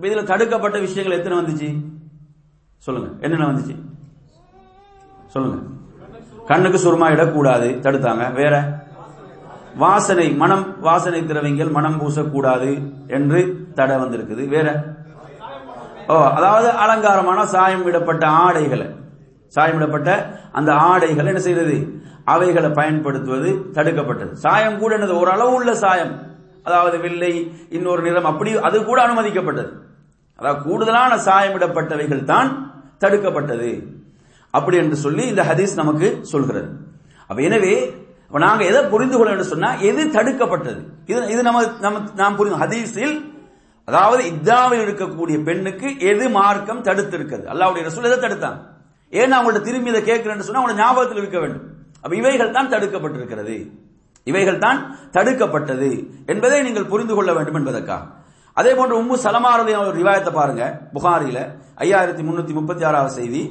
இதுல 0.00 0.22
தடுக்கப்பட்ட 0.24 0.78
விஷயங்கள் 0.78 1.18
எத்தனை 1.18 1.38
வந்துச்சு? 1.38 1.84
சொல்லுங்க. 2.78 3.10
என்னென்ன 3.20 3.46
வந்துச்சு? 3.46 3.74
சொல்லுங்க. 5.28 5.58
கண்ணுக்கு 6.46 6.78
சுருமா 6.78 7.08
இடக்கூடாது 7.08 7.68
தடுத்தாங்க. 7.68 8.32
வேற? 8.32 8.54
வாசனை 9.76 10.32
மனம் 10.32 10.80
வாசனை 10.80 11.26
திரவியங்கள் 11.26 11.70
மனம் 11.70 12.00
பூசக்கூடாது 12.00 12.70
என்று 13.06 13.68
தடை 13.74 13.96
வந்திருக்குது. 13.96 14.48
வேற? 14.48 14.94
ஓ 16.08 16.24
அதாவது 16.24 16.68
அலங்காரமான 16.70 17.46
சாயம் 17.46 17.86
விடப்பட்ட 17.86 18.24
ஆடைகளை. 18.24 18.88
சாயமிடப்பட்ட 19.56 20.10
அந்த 20.58 20.70
ஆடைகள் 20.90 21.30
என்ன 21.30 21.40
செய்யறது 21.46 21.76
அவைகளை 22.32 22.70
பயன்படுத்துவது 22.80 23.50
தடுக்கப்பட்டது. 23.76 24.32
சாயம் 24.44 24.78
கூட 24.82 24.90
என்னது? 24.96 25.14
ஒரு 25.22 25.30
அளவு 25.36 25.52
உள்ள 25.58 25.72
சாயம். 25.84 26.12
அதாவது 26.66 26.96
வெள்ளை 27.04 27.32
இன்னொரு 27.76 28.02
நிறம் 28.06 28.28
அப்படி 28.32 28.50
அது 28.68 28.76
கூட 28.90 28.98
அனுமதிக்கப்பட்டது. 29.06 29.70
அதாவது 30.38 30.60
கூடுதலான 30.66 31.12
சாயமிடப்பட்டவைகள் 31.28 32.22
தான் 32.32 32.50
தடுக்கப்பட்டது. 33.04 33.72
அப்படி 34.56 34.76
என்று 34.82 34.96
சொல்லி 35.06 35.24
இந்த 35.32 35.42
ஹதீஸ் 35.50 35.74
நமக்கு 35.80 36.08
சொல்கிறது. 36.32 36.70
அப்ப 37.28 37.42
எனவே 37.48 37.74
நாங்க 38.46 38.62
எதை 38.70 38.80
புரிந்து 38.92 39.16
கொள்ள 39.16 39.30
என்று 39.34 39.50
சொன்னா 39.52 39.70
எது 39.88 40.02
தடுக்கப்பட்டது? 40.16 40.80
இது 41.10 41.20
இது 41.34 41.40
நம்ம 41.48 41.60
நம்ம 41.84 41.98
நாம் 42.20 42.36
புரிந்து 42.38 42.62
ஹதீஸில் 42.64 43.16
அதாவது 43.88 44.22
இத்தாவில் 44.32 44.82
இருக்கக்கூடிய 44.84 45.36
பெண்ணுக்கு 45.48 45.88
எது 46.10 46.24
மார்க்கம் 46.38 46.84
தடுத்திருக்கிறது? 46.88 47.46
அல்லாவுடைய 47.52 47.82
ரசூல் 47.88 48.08
எதை 48.10 48.18
தடுத்தாங்க 48.24 48.60
ஏன் 49.20 49.34
அவங்கள்ட்ட 49.36 49.62
திரும்பி 49.68 49.90
இதை 49.92 50.02
கேட்கிறேன்னு 50.10 50.46
சொன்னா 50.48 50.62
அவங்க 50.62 50.76
ஞாபகத்தில் 50.82 51.20
இருக்க 51.22 51.38
வேண்டும். 51.42 51.64
அப்ப 52.02 52.12
இவைகள் 52.20 52.54
தான் 52.56 52.70
தடுக்கப்பட்டிருக்கிறது. 52.74 53.56
இவைகள் 54.30 54.62
தான் 54.64 54.80
தடுக்கப்பட்டது 55.16 55.90
என்பதை 56.32 56.58
நீங்கள் 56.66 56.90
புரிந்து 56.92 57.14
கொள்ள 57.16 57.30
வேண்டும் 57.36 57.58
என்பதற்காக. 57.60 58.02
அதே 58.58 58.72
போன்று 58.78 58.94
உம்மு 59.02 59.16
சலமாரதி 59.24 59.72
ஒரு 59.82 59.96
ரிவாயத்தை 60.00 60.32
பாருங்க 60.38 60.64
புகாரில 60.94 61.38
ஐயாயிரத்தி 61.84 62.22
முன்னூத்தி 62.28 62.54
முப்பத்தி 62.58 62.84
ஆறாவது 62.88 63.12
செய்தி. 63.18 63.42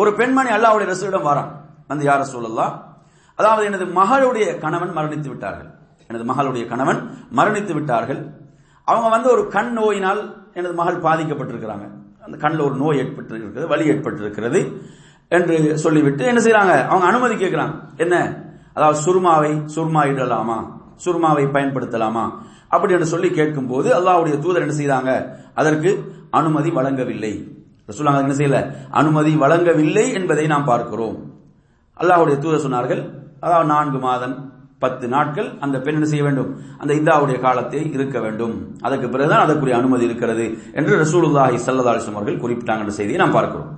ஒரு 0.00 0.10
பெண்மணி 0.20 0.50
அல்லாவுடைய 0.56 0.86
ரசூலிடம் 0.92 1.28
வரான் 1.30 1.50
வந்து 1.90 2.04
யார 2.08 2.22
சொல்லலாம் 2.34 2.74
அதாவது 3.38 3.62
எனது 3.68 3.86
மகளுடைய 4.00 4.46
கணவன் 4.64 4.92
மரணித்து 4.98 5.28
விட்டார்கள். 5.32 5.70
எனது 6.10 6.24
மகளுடைய 6.30 6.64
கணவன் 6.72 7.00
மரணித்து 7.38 7.72
விட்டார்கள். 7.78 8.20
அவங்க 8.88 9.08
வந்து 9.14 9.28
ஒரு 9.34 9.42
கண் 9.54 9.72
நோயினால் 9.78 10.22
எனது 10.58 10.74
மகள் 10.80 11.04
பாதிக்கப்பட்டிருக்கிறாங்க. 11.06 11.86
அந்த 12.26 12.36
கண்ணில் 12.44 12.66
ஒரு 12.68 12.76
நோய் 12.82 13.00
ஏற்பட்டிருக்கிறது 13.02 13.66
வலி 13.72 13.84
ஏற்பட்டிருக்கிறது. 13.92 14.60
என்று 15.28 15.56
சொல்லிவிட்டு 15.84 16.24
என்ன 16.24 16.40
செய்யறாங்க 16.40 16.74
அவங்க 16.90 17.06
அனுமதி 17.10 17.34
கேட்கிறாங்க. 17.34 17.74
என்ன? 18.04 18.14
அதாவது 18.76 18.98
சுர்மாவை 19.06 19.52
சுர்மா 19.74 20.02
இடலாமா 20.12 20.58
சுருமாவை 21.04 21.44
பயன்படுத்தலாமா? 21.54 22.24
அப்படி 22.74 22.94
என்று 22.96 23.12
சொல்லி 23.12 23.28
கேட்கும் 23.30 23.68
போது 23.72 23.88
அல்லாவுடைய 23.98 24.34
தூதர் 24.44 24.64
என்ன 24.66 24.74
செய்யறாங்க 24.78 25.10
அதற்கு 25.60 25.90
அனுமதி 26.30 26.70
வழங்கவில்லை. 26.70 27.32
சொல்லுவாங்க 27.96 28.22
என்ன 28.24 28.36
செய்யல? 28.38 28.58
அனுமதி 29.00 29.32
வழங்கவில்லை 29.42 30.04
என்பதை 30.18 30.44
நாம் 30.52 30.68
பார்க்கிறோம். 30.70 31.16
அல்லாஹுடைய 32.00 32.36
தூதர் 32.44 32.64
சொன்னார்கள் 32.66 33.02
அதாவது 33.44 33.68
நான்கு 33.72 33.98
மாதம் 34.06 34.36
பத்து 34.84 35.06
நாட்கள் 35.08 35.48
அந்த 35.64 35.76
பெண் 35.84 35.96
என்ன 35.98 36.08
செய்ய 36.12 36.24
வேண்டும்? 36.24 36.48
அந்த 36.80 36.92
இந்தாவுடைய 36.94 37.36
காலத்தை 37.44 37.80
இருக்க 37.96 38.18
வேண்டும். 38.24 38.54
அதற்கு 38.86 39.06
பிறகுதான் 39.08 39.44
அதற்குரிய 39.44 39.76
அனுமதி 39.76 40.04
இருக்கிறது 40.08 40.46
என்று 40.78 40.94
ரசூலுல்லாஹி 41.04 41.58
சல்லதாலிசம் 41.66 42.18
அவர்கள் 42.18 42.42
குறிப்பிட்டாங்க 42.44 42.84
என்ற 42.84 42.94
செய்தியை 42.98 43.20
நாம் 43.22 43.36
பார்க்கிறோம். 43.38 43.70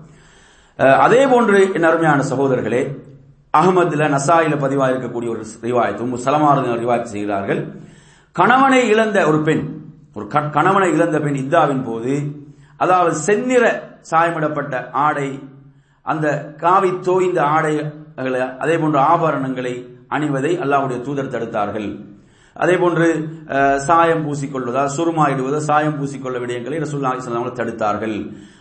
அதே 0.78 1.22
போன்று 1.26 1.58
என் 1.76 1.86
அருமையான 1.88 2.20
சகோதரர்களே 2.30 2.82
அகமதுல 3.54 4.08
நசாயில 4.14 4.56
பதிவாக 4.64 4.92
இருக்கக்கூடிய 4.92 5.28
ஒரு 5.34 5.44
ரிவாயத்து 5.68 6.04
உம்மு 6.04 6.18
சலமாரதின் 6.26 6.82
ரிவாயத்து 6.82 7.14
செய்கிறார்கள். 7.14 7.60
கணவனை 8.36 8.80
இழந்த 8.92 9.18
ஒரு 9.30 9.38
பெண் 9.48 9.64
ஒரு 10.16 10.26
கணவனை 10.56 10.88
இழந்த 10.96 11.16
பெண் 11.24 11.38
இத்தாவின் 11.42 11.82
போது 11.88 12.14
அதாவது 12.84 13.14
செந்நிற 13.26 13.64
சாயமிடப்பட்ட 14.10 14.74
ஆடை 15.06 15.28
அந்த 16.06 16.26
காவி 16.62 16.90
தோய்ந்த 17.08 17.40
ஆடைகளை 17.54 18.40
அதே 18.64 18.76
போன்ற 18.82 18.98
ஆபரணங்களை 19.12 19.74
அணிவதை 20.16 20.52
அல்லாவுடைய 20.64 20.98
தூதர் 21.06 21.32
தடுத்தார்கள். 21.34 21.88
அதே 22.62 22.74
போன்று 22.82 23.06
சாயம் 23.88 24.22
பூசிக்கொள்வதா 24.26 24.82
சுருமாயிடுவதா 24.96 25.60
சாயம் 25.68 25.98
பூசிக்கொள்ள 25.98 26.36
விடயங்களை 26.44 26.78
ரசூல்லா 26.84 27.12
தடுத்தார்கள். 27.60 28.16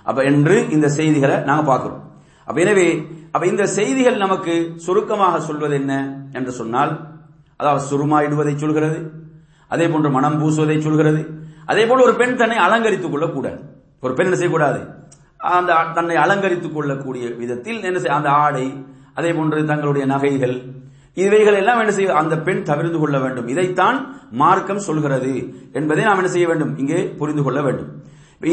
அப்ப 0.10 0.20
என்று 0.32 0.56
இந்த 0.76 0.88
செய்திகளை 0.98 1.38
நாங்க 1.50 1.64
பார்க்கிறோம். 1.72 2.02
அப்ப 2.48 2.58
எனவே 2.66 2.88
அப்ப 3.34 3.44
இந்த 3.54 3.64
செய்திகள் 3.78 4.24
நமக்கு 4.26 4.54
சுருக்கமாக 4.86 5.40
சொல்வது 5.48 5.76
என்ன 5.82 5.94
என்று 6.38 6.52
சொன்னால் 6.60 6.94
அதாவது 7.60 7.84
சுருமாயிடுவதை 7.92 8.54
சொல்கிறது 8.64 9.00
அதே 9.74 9.86
போன்று 9.94 10.10
மனம் 10.18 10.38
பூசுவதை 10.42 10.78
சொல்கிறது 10.88 11.22
அதே 11.72 11.84
போல 11.88 12.04
ஒரு 12.08 12.14
பெண் 12.20 12.38
தன்னை 12.42 12.58
அலங்கரித்துக் 12.66 13.14
கொள்ளக்கூடாது. 13.14 13.60
ஒரு 14.06 14.14
பெண் 14.18 14.28
என்ன 14.28 14.38
செய்யக்கூடாது? 14.40 14.80
அந்த 15.58 15.72
தன்னை 15.98 16.16
அலங்கரித்துக் 16.24 16.76
கொள்ளக்கூடிய 16.76 17.24
விதத்தில் 17.42 17.82
என்ன 17.90 17.98
செய்ய 18.04 18.20
அந்த 18.20 18.30
ஆடை 18.44 18.66
அதே 19.20 19.32
போன்று 19.38 19.60
தங்களுடைய 19.72 20.06
நகைகள் 20.14 20.56
இவைகள் 21.24 21.58
எல்லாம் 21.60 21.80
என்ன 21.82 21.92
செய்ய 21.98 22.16
அந்த 22.22 22.36
பெண் 22.48 22.64
தவிர்த்து 22.70 22.98
கொள்ள 23.00 23.18
வேண்டும். 23.24 23.48
இதைத்தான் 23.54 23.98
மார்க்கம் 24.42 24.86
சொல்கிறது 24.88 25.34
என்பதை 25.80 26.04
நாம் 26.08 26.20
என்ன 26.22 26.32
செய்ய 26.34 26.48
வேண்டும்? 26.48 26.74
இங்கே 26.82 27.00
புரிந்து 27.20 27.44
கொள்ள 27.44 27.60
வேண்டும். 27.68 27.92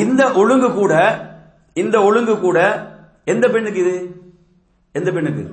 இந்த 0.04 0.22
ஒழுங்கு 0.42 0.68
கூட 0.80 0.94
இந்த 1.82 1.96
ஒழுங்கு 2.08 2.34
கூட 2.44 2.58
எந்த 3.32 3.46
பெண்ணுக்கு 3.54 3.80
இது? 3.84 3.96
எந்த 4.94 5.08
பெண்ணுக்கு? 5.16 5.44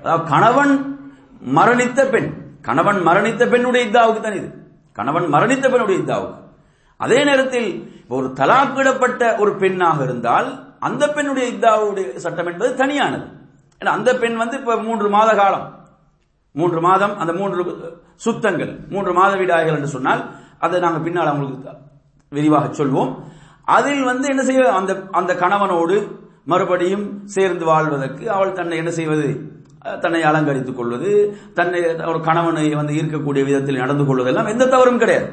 அதாவது 0.00 0.24
கணவன் 0.32 0.74
மரணித்த 1.58 2.00
பெண் 2.14 2.28
கணவன் 2.68 3.00
மரணித்த 3.08 3.42
பெண்ணுடைய 3.52 3.86
இத்தாவுக்கு 3.88 4.20
தான் 4.22 4.38
இது. 4.40 4.48
கணவன் 4.98 5.26
மரணித்த 5.34 5.66
பெண்ணுடைய 5.72 6.02
இத்தாவுக்கு. 6.02 6.38
அதே 7.00 7.18
நேரத்தில் 7.28 7.68
ஒரு 8.16 8.26
தலாக்கிடப்பட்ட 8.40 9.22
ஒரு 9.42 9.52
பெண்ணாக 9.62 9.98
இருந்தால் 10.08 10.48
அந்த 10.86 11.04
பெண்ணுடைய 11.16 11.46
இத்தாவுடைய 11.54 12.06
சட்டம் 12.24 12.48
என்பது 12.50 12.70
தனியானது. 12.82 13.26
ஏன்னா 13.80 13.92
அந்த 13.98 14.10
பெண் 14.22 14.36
வந்து 14.42 14.56
இப்ப 14.60 14.76
மூன்று 14.86 15.08
மாத 15.16 15.30
காலம் 15.40 15.66
மூன்று 16.58 16.80
மாதம் 16.88 17.14
அந்த 17.22 17.32
மூன்று 17.38 17.64
சுத்தங்கள் 18.26 18.72
மூன்று 18.92 19.12
மாத 19.18 19.32
வீடாய்கள் 19.40 19.78
என்று 19.78 19.90
சொன்னால் 19.96 20.22
அதை 20.66 20.78
நாங்கள் 20.84 21.04
பின்னால் 21.06 21.30
அவங்களுக்கு 21.32 21.74
விரிவாக 22.32 22.70
சொல்வோம். 22.78 23.10
அதில் 23.76 24.04
வந்து 24.10 24.26
என்ன 24.32 24.42
செய்வது? 24.48 24.70
அந்த 24.78 24.92
அந்த 25.18 25.32
கணவனோடு 25.42 25.96
மறுபடியும் 26.50 27.04
சேர்ந்து 27.34 27.64
வாழ்வதற்கு 27.70 28.24
அவள் 28.36 28.56
தன்னை 28.58 28.76
என்ன 28.82 28.90
செய்வது? 28.98 29.28
தன்னை 30.04 30.20
அலங்கரித்துக் 30.28 30.78
கொள்வது 30.78 31.10
தன்னை 31.58 31.80
ஒரு 32.10 32.20
கணவனை 32.28 32.64
வந்து 32.78 32.96
ஈர்க்கக்கூடிய 33.00 33.42
விதத்தில் 33.48 33.82
நடந்து 33.82 34.04
கொள்வதெல்லாம் 34.08 34.50
எந்த 34.52 34.64
தவறும் 34.74 35.00
கிடையாது. 35.02 35.28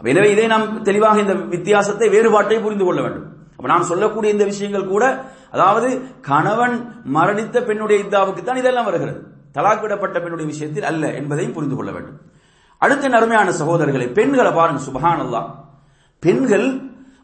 எனவே 0.00 0.28
இதை 0.34 0.46
நாம் 0.52 0.66
தெளிவாக 0.88 1.20
இந்த 1.24 1.34
வித்தியாசத்தை 1.54 2.06
வேறுபாட்டை 2.14 2.58
புரிந்து 2.64 2.86
கொள்ள 2.86 3.00
வேண்டும். 3.04 3.26
அப்ப 3.56 3.66
நாம் 3.72 3.90
சொல்லக்கூடிய 3.90 4.30
இந்த 4.34 4.44
விஷயங்கள் 4.52 4.92
கூட 4.94 5.04
அதாவது 5.54 5.88
கணவன் 6.30 6.76
மரணித்த 7.16 7.56
பெண்ணுடைய 7.68 8.04
இத்தாவுக்கு 8.04 8.42
தான் 8.42 8.60
இதெல்லாம் 8.62 8.88
வருகிறது. 8.90 9.20
தலாக் 9.54 9.80
விடப்பட்ட 9.80 10.16
பெண்ணுடைய 10.20 10.50
விஷயத்தில் 10.50 10.84
அல்ல 10.84 11.12
என்பதையும் 11.12 11.52
புரிந்து 11.52 11.76
கொள்ள 11.76 11.90
வேண்டும். 11.92 12.20
அடுத்த 12.78 13.08
நறுமையான 13.08 13.50
சகோதரர்களை 13.50 14.12
பெண்களை 14.12 14.52
பாருங்க 14.52 14.80
சுபஹான் 14.86 15.22
அல்லா 15.24 15.42
பெண்கள் 16.18 16.68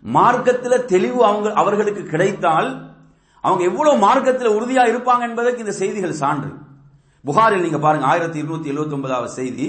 மார்க்கத்தில் 0.00 0.84
தெளிவு 0.84 1.24
அவங்க 1.24 1.52
அவர்களுக்கு 1.52 2.02
கிடைத்தால் 2.02 2.96
அவங்க 3.40 3.62
எவ்வளவு 3.64 3.96
மார்க்கத்தில் 3.96 4.54
உறுதியா 4.58 4.84
இருப்பாங்க 4.92 5.20
என்பதற்கு 5.20 5.58
இந்த 5.58 5.72
செய்திகள் 5.72 6.20
சான்று. 6.22 6.50
புகாரில் 7.24 7.60
நீங்க 7.60 7.78
பாருங்க 7.78 8.06
ஆயிரத்தி 8.06 8.42
இருநூத்தி 8.42 8.70
எழுபத்தி 8.72 8.92
ஒன்பதாவது 8.92 9.30
செய்தி. 9.30 9.66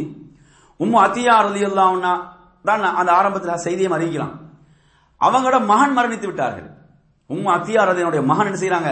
உம்மு 0.80 0.98
அத்தியா 1.06 1.36
ரலி 1.46 1.62
தான் 2.64 2.84
அந்த 2.84 3.12
ஆரம்பத்தில் 3.12 3.64
செய்தியை 3.66 3.92
அறிவிக்கலாம். 3.92 4.36
அவங்களோட 5.22 5.66
மகன் 5.66 5.98
மரணித்து 5.98 6.26
விட்டார்கள். 6.26 6.70
உம்மு 7.30 7.50
அத்தியா 7.58 7.82
ரதியனுடைய 7.90 8.22
மகன் 8.26 8.48
என்ன 8.50 8.60
செய்யறாங்க 8.64 8.92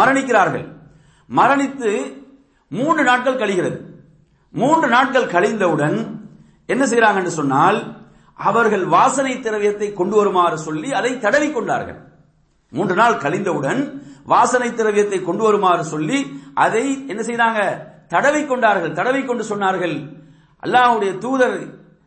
மரணிக்கிறார்கள். 0.00 0.66
மரணித்து 1.30 1.90
மூன்று 2.70 3.02
நாட்கள் 3.08 3.40
கழிகிறது. 3.42 3.78
மூன்று 4.54 4.86
நாட்கள் 4.94 5.32
கழிந்தவுடன் 5.34 5.96
என்ன 6.68 6.82
செய்கிறாங்க 6.90 7.20
என்று 7.22 7.38
சொன்னால் 7.40 7.78
அவர்கள் 8.38 8.84
வாசனை 8.94 9.34
திரவியத்தை 9.44 9.88
கொண்டு 10.00 10.16
வருமாறு 10.16 10.56
சொல்லி 10.66 10.88
அதை 10.98 11.12
தடவி 11.24 11.48
கொண்டார்கள். 11.52 11.98
மூன்று 12.72 12.94
நாள் 13.00 13.20
கழிந்தவுடன் 13.24 13.80
வாசனை 14.32 14.68
திரவியத்தை 14.78 15.18
கொண்டு 15.24 15.42
வருமாறு 15.46 15.84
சொல்லி 15.92 16.18
அதை 16.64 16.84
என்ன 17.12 17.20
செய்தாங்க? 17.28 17.60
தடவி 18.14 18.42
கொண்டார்கள். 18.44 18.96
தடவி 18.98 19.20
கொண்டு 19.24 19.44
சொன்னார்கள் 19.52 19.96
அல்லாஹுடைய 20.64 21.12
தூதர் 21.24 21.56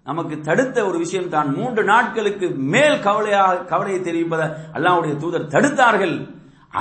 நமக்கு 0.10 0.36
தடுத்த 0.48 0.78
ஒரு 0.90 0.98
விஷயம் 1.04 1.32
தான் 1.36 1.50
மூன்று 1.58 1.82
நாட்களுக்கு 1.90 2.48
மேல் 2.74 2.98
கவலையாக 3.08 3.64
கவலையை 3.72 4.00
தெரிவிப்பதை 4.08 4.48
அல்லாஹுடைய 4.76 5.14
தூதர் 5.24 5.52
தடுத்தார்கள். 5.56 6.16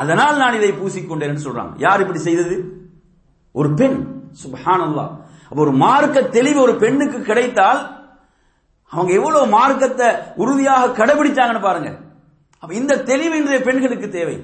அதனால் 0.01 0.41
நான் 0.43 0.59
இதை 0.59 0.71
பூசிக்கொண்டேன் 0.81 1.45
சொல்றாங்க. 1.47 1.75
யார் 1.87 2.03
இப்படி 2.05 2.21
செய்தது? 2.29 2.57
ஒரு 3.53 3.75
பெண் 3.75 4.29
சுபஹானல்லா. 4.43 5.07
அப்ப 5.49 5.61
ஒரு 5.61 5.73
மார்க்க 5.73 6.23
தெளிவு 6.23 6.61
ஒரு 6.61 6.77
பெண்ணுக்கு 6.77 7.23
கிடைத்தால் 7.23 7.97
அவங்க 8.87 9.13
எவ்வளவு 9.13 9.47
மார்க்கத்தை 9.47 10.07
உறுதியாக 10.35 11.05
கடைபிடிச்சாங்கன்னு 11.05 11.61
பாருங்க. 11.61 11.99
அப்ப 12.59 12.75
இந்த 12.75 13.03
தெளிவு 13.03 13.37
இன்றைய 13.37 13.61
பெண்களுக்கு 13.61 14.09
தேவை. 14.09 14.43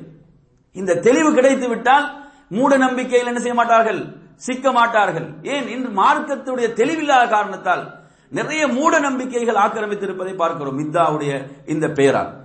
இந்த 0.73 0.97
தெளிவு 0.97 1.35
கிடைத்து 1.35 1.69
விட்டால் 1.69 2.27
மூட 2.49 2.77
நம்பிக்கையில் 2.77 3.27
என்ன 3.27 3.39
செய்ய 3.39 3.55
மாட்டார்கள்? 3.55 4.17
சிக்க 4.37 4.73
மாட்டார்கள். 4.73 5.35
ஏன்? 5.43 5.69
இன்று 5.69 6.03
மார்க்கத்துடைய 6.03 6.69
தெளிவில்லாத 6.81 7.29
காரணத்தால் 7.29 8.03
நிறைய 8.29 8.69
மூட 8.69 8.99
நம்பிக்கைகள் 8.99 9.55
ஆக்கிரமித்திருப்பதை 9.55 10.37
பார்க்கிறோம். 10.37 10.79
மித்தாவுடைய 10.79 11.51
இந்த 11.67 11.89
பெயரால் 11.89 12.43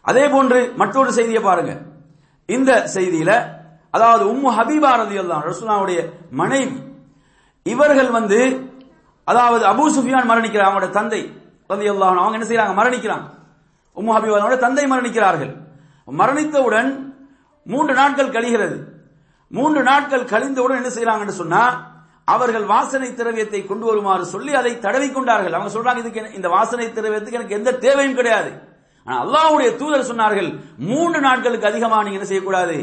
அதே 0.00 0.28
போன்று 0.28 0.72
மற்றொரு 0.76 1.12
செய்தியை 1.12 1.42
பாருங்க. 1.42 1.80
இந்த 2.46 2.88
செய்தியில 2.94 3.60
அதாவது 3.94 4.24
உம்மு 4.32 4.50
ஹபீபா 4.58 4.90
ரலியல்லாஹு 5.02 5.46
ரசூலுல்லாஹுடைய 5.50 6.00
மனைவி. 6.30 6.76
இவர்கள் 7.62 8.10
வந்து 8.10 8.40
அதாவது 9.24 9.64
அபு 9.72 9.84
சுஃபியான் 9.96 10.30
மரணிக்கிறார் 10.30 10.68
அவங்களுடைய 10.68 10.90
தந்தை 10.90 11.20
ரலியல்லாஹு 11.72 12.12
அல்லாஹ் 12.12 12.24
அவங்க 12.24 12.38
என்ன 12.38 12.48
செய்யறாங்க? 12.50 12.74
மரணிக்கிறாங்க. 12.80 13.26
உம்மு 13.96 14.12
ஹபீபாவுடைய 14.16 14.58
தந்தை 14.58 14.84
மரணிக்கிறார்கள். 14.92 15.52
மரணித்தவுடன் 16.08 16.90
மூன்று 17.62 17.94
நாட்கள் 17.94 18.34
கழிகிறது. 18.36 18.76
மூன்று 19.50 19.82
நாட்கள் 19.82 20.24
கழிந்தவுடன் 20.24 20.80
என்ன 20.80 20.90
செய்யறாங்கன்னு 20.96 21.40
சொன்னா 21.42 21.62
அவர்கள் 22.24 22.64
வாசனை 22.64 23.14
திரவியத்தை 23.14 23.66
கொண்டு 23.66 23.84
வருமாறு 23.86 24.24
சொல்லி 24.24 24.52
அதை 24.54 24.78
தடவி 24.78 25.08
கொண்டார்கள். 25.10 25.52
அவங்க 25.52 25.70
சொல்றாங்க 25.76 25.98
இதுக்கு 25.98 26.36
இந்த 26.38 26.48
வாசனை 26.48 26.86
திரவியத்துக்கு 26.86 27.38
எனக்கு 27.40 27.58
எந்த 27.58 27.72
தேவையும் 27.72 28.14
கிடையாது. 28.14 28.50
ஆனா 29.06 29.16
அல்லாஹ்வுடைய 29.24 29.70
தூதர் 29.80 30.10
சொன்னார்கள் 30.10 30.48
மூன்று 30.90 31.18
நாட்களுக்கு 31.26 31.70
அதிகமா 31.70 31.96
நீங்க 32.04 32.18
என்ன 32.18 32.28
செய்யக்கூடாது? 32.30 32.76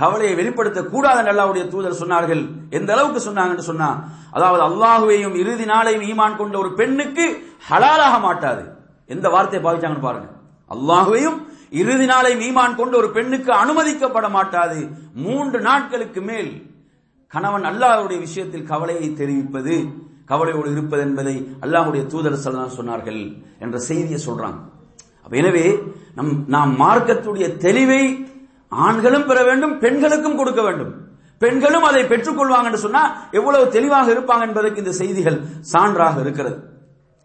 கவலையை 0.00 0.34
வெளிப்படுத்த 0.38 0.80
கூடாது 0.92 1.18
அல்லாஹ்வுடைய 1.32 1.64
தூதர் 1.72 2.00
சொன்னார்கள். 2.02 2.42
எந்த 2.78 2.90
அளவுக்கு 2.94 3.20
சொன்னாங்கன்னு 3.28 3.66
சொன்னா 3.70 3.88
அதாவது 4.36 4.62
அல்லாஹுவையும் 4.68 5.36
இறுதி 5.42 5.66
நாளையும் 5.72 6.06
ஈமான் 6.10 6.38
கொண்ட 6.40 6.56
ஒரு 6.62 6.70
பெண்ணுக்கு 6.80 7.26
ஹலாலாக 7.68 8.14
மாட்டாது. 8.26 8.64
எந்த 9.14 9.26
வார்த்தையை 9.34 9.62
பாவிச்சாங்கன்னு 9.66 10.08
பாருங்க. 10.08 10.28
அல்லாஹுவையும் 10.74 11.38
இறுதி 11.80 12.06
நாளை 12.10 12.32
மீமான் 12.42 12.78
கொண்டு 12.80 12.94
ஒரு 13.00 13.08
பெண்ணுக்கு 13.16 13.50
அனுமதிக்கப்பட 13.62 14.26
மாட்டாது. 14.36 14.78
மூன்று 15.24 15.58
நாட்களுக்கு 15.68 16.20
மேல் 16.30 16.50
கணவன் 17.34 17.66
அல்லாஹ்வுடைய 17.70 18.18
விஷயத்தில் 18.26 18.68
கவலையை 18.72 19.08
தெரிவிப்பது 19.20 19.74
கவலையோடு 20.30 20.68
இருப்பது 20.76 21.02
என்பதை 21.08 21.36
அல்லாஹுடைய 21.64 22.02
தூதர் 22.12 22.40
ஸல்லல்லாஹு 22.44 22.78
சொன்னார்கள் 22.80 23.20
என்ற 23.64 23.76
செய்தியை 23.88 24.20
சொல்றாங்க. 24.28 24.58
எனவே 25.30 25.66
நம் 26.14 26.44
நாம் 26.48 26.72
மார்க்கத்துடைய 26.80 27.46
தெளிவை 27.64 28.02
ஆண்களும் 28.68 29.26
பெற 29.26 29.44
வேண்டும் 29.44 29.78
பெண்களுக்கும் 29.78 30.36
கொடுக்க 30.36 30.62
வேண்டும். 30.62 30.92
பெண்களும் 31.38 31.82
அதை 31.82 32.02
பெற்றுக்கொள்வாங்கன்னு 32.02 32.80
சொன்னா 32.84 33.02
எவ்வளவு 33.30 33.70
தெளிவாக 33.70 34.12
இருப்பாங்க 34.12 34.40
என்பதற்கு 34.40 34.78
இந்த 34.78 34.92
செய்திகள் 34.92 35.38
சான்றாக 35.72 36.20
இருக்கிறது. 36.20 36.56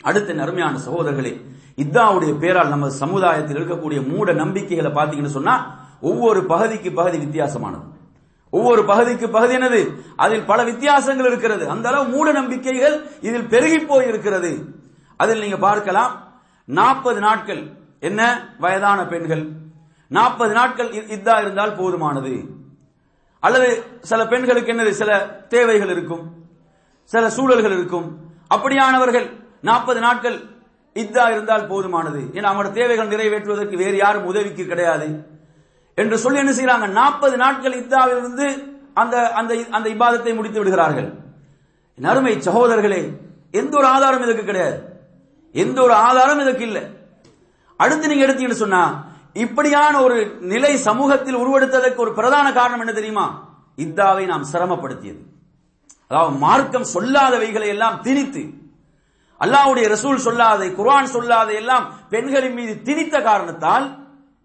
அடுத்த 0.03 0.33
நறுமையான 0.33 0.79
சகோதரர்களே 0.87 1.33
இத்தாவுடைய 1.77 2.39
பேரால் 2.39 2.69
நம்ம 2.69 2.89
சமுதாயத்தில் 2.89 3.57
இருக்கக்கூடிய 3.57 4.07
மூட 4.07 4.33
நம்பிக்கைகளை 4.33 4.91
பார்த்தீங்கன்னு 4.91 5.37
சொன்னா 5.37 5.55
ஒவ்வொரு 6.01 6.45
பகுதிக்கு 6.45 6.91
பகுதி 6.91 7.17
வித்தியாசமானது. 7.17 7.85
ஒவ்வொரு 8.49 8.83
பகுதிக்கு 8.83 9.29
பகுதி 9.29 9.55
என்னது? 9.55 9.81
அதில் 10.15 10.45
பல 10.45 10.63
வித்தியாசங்கள் 10.63 11.25
இருக்கிறது. 11.25 11.69
அந்த 11.69 11.89
அளவு 11.89 12.03
மூட 12.03 12.31
நம்பிக்கைகள் 12.31 13.05
இதில் 13.21 13.47
பெருகி 13.47 13.79
போய் 13.79 14.07
இருக்கிறது 14.07 14.51
அதில் 15.17 15.39
நீங்க 15.39 15.57
பார்க்கலாம் 15.57 16.11
நாற்பது 16.65 17.19
நாட்கள் 17.19 17.79
என்ன? 18.01 18.53
வயதான 18.59 19.07
பெண்கள். 19.07 19.49
நாற்பது 20.07 20.53
நாட்கள் 20.53 20.87
இ- 20.87 21.09
இதா 21.09 21.41
இருந்தால் 21.41 21.75
போதுமானது. 21.75 22.45
அல்லது 23.39 23.83
சில 23.99 24.27
பெண்களுக்கு 24.27 24.73
என்னது? 24.73 24.89
சில 24.89 25.19
தேவைகள் 25.47 25.89
இருக்கும். 25.89 26.31
சில 27.03 27.29
சூழல்கள் 27.29 27.71
இருக்கும். 27.71 28.17
அப்படியானவர்கள் 28.55 29.29
நாற்பது 29.61 29.99
நாட்கள் 29.99 30.39
இதா 30.93 31.31
இருந்தால் 31.31 31.69
போதுமானது. 31.69 32.21
ஏன்னா 32.33 32.45
அவங்களோட 32.47 32.71
தேவைகள் 32.71 33.07
நிறைவேற்றுவதற்கு 33.07 33.75
வேறு 33.75 33.97
யாரும் 33.97 34.25
உதவிக்கு 34.25 34.65
கிடையாது. 34.65 35.27
என்று 35.95 36.17
சொல்லி 36.17 36.39
என்ன 36.39 36.51
செய்யறாங்க? 36.51 36.89
நாற்பது 36.89 37.37
நாட்கள் 37.37 37.73
இத்தாவிலிருந்து 37.73 38.63
அந்த 38.93 39.31
அந்த 39.31 39.65
அந்த 39.71 39.89
இபாதத்தை 39.89 40.35
முடித்து 40.35 40.57
விடுகிறார்கள். 40.57 41.13
நறுமை 41.95 42.31
அருமை 42.31 42.37
சகோதரர்களே 42.37 43.17
எந்த 43.51 43.77
ஒரு 43.77 43.87
ஆதாரம் 43.87 44.23
இதுக்கு 44.23 44.43
கிடையாது. 44.43 44.83
எந்த 45.51 45.81
ஒரு 45.81 45.93
ஆதாரம் 45.93 46.39
இதுக்கு 46.39 46.63
இல்லை. 46.65 46.99
அடுத்து 47.81 48.09
நீங்க 48.11 48.25
எடுத்தீங்கன்னு 48.25 48.63
சொன்னா 48.63 48.83
இப்படியான 49.43 49.95
ஒரு 50.05 50.17
நிலை 50.53 50.71
சமூகத்தில் 50.87 51.41
உருவெடுத்ததற்கு 51.41 52.03
ஒரு 52.05 52.13
பிரதான 52.13 52.47
காரணம் 52.53 52.81
என்ன 52.83 52.93
தெரியுமா? 52.97 53.27
இத்தாவை 53.85 54.23
நாம் 54.31 54.49
சிரமப்படுத்தியது. 54.53 55.21
அதாவது 56.07 56.37
மார்க்கம் 56.37 56.91
சொல்லாதவைகளை 56.93 57.67
எல்லாம் 57.75 57.99
திணித்து 58.01 58.43
அல்லாஹ்வுடைய 59.41 59.85
ரசூல் 59.93 60.25
சொல்லாதை 60.25 60.67
குர்ஆன் 60.75 61.13
சொல்லாதை 61.13 61.53
எல்லாம் 61.61 61.85
பெண்களின் 62.09 62.57
மீது 62.57 62.73
திணித்த 62.87 63.23
காரணத்தால் 63.23 63.85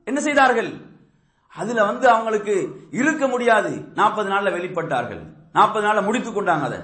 என்ன 0.05 0.21
செய்தார்கள்? 0.21 0.71
அதுல 1.57 1.85
வந்து 1.85 2.07
அவங்களுக்கு 2.09 2.55
இருக்க 2.91 3.25
முடியாது. 3.27 3.71
நாற்பது 3.95 4.29
நாள்ல 4.31 4.53
வெளிப்பட்டார்கள். 4.57 5.23
நாற்பது 5.53 5.85
நாள்ல 5.87 6.01
முடித்துக் 6.05 6.37
கொண்டாங்க 6.37 6.65
அதை. 6.69 6.79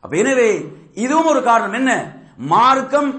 அப்ப 0.00 0.16
எனவே 0.16 0.48
இதுவும் 0.94 1.30
ஒரு 1.32 1.42
காரணம். 1.42 1.72
என்ன? 1.72 1.92
மார்க்கம் 2.36 3.10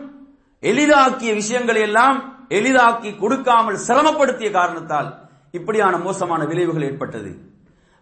எளிதாக்கிய 0.71 1.32
விஷயங்களை 1.41 1.82
எல்லாம் 1.82 2.17
எளிதாக்கி 2.58 3.12
கொடுக்காமல் 3.21 3.84
சிரமப்படுத்திய 3.88 4.49
காரணத்தால் 4.51 5.10
இப்படியான 5.58 5.97
மோசமான 5.97 6.41
விளைவுகள் 6.45 6.88
ஏற்பட்டது. 6.89 7.32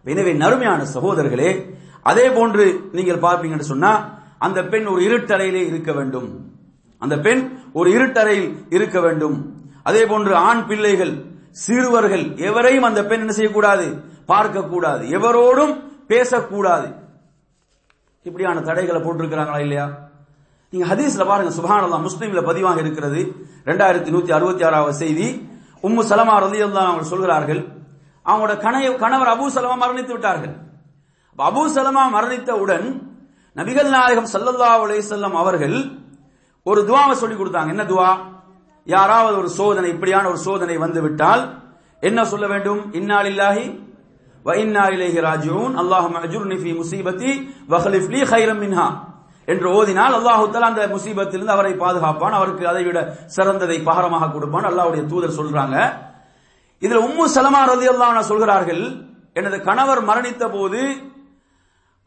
எனவே 0.04 0.32
நறுமையான 0.42 0.80
சகோதரர்களே 0.94 1.50
அதே 2.10 2.26
போன்று 2.30 2.64
நீங்கள் 2.92 3.24
பார்ப்பீங்கன்னு 3.26 3.72
சொன்னா 3.72 3.92
அந்த 4.38 4.60
பெண் 4.72 4.86
ஒரு 4.92 5.00
இருட்டறையிலே 5.08 5.62
இருக்க 5.70 5.92
வேண்டும். 5.92 6.28
அந்த 6.98 7.16
பெண் 7.26 7.42
ஒரு 7.72 7.88
இருட்டறையில் 7.96 8.48
இருக்க 8.76 9.00
வேண்டும். 9.00 9.36
அதே 9.82 10.02
போன்று 10.06 10.32
ஆண் 10.48 10.66
பிள்ளைகள் 10.66 11.14
சிறுவர்கள் 11.64 12.24
எவரையும் 12.48 12.88
அந்த 12.88 13.00
பெண் 13.10 13.22
என்ன 13.24 13.32
செய்யக்கூடாது? 13.32 13.86
பார்க்க 14.26 14.68
கூடாது 14.72 15.04
எவரோடும் 15.18 15.74
பேசக்கூடாது. 16.12 16.88
இப்படியான 18.22 18.60
தடைகளை 18.60 19.00
போட்டிருக்கிறாங்களா 19.02 19.60
இல்லையா? 19.60 19.86
நீங்க 20.74 20.86
ஹதீஸ்ல 20.90 21.24
பாருங்க 21.30 21.50
சுபானல்லா 21.56 21.98
முஸ்லீம்ல 22.04 22.40
பதிவாக 22.46 22.78
இருக்கிறது. 22.84 23.20
ரெண்டாயிரத்தி 23.68 24.10
நூத்தி 24.14 24.32
அறுபத்தி 24.36 24.62
ஆறாவது 24.68 24.94
செய்தி. 25.02 25.26
உம்மு 25.86 26.02
சலமா 26.10 26.34
ரலியல்லாஹு 26.44 26.88
அவங்க 26.90 27.04
சொல்கிறார்கள் 27.10 27.60
அவங்களோட 28.26 28.54
கணைய 28.64 28.86
கணவர் 29.02 29.30
அபு 29.34 29.46
சலமா 29.56 29.76
மரணித்து 29.82 30.12
விட்டார்கள். 30.16 30.54
அபு 31.38 31.44
அபூ 31.48 31.62
சலமா 31.76 32.04
மரணித்தவுடன் 32.16 32.86
நபிகள் 33.56 33.90
நாயகம் 33.94 34.28
சல்லல்லா 34.34 34.72
அலைஹி 34.86 35.38
அவர்கள் 35.42 35.76
ஒரு 36.66 36.80
துவாவை 36.88 37.14
சொல்லி 37.22 37.36
கொடுத்தாங்க. 37.36 37.70
என்ன 37.74 37.84
துவா? 37.92 38.10
யாராவது 38.86 39.36
ஒரு 39.42 39.50
சோதனை 39.58 39.88
இப்படியான 39.94 40.24
ஒரு 40.32 40.40
சோதனை 40.46 40.76
வந்து 40.84 41.00
விட்டால் 41.06 41.42
என்ன 42.02 42.20
சொல்ல 42.32 42.46
வேண்டும்? 42.52 42.80
இன்னாலில்லாஹி 42.98 43.66
வ 44.46 44.54
இன்னா 44.64 44.84
இலைஹி 44.94 45.18
ராஜூன் 45.30 45.74
அல்லாஹ் 45.82 46.06
அஜுர்னி 46.26 46.56
ஃபீ 46.62 46.70
முசீபத்தி 46.80 47.30
வஹலிஃப்லி 47.72 48.20
லீ 48.32 48.54
மின்ஹா. 48.64 48.88
என்று 49.52 49.68
ஓதினால் 49.78 50.16
அல்லாஹுத்தால் 50.18 50.68
அந்த 50.70 50.82
முசீபத்திலிருந்து 50.94 51.56
அவரை 51.56 51.72
பாதுகாப்பான். 51.84 52.36
அவருக்கு 52.38 52.64
அதை 52.72 52.82
விட 52.88 52.98
சிறந்ததை 53.36 53.78
பகரமாக 53.88 54.30
கொடுப்பான். 54.34 54.68
அல்லாவுடைய 54.70 55.02
தூதர் 55.12 55.38
சொல்றாங்க. 55.40 55.76
இதுல 56.82 57.02
உம்மு 57.08 57.24
சலமா 57.36 57.60
ரதி 57.72 57.86
அன்ஹா 57.92 58.22
சொல்கிறார்கள் 58.32 58.84
எனது 59.38 59.56
கணவர் 59.68 60.02
மரணித்த 60.08 60.44
போது 60.56 60.80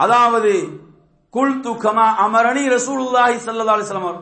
அதாவது 0.04 0.52
குல்து 1.34 1.71
கமா 1.84 2.08
அமரணி 2.26 2.63
ரசூலுல்லாஹி 2.76 3.38
சல்லா 3.45 3.73
அலைஹி 3.78 4.13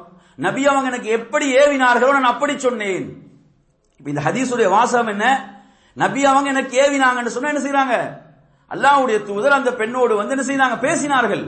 நபி 0.45 0.62
அவங்க 0.69 0.88
எனக்கு 0.91 1.10
எப்படி 1.19 1.45
ஏவினார்களோ 1.62 2.13
நான் 2.15 2.34
அப்படி 2.34 2.54
சொன்னேன். 2.65 3.06
இந்த 4.12 4.21
ஹதீஸுடைய 4.28 4.67
வாசகம் 4.75 5.12
என்ன? 5.13 5.25
நபி 5.97 6.21
அவங்க 6.32 6.47
எனக்கு 6.54 6.73
ஏவினாங்கன்னு 6.86 7.34
சொன்னா 7.36 7.51
என்ன 7.51 7.62
செய்யறாங்க 7.65 7.95
அல்லாஹ்வுடைய 8.73 9.17
தூதர் 9.30 9.58
அந்த 9.60 9.71
பெண்ணோடு 9.82 10.13
வந்து 10.19 10.34
என்ன 10.36 10.45
செய்தாங்க? 10.49 10.78
பேசினார்கள். 10.88 11.43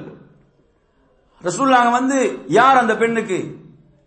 ரசூல்லாங்க 1.43 1.91
வந்து 1.91 2.17
யார் 2.47 2.77
அந்த 2.77 2.93
பெண்ணுக்கு? 2.97 3.39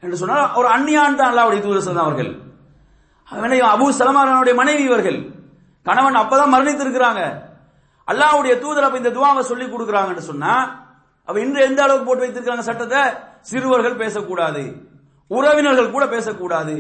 என்று 0.03 0.17
சொன்னால் 0.17 0.53
ஒரு 0.55 0.69
அந்நியான் 0.69 1.17
தான் 1.17 1.31
அல்லாவுடைய 1.33 1.61
தூதர் 1.63 1.89
சொன்ன 1.89 2.03
அவர்கள். 2.03 2.31
அவனை 3.29 3.61
அபு 3.61 3.87
சலமானுடைய 3.99 4.55
மனைவி 4.55 4.83
இவர்கள். 4.83 5.19
கணவன் 5.87 6.21
அப்பதான் 6.23 6.53
மரணித்திருக்கிறாங்க. 6.55 7.23
அல்லாவுடைய 8.09 8.55
தூதர் 8.59 8.87
அப்ப 8.87 8.99
இந்த 8.99 9.13
துவாவை 9.17 9.41
சொல்லி 9.41 9.65
கொடுக்குறாங்கன்னு 9.65 10.25
சொன்னா 10.31 10.55
அப்ப 11.29 11.41
இன்று 11.41 11.61
எந்த 11.65 11.83
அளவுக்கு 11.83 12.07
போட்டு 12.07 12.25
வைத்திருக்காங்க 12.25 12.65
சட்டத்தை? 12.69 13.03
சிறுவர்கள் 13.41 14.01
பேசக்கூடாது. 14.03 14.63
உறவினர்கள் 15.31 15.91
கூட 15.91 16.07
பேசக்கூடாது. 16.07 16.75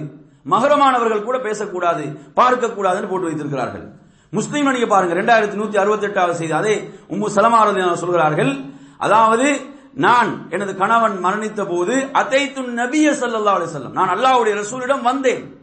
மகரமானவர்கள் 0.52 1.26
கூட 1.28 1.38
பேசக்கூடாது. 1.38 2.04
பார்க்க 2.34 2.66
கூடாதுன்னு 2.66 3.10
போட்டு 3.10 3.28
வைத்திருக்கிறார்கள். 3.28 3.84
முஸ்லீம் 4.32 4.70
நீங்க 4.70 4.86
பாருங்க 4.86 5.14
ரெண்டாயிரத்தி 5.20 5.56
நூத்தி 5.60 5.76
அறுபத்தி 5.82 6.06
எட்டாவது 6.08 6.34
செய்தி 6.40 6.52
அதே 6.52 6.74
உம்மு 7.12 7.28
சலமாரதி 7.36 7.94
சொல்கிறார்கள். 7.94 8.52
அதாவது 8.98 9.46
நான் 9.94 10.50
எனது 10.50 10.76
கணவன் 10.76 11.24
மரணித்த 11.24 11.68
போது 11.68 11.94
அத்தைத்து 12.12 12.60
நபிய 12.80 13.08
சல்லா 13.20 13.44
அலி 13.44 13.64
செல்லம் 13.64 13.90
நான் 13.90 14.08
அல்லாவுடைய 14.08 14.54
ரசூலிடம் 14.54 15.02
வந்தேன். 15.02 15.58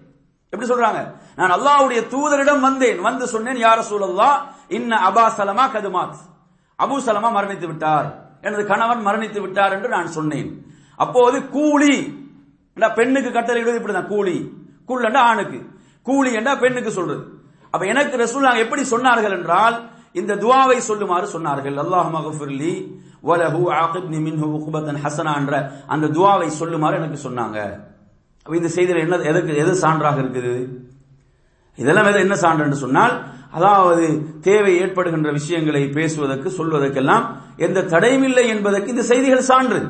எப்படி 0.49 0.71
சொல்றாங்க? 0.71 1.13
நான் 1.35 1.51
அல்லாவுடைய 1.51 2.01
தூதரிடம் 2.13 2.59
வந்தேன். 2.59 3.01
வந்து 3.01 3.27
சொன்னேன் 3.27 3.57
யார் 3.57 3.79
ரசூலல்லாஹ் 3.79 4.37
இன்ன 4.67 4.95
அபா 5.09 5.25
சலமா 5.37 5.65
கதுமாத் 5.75 6.19
அபு 6.83 6.95
சலமா 7.07 7.29
மரணித்து 7.37 7.65
விட்டார். 7.65 8.07
எனது 8.41 8.65
கணவன் 8.65 9.05
மரணித்து 9.05 9.41
விட்டார் 9.41 9.71
என்று 9.71 9.89
நான் 9.89 10.07
சொன்னேன். 10.07 10.65
அப்போது 10.95 11.49
கூலி 11.49 12.25
பெண்ணுக்கு 12.95 13.31
கட்டளை 13.31 13.63
இப்படிதான் 13.63 14.07
கூலி. 14.07 14.51
கூலண்டா 14.87 15.17
ஆணுக்கு. 15.17 15.59
கூலி 16.03 16.33
என்றா 16.33 16.55
பெண்ணுக்கு 16.55 16.91
சொல்றது. 16.91 17.23
அப்ப 17.71 17.85
எனக்கு 17.85 18.17
ரசூல் 18.17 18.57
எப்படி 18.57 18.81
சொன்னார்கள் 18.81 19.37
என்றால் 19.37 19.89
இந்த 20.13 20.35
துவாவை 20.35 20.77
சொல்லுமாறு 20.87 21.27
சொன்னார்கள். 21.33 21.75
அல்லாஹ் 21.83 22.09
மகஃபுர்லி 22.15 22.73
வலஹு 23.23 23.63
ஆகிப்னி 23.67 24.17
மின்ஹு 24.17 24.59
உக்பத்தன் 24.59 24.97
ஹசனா 25.03 25.35
என்ற 25.35 25.71
அந்த 25.87 26.07
துவாவை 26.07 26.51
சொல்லுமாறு 26.59 26.93
எனக்கு 26.93 27.29
சொன்னாங்க. 27.29 27.85
இந்த 28.53 28.67
செய்தியில் 28.75 28.99
என்ன 28.99 29.17
எதற்கு 29.17 29.55
எது 29.55 29.71
சான்றாக 29.71 30.21
இருக்குது? 30.21 30.67
இதெல்லாம் 31.75 32.05
எது- 32.05 32.19
என்ன 32.19 32.35
சான்று 32.35 32.63
என்று 32.63 32.75
சொன்னால் 32.75 33.23
அதாவது 33.51 34.25
தேவை 34.41 34.77
ஏற்படுகின்ற 34.77 35.31
விஷயங்களை 35.31 35.89
பேசுவதற்கு 35.89 36.49
சொல்வதற்கெல்லாம் 36.49 37.25
எந்த 37.57 37.83
தடையும் 37.83 38.23
இல்லை 38.23 38.47
என்பதற்கு 38.47 38.89
இந்த 38.89 39.01
செய்திகள் 39.01 39.41
சான்று. 39.41 39.87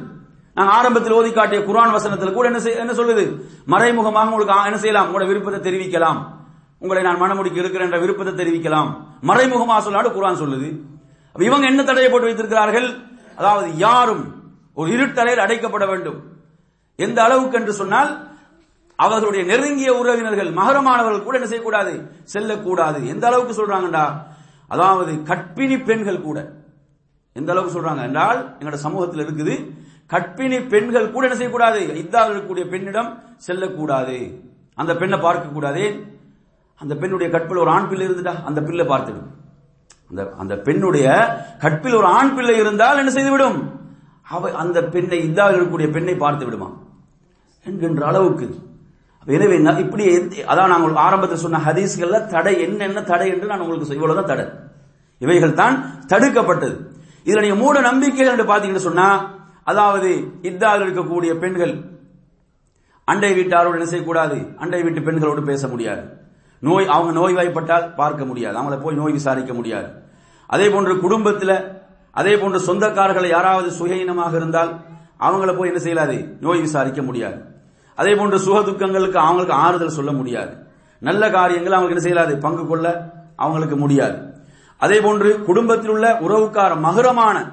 நான் 0.54 0.68
ஆரம்பத்தில் 0.68 1.12
ஓதி 1.12 1.32
காட்டிய 1.32 1.62
குரான் 1.62 1.92
வசனத்தில் 1.92 2.34
கூட 2.34 2.50
என்ன 2.50 2.60
செய்- 2.60 2.78
என்ன 2.78 2.92
சொல்லுது? 2.92 3.42
மறைமுகமாக 3.66 4.30
உங்களுக்கு 4.30 4.64
என்ன 4.64 4.78
செய்யலாம்? 4.78 5.14
உங்களோட 5.14 5.28
விருப்பத்தை 5.28 5.74
தெரிவிக்கலாம். 5.74 6.26
உங்களை 6.78 7.04
நான் 7.04 7.22
மனமுடிக்க 7.22 7.58
இருக்கிறேன் 7.58 7.88
என்ற 7.88 8.00
விருப்பத்தை 8.00 8.46
தெரிவிக்கலாம். 8.46 8.98
மறைமுகமாக 9.22 9.90
சொல்லாடு 9.90 10.06
குரான் 10.06 10.36
சொல்லுது. 10.36 10.80
இவங்க 11.42 11.68
என்ன 11.68 11.84
தடையை 11.84 12.12
போட்டு 12.12 12.26
வைத்திருக்கிறார்கள்? 12.26 12.98
அதாவது 13.40 13.68
யாரும் 13.86 14.24
ஒரு 14.80 14.90
இருட்டறையில் 14.96 15.44
அடைக்கப்பட 15.46 15.86
வேண்டும். 15.92 16.20
எந்த 17.06 17.20
அளவுக்கு 17.28 17.58
என்று 17.60 17.74
சொன்னால் 17.82 18.12
அவர்களுடைய 19.06 19.44
நெருங்கிய 19.52 19.90
உறவினர்கள் 20.02 20.50
மகரமானவர்கள் 20.60 21.26
கூட 21.26 21.36
என்ன 21.40 21.50
செய்யக்கூடாது? 21.50 21.94
செல்லக்கூடாது. 22.34 23.00
எந்த 23.14 23.26
அளவுக்கு 23.30 23.58
சொல்றாங்கடா 23.60 24.06
அதாவது 24.74 25.12
கற்பிணி 25.30 25.78
பெண்கள் 25.90 26.26
கூட. 26.28 26.40
எந்த 27.40 27.52
அளவுக்கு 27.54 27.76
சொல்றாங்க 27.78 28.04
என்றால் 28.10 28.40
எங்களோட 28.60 28.80
சமூகத்தில் 28.86 29.24
இருக்குது 29.26 29.56
கற்பிணி 30.14 30.58
பெண்கள் 30.74 31.14
கூட 31.14 31.24
என்ன 31.28 31.38
செய்யக்கூடாது? 31.38 31.80
இதாக 32.04 32.28
இருக்கக்கூடிய 32.28 32.66
பெண்ணிடம் 32.74 33.10
செல்லக்கூடாது. 33.48 34.18
அந்த 34.82 34.92
பெண்ணை 35.02 35.18
பார்க்க 35.26 35.56
கூடாது 35.58 35.84
அந்த 36.82 36.94
பெண்ணுடைய 37.02 37.30
கற்பில் 37.36 37.64
ஒரு 37.64 37.72
ஆண் 37.76 37.90
பிள்ளை 37.90 38.06
இருந்துட்டா? 38.08 38.36
அந்த 38.50 38.60
பிள்ளை 38.68 38.86
பார்த்துடும். 38.94 39.30
அந்த 40.10 40.34
அந்த 40.38 40.56
பெண்ணுடைய 40.56 41.38
கற்பில் 41.60 41.94
ஒரு 41.94 42.06
ஆண் 42.06 42.36
பிள்ளை 42.36 42.58
இருந்தால் 42.58 42.98
என்ன 42.98 43.10
செய்துவிடும்? 43.10 43.80
அவ 44.22 44.54
அந்த 44.54 44.84
பெண்ணை 44.84 45.30
இதாக 45.30 45.52
இருக்கக்கூடிய 45.52 45.92
பெண்ணை 45.92 46.16
பார்த்து 46.16 46.46
விடுமா? 46.46 46.72
என்கின்ற 47.64 48.06
அளவுக்கு. 48.06 48.56
எனவே 49.26 49.78
இப்படி 49.78 50.14
எந்த- 50.14 50.36
அதான் 50.36 50.68
நாங்கள் 50.68 50.96
ஆரம்பத்தில் 50.96 51.38
சொன்ன 51.38 51.58
ஹதீஸ்கள்ல 51.58 52.26
தடை 52.26 52.62
என்னென்ன 52.62 53.02
தடை 53.02 53.30
என்று 53.30 53.48
நான் 53.48 53.60
உங்களுக்கு 53.60 53.94
இவ்வளவுதான் 53.94 54.38
தடை. 54.38 54.54
இவைகள் 55.18 55.54
தான் 55.54 55.94
தடுக்கப்பட்டது. 56.08 56.86
இதுல 57.24 57.40
நீங்க 57.40 57.56
மூட 57.56 57.80
நம்பிக்கைகள் 57.80 58.38
என்று 58.38 58.56
பாத்தீங்கன்னு 58.56 58.76
சொன்னா 58.76 59.36
அதாவது 59.64 60.24
இத்தாவில் 60.42 61.00
இருக்கக்கூடிய 61.00 61.40
பெண்கள் 61.40 61.82
அண்டை 63.04 63.40
வீட்டாரோடு 63.40 63.72
என்ன 63.72 63.86
செய்யக்கூடாது? 63.86 64.48
அண்டை 64.58 64.84
வீட்டு 64.84 65.02
பெண்களோடு 65.02 65.44
பேச 65.44 65.68
முடியாது. 65.68 66.26
நோய் 66.60 66.88
அவங்க 66.88 67.12
நோய்வாய்ப்பட்டால் 67.20 67.96
பார்க்க 67.96 68.26
முடியாது. 68.26 68.60
அவங்கள 68.60 68.82
போய் 68.82 68.96
நோய் 68.96 69.12
விசாரிக்க 69.12 69.54
முடியாது. 69.54 69.88
அதே 70.48 70.70
போன்று 70.70 71.00
குடும்பத்தில் 71.00 71.76
அதே 72.12 72.38
போன்று 72.38 72.60
சொந்தக்காரர்களை 72.60 73.30
யாராவது 73.30 73.70
சுயீனமாக 73.70 74.36
இருந்தால் 74.36 74.82
அவங்கள 75.20 75.58
போய் 75.58 75.72
என்ன 75.74 75.82
செய்யலாது? 75.84 76.38
நோய் 76.42 76.60
விசாரிக்க 76.60 77.02
முடியாது. 77.02 77.46
அதே 77.96 78.16
போன்று 78.16 78.40
சுக 78.40 78.62
துக்கங்களுக்கு 78.62 79.20
அவங்களுக்கு 79.20 79.54
ஆறுதல் 79.54 79.90
சொல்ல 79.90 80.12
முடியாது. 80.12 80.58
நல்ல 81.00 81.30
காரியங்கள் 81.30 81.74
அவங்களுக்கு 81.74 82.10
என்ன 82.10 82.22
செய்யலாது? 82.22 82.40
பங்கு 82.40 82.68
கொள்ள 82.68 83.14
அவங்களுக்கு 83.36 83.76
முடியாது. 83.76 84.18
அதே 84.78 85.02
போன்று 85.02 85.44
குடும்பத்தில் 85.44 85.90
உள்ள 85.90 86.20
உறவுக்கார 86.20 86.80
மகரமான 86.80 87.52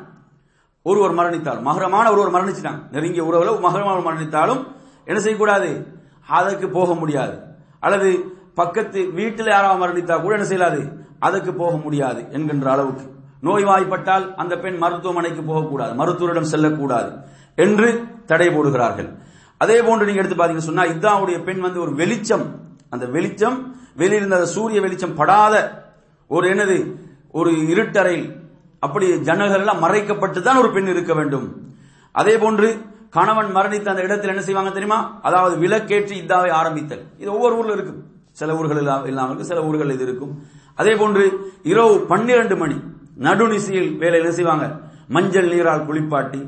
ஒருவர் 0.82 1.14
மரணித்தால் 1.14 1.60
மகரமான 1.60 2.12
ஒருவர் 2.12 2.32
மரணிச்சிட்டாங்க 2.32 2.82
நெருங்கிய 2.90 3.24
உறவுல 3.24 3.60
மகரமான 3.60 4.10
மரணித்தாலும் 4.10 4.66
என்ன 5.04 5.20
செய்யக்கூடாது? 5.20 5.86
அதற்கு 6.26 6.68
போக 6.68 6.94
முடியாது. 6.94 7.38
அல்லது 7.80 8.36
பக்கத்து 8.60 9.00
வீட்டில் 9.18 9.54
யாராவது 9.54 9.80
மரணித்தா 9.82 10.16
கூட 10.22 10.32
என்ன 10.36 10.46
செய்யலாது? 10.50 10.80
அதுக்கு 11.26 11.52
போக 11.62 11.74
முடியாது 11.84 12.20
என்கின்ற 12.36 12.68
அளவுக்கு. 12.74 13.06
நோய்வாய்ப்பட்டால் 13.46 14.26
அந்த 14.42 14.54
பெண் 14.64 14.78
மருத்துவமனைக்கு 14.82 15.42
போகக்கூடாது 15.50 15.92
மருத்துவரிடம் 16.00 16.50
செல்லக்கூடாது 16.52 17.10
என்று 17.64 17.88
தடை 18.30 18.48
போடுகிறார்கள். 18.56 19.08
அதே 19.64 19.76
போன்று 19.82 20.06
நீங்க 20.06 20.20
எடுத்து 20.22 20.38
பாத்தீங்கன்னா 20.38 20.70
சொன்னா 20.70 20.84
இதாவுடைய 20.94 21.38
பெண் 21.48 21.60
வந்து 21.66 21.80
ஒரு 21.84 21.92
வெளிச்சம். 22.00 22.46
அந்த 22.94 23.04
வெளிச்சம் 23.16 23.58
வெளியிருந்த 24.00 24.38
சூரிய 24.54 24.78
வெளிச்சம் 24.84 25.14
படாத 25.20 25.54
ஒரு 26.30 26.46
என்னது? 26.52 26.78
ஒரு 27.38 27.50
இருட்டறையில். 27.72 28.28
அப்படி 28.86 29.06
ஜன்னல்கள் 29.28 29.62
எல்லாம் 29.64 29.84
மறைக்கப்பட்டு 29.84 30.40
தான் 30.42 30.60
ஒரு 30.62 30.70
பெண் 30.72 30.92
இருக்க 30.94 31.12
வேண்டும். 31.14 31.46
அதே 32.20 32.34
போன்று 32.42 32.68
கணவன் 33.16 33.50
மரணித்த 33.56 33.92
அந்த 33.92 34.02
இடத்தில் 34.06 34.32
என்ன 34.32 34.42
செய்வாங்க 34.48 34.70
தெரியுமா? 34.70 34.98
அதாவது 35.22 35.54
விலக்கேற்றி 35.64 36.16
இதாவை 36.24 36.50
ஆரம்பித்தல். 36.60 37.04
இது 37.22 37.30
ஒவ்வொரு 37.36 37.56
ஊர்ல 37.58 37.76
இருக்கும் 37.78 38.02
சில 38.40 38.56
ஊர்கள் 38.58 38.80
இல்லாமல் 38.82 39.08
இல்லாம 39.10 39.44
சில 39.50 39.58
ஊர்கள் 39.68 39.94
இது 39.96 40.04
இருக்கும். 40.08 40.32
அதே 40.80 40.92
போன்று 41.00 41.24
இரவு 41.72 41.94
பன்னிரண்டு 42.12 42.56
மணி 42.62 42.76
நடுநிசையில் 43.26 43.90
வேலை 44.02 44.18
என்ன 44.22 44.32
செய்வாங்க? 44.38 44.66
மஞ்சள் 45.16 45.50
நீரால் 45.52 45.86
குளிப்பாட்டி 45.88 46.40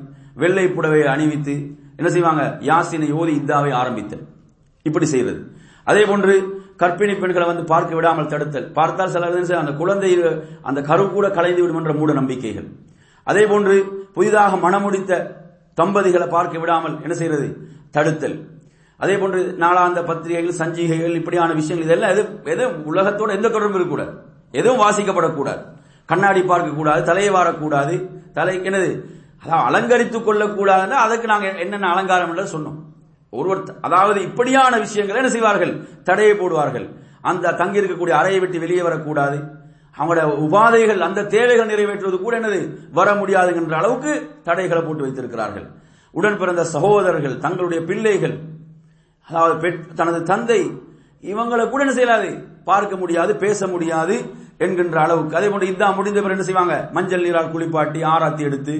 வெள்ளை 0.42 0.64
புடவையை 0.76 1.08
அணிவித்து 1.14 1.54
என்ன 1.98 2.08
செய்வாங்க? 2.14 2.42
யாசினை 2.70 3.10
ஓதி 3.20 3.34
இத்தாவை 3.40 3.70
ஆரம்பித்தல். 3.82 4.24
இப்படி 4.88 5.06
செய்வது 5.14 5.40
அதே 5.90 6.02
போன்று 6.10 6.34
கர்ப்பிணி 6.80 7.14
பெண்களை 7.20 7.46
வந்து 7.50 7.64
பார்க்க 7.72 7.98
விடாமல் 7.98 8.30
தடுத்தல். 8.32 8.66
பார்த்தால் 8.78 9.12
சில 9.14 9.58
அந்த 9.62 9.72
குழந்தை 9.80 10.10
அந்த 10.68 10.80
கரு 10.88 11.04
கூட 11.16 11.26
கலைந்து 11.38 11.62
விடும் 11.62 11.80
என்ற 11.80 11.92
மூட 12.00 12.12
நம்பிக்கைகள். 12.20 12.68
அதே 13.30 13.44
போன்று 13.52 13.76
புதிதாக 14.16 14.56
மணமுடித்த 14.64 15.12
தம்பதிகளை 15.80 16.26
பார்க்க 16.34 16.58
விடாமல் 16.62 16.94
என்ன 17.04 17.14
செய்யறது? 17.20 17.48
தடுத்தல். 17.96 18.36
அதே 18.96 19.18
போன்று 19.18 19.56
நாளாந்த 19.60 20.04
பத்திரிகைகள் 20.04 20.66
சஞ்சிகைகள் 20.66 21.14
இப்படியான 21.14 21.52
விஷயங்கள் 21.52 21.98
இதெல்லாம் 21.98 22.10
எது 22.10 22.40
எது 22.44 22.68
உலகத்தோட 22.68 23.30
எந்த 23.30 23.48
தொடர்பும் 23.48 23.74
இருக்கக்கூடாது. 23.74 24.12
எதுவும் 24.50 24.90
வாசிக்கப்படக்கூடாது. 24.90 25.62
கண்ணாடி 26.06 26.42
பார்க்க 26.42 26.70
கூடாது 26.70 27.02
தலையை 27.02 27.34
வாரக்கூடாது. 27.34 28.08
தலைக்கு 28.32 28.70
என்னது? 28.70 29.14
அதாவது 29.44 29.66
அலங்கரித்துக் 29.66 30.28
கொள்ளக்கூடாதுன்னா 30.28 30.88
அதுக்கு 30.88 31.26
நாங்கள் 31.26 31.58
என்னென்ன 31.58 31.90
அலங்காரம் 31.90 32.36
என்று 32.36 32.58
சொன்னோம். 32.58 32.78
ஒருவர் 33.30 33.62
அதாவது 33.80 34.22
இப்படியான 34.22 34.78
விஷயங்களை 34.78 35.22
என்ன 35.22 35.32
செய்வார்கள்? 35.32 36.02
தடையை 36.02 36.36
போடுவார்கள். 36.36 36.88
அந்த 37.20 37.52
தங்கி 37.52 37.80
இருக்கக்கூடிய 37.80 38.10
அறையை 38.10 38.40
விட்டு 38.40 38.58
வெளியே 38.58 38.82
வரக்கூடாது. 38.82 39.38
அவங்களோட 39.98 40.20
உபாதைகள் 40.46 40.98
அந்த 40.98 41.24
தேவைகள் 41.24 41.66
நிறைவேற்றுவது 41.66 42.18
கூட 42.18 42.40
என்னது? 42.40 42.76
வர 42.92 43.14
முடியாதுங்கிற 43.14 43.72
அளவுக்கு 43.72 44.30
தடைகளை 44.42 44.82
போட்டு 44.82 45.02
வைத்திருக்கிறார்கள். 45.02 45.66
உடன் 46.10 46.38
பிறந்த 46.38 46.64
சகோதரர்கள் 46.64 47.38
தங்களுடைய 47.38 47.84
பிள்ளைகள் 47.84 48.38
அதாவது 49.28 49.70
தனது 50.00 50.18
தந்தை 50.30 50.60
இவங்களை 51.32 51.64
கூட 51.70 51.80
என்ன 51.84 51.94
செய்யலாது? 51.98 52.30
பார்க்க 52.70 52.94
முடியாது 52.96 53.32
பேச 53.44 53.66
முடியாது 53.72 54.16
என்கின்ற 54.64 54.98
அளவுக்கு. 55.04 55.36
அதே 55.38 55.48
போன்று 55.48 55.70
இதான் 55.72 55.96
முடிந்த 55.98 56.18
பிறகு 56.20 56.36
என்ன 56.36 56.46
செய்வாங்க? 56.48 56.76
மஞ்சள் 56.96 57.24
நீரால் 57.26 57.52
குளிப்பாட்டி 57.54 58.00
ஆராத்தி 58.14 58.42
எடுத்து 58.48 58.74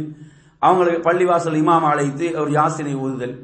அவங்களுக்கு 0.67 1.01
பள்ளிவாசல் 1.09 1.59
இமாம் 1.63 1.87
அழைத்து 1.93 2.27
ஒரு 2.43 2.51
யாசினை 2.59 2.95
ஊதுதல். 3.05 3.35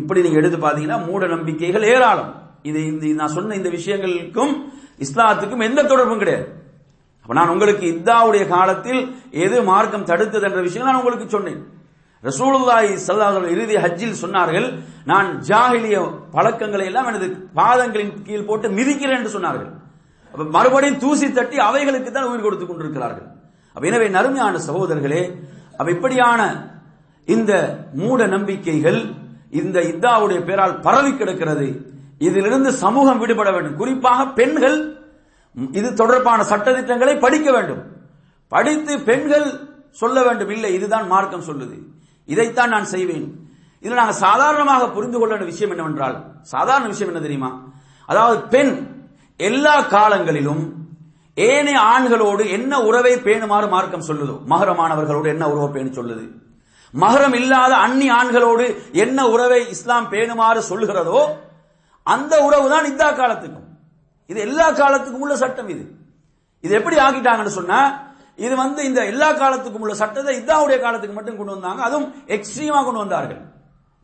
இப்படி 0.00 0.22
நீங்க 0.24 0.38
எடுத்து 0.40 0.58
பாத்தீங்கன்னா 0.66 0.98
மூட 1.06 1.26
நம்பிக்கைகள் 1.26 1.84
ஏராளம். 1.94 2.32
இது 2.62 2.80
இந்த 2.92 3.12
நான் 3.20 3.34
சொன்ன 3.36 3.56
இந்த 3.60 3.70
விஷயங்களுக்கும் 3.78 4.52
இஸ்லாத்துக்கும் 5.04 5.66
எந்த 5.68 5.84
தொடர்பும் 5.92 6.22
கிடையாது. 6.22 6.46
அப்ப 7.22 7.34
நான் 7.38 7.52
உங்களுக்கு 7.54 7.84
இத்தாவுடைய 7.94 8.44
காலத்தில் 8.54 9.00
எது 9.44 9.56
மார்க்கம் 9.70 10.08
தடுத்தது 10.10 10.46
என்ற 10.48 10.60
விஷயம் 10.68 10.88
நான் 10.88 11.00
உங்களுக்கு 11.02 11.28
சொன்னேன். 11.36 11.60
ரசூலுல்லாய் 12.28 12.90
ஸல்லல்லாஹு 13.04 13.50
இறுதி 13.54 13.76
ஹஜ்ஜில் 13.84 14.16
சொன்னார்கள் 14.22 14.66
நான் 15.10 15.28
ஜாகிலிய 15.48 15.98
பழக்கங்களை 16.34 16.86
எல்லாம் 16.90 17.08
எனது 17.10 17.28
பாதங்களின் 17.58 18.10
கீழ் 18.26 18.48
போட்டு 18.48 18.66
மிதிக்கிறேன் 18.78 19.18
என்று 19.20 19.32
சொன்னார்கள். 19.36 19.70
அப்ப 20.32 20.42
மறுபடியும் 20.56 20.98
தூசி 21.04 21.26
தட்டி 21.38 21.56
அவைகளுக்கு 21.68 22.10
தான் 22.16 22.28
உயிர் 22.30 22.44
கொடுத்துக் 22.46 22.70
கொண்டிருக்கிறார்கள். 22.70 23.28
அப்ப 23.74 23.84
எனவே 23.90 24.08
நறுமையான 24.16 24.60
சகோதரர்களே 24.66 25.22
அப்ப 25.78 25.88
இப்படியான 25.96 26.40
இந்த 27.34 27.52
மூட 28.00 28.20
நம்பிக்கைகள் 28.34 29.00
இந்த 29.60 29.78
இத்தாவுடைய 29.92 30.40
பெயரால் 30.48 30.74
பரவி 30.86 31.12
கிடக்கிறது. 31.12 31.68
இதிலிருந்து 32.26 32.70
சமூகம் 32.82 33.20
விடுபட 33.22 33.48
வேண்டும். 33.54 33.78
குறிப்பாக 33.80 34.26
பெண்கள் 34.38 34.76
இது 35.78 35.88
தொடர்பான 36.00 36.40
சட்டத்திட்டங்களை 36.52 37.14
படிக்க 37.24 37.48
வேண்டும். 37.56 37.82
படித்து 38.52 38.92
பெண்கள் 39.08 39.46
சொல்ல 40.02 40.16
வேண்டும். 40.26 40.52
இல்லை 40.56 40.70
இதுதான் 40.78 41.06
மார்க்கம் 41.14 41.48
சொல்லுது. 41.48 41.78
இதைத்தான் 42.32 42.74
நான் 42.74 42.90
செய்வேன். 42.94 43.28
இதில் 43.82 44.00
நாங்கள் 44.00 44.22
சாதாரணமாக 44.26 44.88
புரிந்து 44.96 45.18
கொள்ள 45.18 45.44
விஷயம் 45.50 45.72
என்னவென்றால் 45.74 46.16
சாதாரண 46.52 46.86
விஷயம் 46.92 47.10
என்ன 47.12 47.22
தெரியுமா? 47.26 47.50
அதாவது 48.08 48.38
பெண் 48.54 48.74
எல்லா 49.40 49.74
காலங்களிலும் 49.94 50.62
ஏனைய 51.36 51.78
ஆண்களோடு 51.92 52.44
என்ன 52.56 52.72
உறவை 52.88 53.12
பேணுமாறு 53.26 53.66
மார்க்கம் 53.74 54.08
சொல்லுதோ? 54.08 54.34
மகரமானவர்களோடு 54.52 55.28
என்ன 55.34 55.44
உறவை 55.52 55.68
பேணு 55.76 55.90
சொல்லுது. 55.98 56.24
மகரம் 56.94 57.36
இல்லாத 57.40 57.72
அந்நி 57.86 58.08
ஆண்களோடு 58.18 58.64
என்ன 59.04 59.18
உறவை 59.34 59.60
இஸ்லாம் 59.74 60.10
பேணுமாறு 60.12 60.60
சொல்லுகிறதோ 60.70 61.20
அந்த 62.06 62.34
உறவு 62.46 62.66
தான் 62.72 62.88
இத்தா 62.90 63.08
காலத்துக்கும். 63.20 63.66
இது 64.30 64.38
எல்லா 64.46 64.66
காலத்துக்கும் 64.80 65.24
உள்ள 65.26 65.34
சட்டம் 65.42 65.70
இது. 65.74 65.84
இது 66.64 66.72
எப்படி 66.78 66.96
ஆக்கிட்டாங்கன்னு 67.06 67.58
சொன்னா 67.58 67.80
இது 68.44 68.54
வந்து 68.62 68.80
இந்த 68.88 69.00
எல்லா 69.12 69.28
காலத்துக்கும் 69.40 69.84
உள்ள 69.84 69.94
சட்டத்தை 70.02 70.34
இதாவுடைய 70.40 70.78
காலத்துக்கு 70.84 71.16
மட்டும் 71.16 71.38
கொண்டு 71.38 71.54
வந்தாங்க. 71.54 71.80
அதுவும் 71.88 72.08
எக்ஸ்ட்ரீமா 72.36 72.80
கொண்டு 72.86 73.02
வந்தார்கள். 73.04 73.40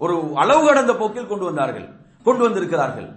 ஒரு 0.05 0.17
அளவு 0.43 0.63
கடந்த 0.69 0.93
போக்கில் 1.01 1.31
கொண்டு 1.33 1.47
வந்தார்கள். 1.49 1.87
கொண்டு 2.27 2.43
வந்திருக்கிறார்கள். 2.47 3.09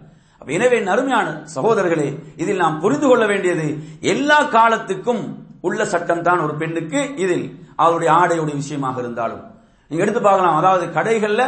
எனவே 0.55 0.77
நறுமையான 0.89 1.27
சகோதரர்களே 1.55 2.09
இதில் 2.41 2.61
நாம் 2.63 2.81
புரிந்து 2.83 3.07
கொள்ள 3.09 3.23
வேண்டியது 3.31 3.67
எல்லா 4.13 4.37
காலத்துக்கும் 4.57 5.23
உள்ள 5.67 5.85
சட்டம் 5.93 6.25
தான் 6.27 6.43
ஒரு 6.45 6.53
பெண்ணுக்கு 6.61 6.99
இதில் 7.23 7.45
அவருடைய 7.83 8.09
ஆடையுடைய 8.19 8.55
விஷயமாக 8.61 8.99
இருந்தாலும். 9.03 9.43
நீங்க 9.91 10.03
எடுத்து 10.05 10.21
பார்க்கலாம். 10.27 10.59
அதாவது 10.61 10.85
கடைகள்ல 10.97 11.43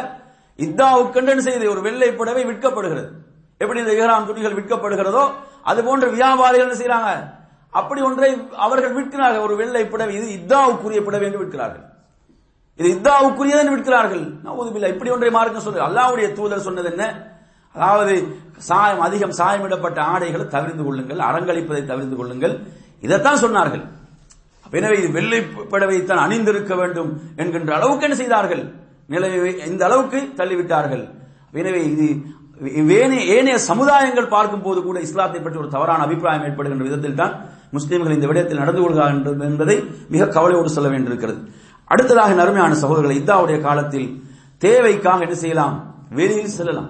இத்தாவுக்கென்று 0.65 1.43
செய்து 1.47 1.65
ஒரு 1.73 1.81
வெள்ளை 1.87 2.09
புடவை 2.19 2.43
விற்கப்படுகிறது. 2.49 3.05
எப்படி 3.61 3.79
இந்த 3.83 3.93
இஹராம் 3.97 4.27
துணிகள் 4.29 4.57
விற்கப்படுகிறதோ 4.59 5.23
அது 5.69 5.79
போன்ற 5.87 6.05
வியாபாரிகள் 6.17 6.79
செய்யறாங்க 6.81 7.11
அப்படி 7.79 7.99
ஒன்றை 8.09 8.29
அவர்கள் 8.65 8.95
விற்கிறார்கள். 8.97 9.43
ஒரு 9.47 9.55
வெள்ளை 9.61 9.83
புடவை 9.91 10.13
இது 10.19 10.27
இத்தாவுக்குரிய 10.39 11.01
புடவை 11.07 11.25
என்று 11.29 11.41
விற்கிறார்கள். 11.43 11.85
இது 12.79 12.87
இத்தாவுக்குரியது 12.95 13.73
விற்கிறார்கள். 13.75 14.23
நவுதுபில்லா 14.47 14.91
இப்படி 14.93 15.11
ஒன்றை 15.15 15.29
மார்க்க 15.37 15.65
சொல்லு 15.67 15.87
அல்லாவுடைய 15.87 16.27
தூதர் 16.39 16.67
சொன்னது 16.67 16.89
என்ன? 16.93 17.05
அதாவது 17.75 18.13
சாயம் 18.69 19.03
அதிகம் 19.05 19.37
சாயமிடப்பட்ட 19.39 19.99
ஆடைகளை 20.13 20.45
தவிர்த்து 20.55 20.83
கொள்ளுங்கள் 20.87 21.21
அரங்களிப்பதை 21.29 21.83
தவிர்த்து 21.91 22.15
கொள்ளுங்கள். 22.19 22.55
இதைத்தான் 23.05 23.41
சொன்னார்கள். 23.45 23.83
எனவே 24.79 24.95
இது 25.01 25.09
வெள்ளை 25.15 25.39
புடவைத்தான் 25.71 26.23
அணிந்திருக்க 26.25 26.73
வேண்டும் 26.81 27.09
என்கின்ற 27.41 27.71
அளவுக்கு 27.77 28.05
என்ன 28.07 28.17
செய்தார்கள்? 28.21 28.63
நிலையை 29.13 29.39
இந்த 29.71 29.81
அளவுக்கு 29.87 30.19
தள்ளிவிட்டார்கள். 30.39 31.03
எனவே 31.61 31.79
இது 31.91 32.05
ஏனைய 33.37 33.57
சமுதாயங்கள் 33.69 34.33
பார்க்கும் 34.35 34.65
போது 34.65 34.79
கூட 34.87 34.97
இஸ்லாத்தை 35.07 35.39
பற்றி 35.39 35.59
ஒரு 35.61 35.69
தவறான 35.75 36.03
அபிப்பிராயம் 36.07 36.45
ஏற்படுகின்ற 36.49 36.85
விதத்தில் 36.87 37.19
தான் 37.21 37.33
முஸ்லீம்கள் 37.73 38.11
இந்த 38.11 38.27
விடயத்தில் 38.27 38.57
நடந்து 38.57 38.81
கொள்கிறார்கள் 38.81 39.39
என்பதை 39.39 39.89
மிக 40.09 40.27
கவலையோடு 40.27 40.69
சொல்ல 40.69 40.89
வேண்டியிருக்கிறது. 40.89 41.51
அடுத்ததாக 41.85 42.33
நறுமையான 42.33 42.75
சகோதரர்கள் 42.75 43.17
இத்தாவுடைய 43.17 43.61
காலத்தில் 43.61 44.23
தேவைக்காக 44.57 45.21
என்ன 45.21 45.35
செய்யலாம்? 45.35 45.95
வெளியில் 46.09 46.47
செல்லலாம். 46.47 46.89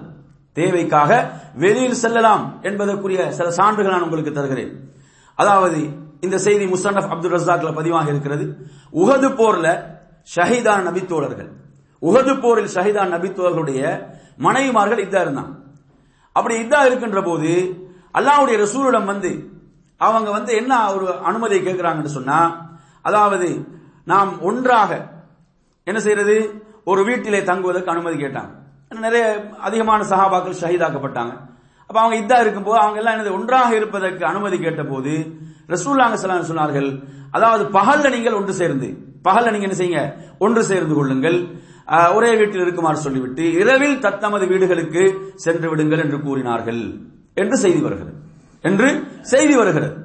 தேவைக்காக 0.52 1.30
வெளியில் 1.54 1.94
செல்லலாம் 1.94 2.58
என்பதற்குரிய 2.62 3.32
சில 3.32 3.50
சான்றுகள் 3.50 3.92
நான் 3.92 4.02
உங்களுக்கு 4.02 4.32
தருகிறேன். 4.32 4.92
அதாவது 5.34 5.88
இந்த 6.20 6.38
செய்தி 6.38 6.66
முசன்னப் 6.66 7.08
அப்துல் 7.08 7.32
ரசாக்ல 7.32 7.74
பதிவாக 7.74 8.08
இருக்கிறது. 8.08 8.56
உகது 8.92 9.28
போர்ல 9.28 9.90
ஷஹீதான 10.36 10.82
நபித்தோழர்கள் 10.88 11.50
உகது 12.02 12.40
போரில் 12.40 12.74
ஷஹீதான் 12.74 13.12
நபித்தோழர்களுடைய 13.14 14.06
மனைவிமார்கள் 14.38 14.98
இதா 14.98 15.20
இருந்தான் 15.20 15.62
அப்படி 16.32 16.62
இதா 16.62 16.84
இருக்கின்ற 16.84 17.22
போது 17.22 17.50
அல்லாவுடைய 18.14 18.66
ரசூலிடம் 18.66 19.04
வந்து 19.04 19.51
அவங்க 20.06 20.28
வந்து 20.36 20.52
என்ன 20.60 20.72
ஒரு 20.94 21.06
அனுமதியை 21.28 21.62
கேட்கிறாங்கன்னு 21.64 22.16
சொன்னா 22.18 22.38
அதாவது 23.08 23.48
நாம் 24.12 24.30
ஒன்றாக 24.48 24.90
என்ன 25.86 25.98
செய்யறது? 26.04 26.36
ஒரு 26.90 27.00
வீட்டிலே 27.08 27.40
தங்குவதற்கு 27.48 27.92
அனுமதி 27.94 28.16
கேட்டாங்க. 28.24 28.52
நிறைய 29.06 29.24
அதிகமான 29.66 30.00
சகாபாக்கள் 30.10 30.60
ஷஹீதாக்கப்பட்டாங்க. 30.62 31.32
அப்ப 31.88 31.98
அவங்க 32.02 32.16
இதா 32.22 32.38
இருக்கும்போது 32.44 32.78
அவங்க 32.82 32.98
எல்லாம் 33.00 33.14
என்னது? 33.14 33.36
ஒன்றாக 33.38 33.70
இருப்பதற்கு 33.80 34.22
அனுமதி 34.32 34.56
கேட்ட 34.64 34.82
போது 34.92 35.14
ரசூல்லாங்க 35.72 36.16
சொன்னார்கள் 36.50 36.88
அதாவது 37.36 37.64
பகல்ல 37.78 38.10
நீங்கள் 38.14 38.38
ஒன்று 38.40 38.54
சேர்ந்து 38.60 38.88
பகல்ல 39.26 39.52
நீங்க 39.54 39.66
என்ன 39.68 39.78
செய்யுங்க? 39.80 40.02
ஒன்று 40.44 40.62
சேர்ந்து 40.70 40.94
கொள்ளுங்கள். 40.98 41.38
ஒரே 42.16 42.30
வீட்டில் 42.40 42.64
இருக்குமாறு 42.64 42.98
சொல்லிவிட்டு 43.04 43.44
இரவில் 43.62 43.96
தத்தமது 44.06 44.44
வீடுகளுக்கு 44.52 45.02
சென்று 45.44 45.68
விடுங்கள் 45.70 46.02
என்று 46.04 46.18
கூறினார்கள். 46.26 46.82
என்று 47.42 47.56
செய்தி 47.64 47.80
வருகிறது. 47.86 48.12
என்று 48.62 48.88
செய்தி 49.20 49.54
வருகிறது. 49.56 49.96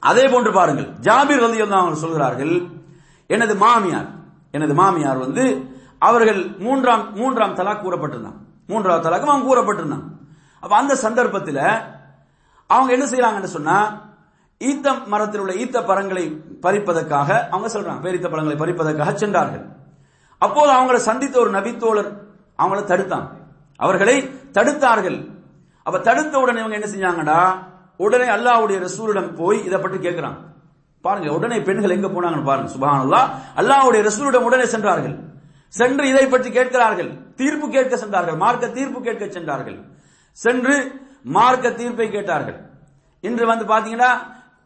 அதே 0.00 0.24
போன்று 0.28 0.52
பாருங்கள். 0.52 0.88
ஜாபீர் 1.06 1.44
வந்து 1.46 1.74
அவங்க 1.74 1.98
சொல்கிறார்கள் 2.04 2.54
எனது 3.26 3.54
மாமியார் 3.54 4.10
எனது 4.50 4.74
மாமியார் 4.74 5.18
வந்து 5.18 5.44
அவர்கள் 5.98 6.40
மூன்றாம் 6.58 7.14
மூன்றாம் 7.14 7.54
தலாக் 7.54 7.84
கூறப்பட்டிருந்தாங்க 7.84 8.40
மூன்றாவது 8.66 9.04
தலாக்கும் 9.06 9.32
அவங்க 9.32 9.48
கூறப்பட்டிருந்தாங்க 9.48 10.06
அப்ப 10.60 10.76
அந்த 10.76 10.94
சந்தர்ப்பத்தில் 10.94 11.62
அவங்க 12.66 12.92
என்ன 12.92 13.04
செய்யறாங்கன்னு 13.04 13.54
சொன்னா 13.56 14.04
ஈத்த 14.64 15.06
மரத்தில் 15.06 15.40
உள்ள 15.40 15.52
ஈத்த 15.52 15.86
பழங்களை 15.86 16.24
பறிப்பதற்காக 16.62 17.48
அவங்க 17.48 17.68
சொல்றாங்க 17.72 18.02
பேரித்த 18.06 18.30
பழங்களை 18.30 18.56
பறிப்பதற்காக 18.56 19.14
சென்றார்கள். 19.14 19.64
அப்போது 20.38 20.70
அவங்களை 20.72 20.96
சந்தித்த 20.96 21.38
ஒரு 21.38 21.50
நபித்தோழர் 21.50 22.10
அவங்கள 22.58 22.80
தடுத்தான். 22.84 23.26
அவர்களை 23.76 24.16
தடுத்தார்கள். 24.52 25.18
அப்ப 25.82 25.98
தடுத்த 25.98 26.38
உடனே 26.38 26.60
இவங்க 26.62 26.76
என்ன 26.78 26.88
செஞ்சாங்கடா 26.94 27.40
உடனே 28.04 28.26
அல்லாவுடைய 28.36 28.78
ரசூலிடம் 28.86 29.30
போய் 29.40 29.58
இதை 29.68 29.78
பற்றி 29.78 29.98
கேட்கிறான் 30.06 30.38
பாருங்க 31.04 31.30
உடனே 31.38 31.56
பெண்கள் 31.66 31.94
எங்க 31.96 32.08
போனாங்கன்னு 32.14 32.48
பாருங்க 32.50 32.70
சுபானல்லா 32.74 33.20
அல்லாவுடைய 33.60 34.00
ரசூலிடம் 34.08 34.46
உடனே 34.48 34.66
சென்றார்கள். 34.74 35.16
சென்று 35.78 36.04
இதை 36.12 36.24
பற்றி 36.32 36.48
கேட்கிறார்கள். 36.56 37.10
தீர்ப்பு 37.40 37.66
கேட்க 37.76 37.94
சென்றார்கள். 38.02 38.36
மார்க்க 38.42 38.66
தீர்ப்பு 38.78 38.98
கேட்க 39.06 39.24
சென்றார்கள். 39.36 39.78
சென்று 40.44 40.76
மார்க்க 41.36 41.70
தீர்ப்பை 41.80 42.08
கேட்டார்கள். 42.10 42.58
இன்று 43.28 43.44
வந்து 43.52 43.64
பாத்தீங்கன்னா 43.72 44.10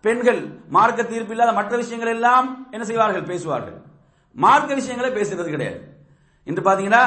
பெண்கள் 0.05 0.41
மார்க்க 0.77 1.11
தீர்ப்பு 1.13 1.33
இல்லாத 1.35 1.53
மற்ற 1.59 1.73
விஷயங்கள் 1.83 2.13
எல்லாம் 2.17 2.47
என்ன 2.75 2.85
செய்வார்கள்? 2.91 3.25
பேசுவார்கள். 3.31 3.79
மார்க்க 4.37 4.79
விஷயங்களை 4.81 5.11
பேசுறது 5.19 5.51
கிடையாது. 5.55 5.81
இன்று 6.47 6.63
பாத்தீங்கன்னா 6.69 7.05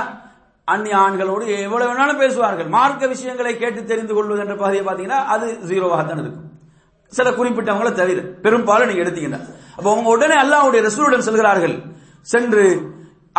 அந்நிய 0.72 0.96
ஆண்களோடு 1.04 1.46
எவ்வளவு 1.64 1.90
வேணாலும் 1.90 2.20
பேசுவார்கள். 2.24 2.68
மார்க்க 2.76 3.08
விஷயங்களை 3.14 3.52
கேட்டு 3.62 3.82
தெரிந்து 3.92 4.14
கொள்வது 4.14 4.42
என்ற 4.44 4.56
பகுதியை 4.62 4.84
பாத்தீங்கன்னா 4.86 5.20
அது 5.34 5.48
ஜீரோவாகத்தான் 5.70 6.22
இருக்கும். 6.24 6.48
சில 7.18 7.30
குறிப்பிட்டவங்களை 7.38 7.92
தவிர 7.94 8.22
பெரும்பாலும் 8.46 8.90
நீங்க 8.90 9.04
எடுத்தீங்கன்னா. 9.06 9.40
அப்ப 9.78 9.88
அவங்க 9.92 10.10
உடனே 10.16 10.36
அல்லாவுடைய 10.44 10.82
ரசூலுடன் 10.88 11.26
செல்கிறார்கள். 11.28 11.76
சென்று 12.34 12.64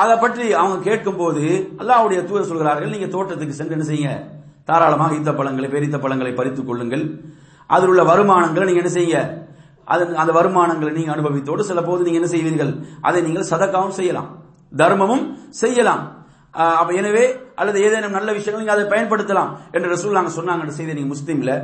அதை 0.02 0.14
பற்றி 0.22 0.44
அவங்க 0.60 0.76
கேட்கும் 0.88 1.18
போது 1.20 1.42
அல்லாவுடைய 1.80 2.20
தூதர் 2.28 2.50
சொல்கிறார்கள் 2.50 2.92
நீங்க 2.94 3.08
தோட்டத்துக்கு 3.14 3.58
சென்று 3.58 3.76
என்ன 3.76 3.86
செய்யுங்க? 3.90 4.12
தாராளமாக 4.68 5.16
ஈத்த 5.18 5.32
பழங்களை 5.38 5.68
பெரித்த 5.74 5.96
பழங்களை 6.04 6.32
பறித்துக் 6.38 6.68
கொள்ளுங்கள். 6.68 7.04
அதில் 7.74 7.90
உள்ள 7.92 8.02
வருமானங்களை 8.10 8.66
நீங்க 8.68 8.82
என்ன 8.82 8.92
செய்யுங்க? 8.96 9.20
அந்த 10.22 10.32
வருமானங்களை 10.38 10.92
நீங்க 10.98 11.12
அனுபவித்தோடு 11.14 11.62
சில 11.70 11.80
போது 11.88 12.04
நீங்க 12.06 12.20
என்ன 12.20 12.30
செய்வீர்கள்? 12.34 12.72
அதை 13.08 13.18
நீங்கள் 13.26 13.50
சதக்காவும் 13.52 13.96
செய்யலாம். 13.98 14.28
தர்மமும் 14.82 15.24
செய்யலாம். 15.62 16.04
எனவே 17.00 17.24
அல்லது 17.60 17.78
ஏதேனும் 17.86 18.16
நல்ல 18.18 18.32
விஷயங்கள் 18.38 18.62
நீங்க 18.62 18.74
அதை 18.76 18.84
பயன்படுத்தலாம் 18.94 19.50
என்று 19.74 19.92
ரசூல் 19.94 20.18
நாங்க 20.18 20.32
சொன்னாங்க. 20.38 20.74
செய்தி 20.78 20.98
நீங்க 20.98 21.10
முஸ்லீம்ல 21.14 21.54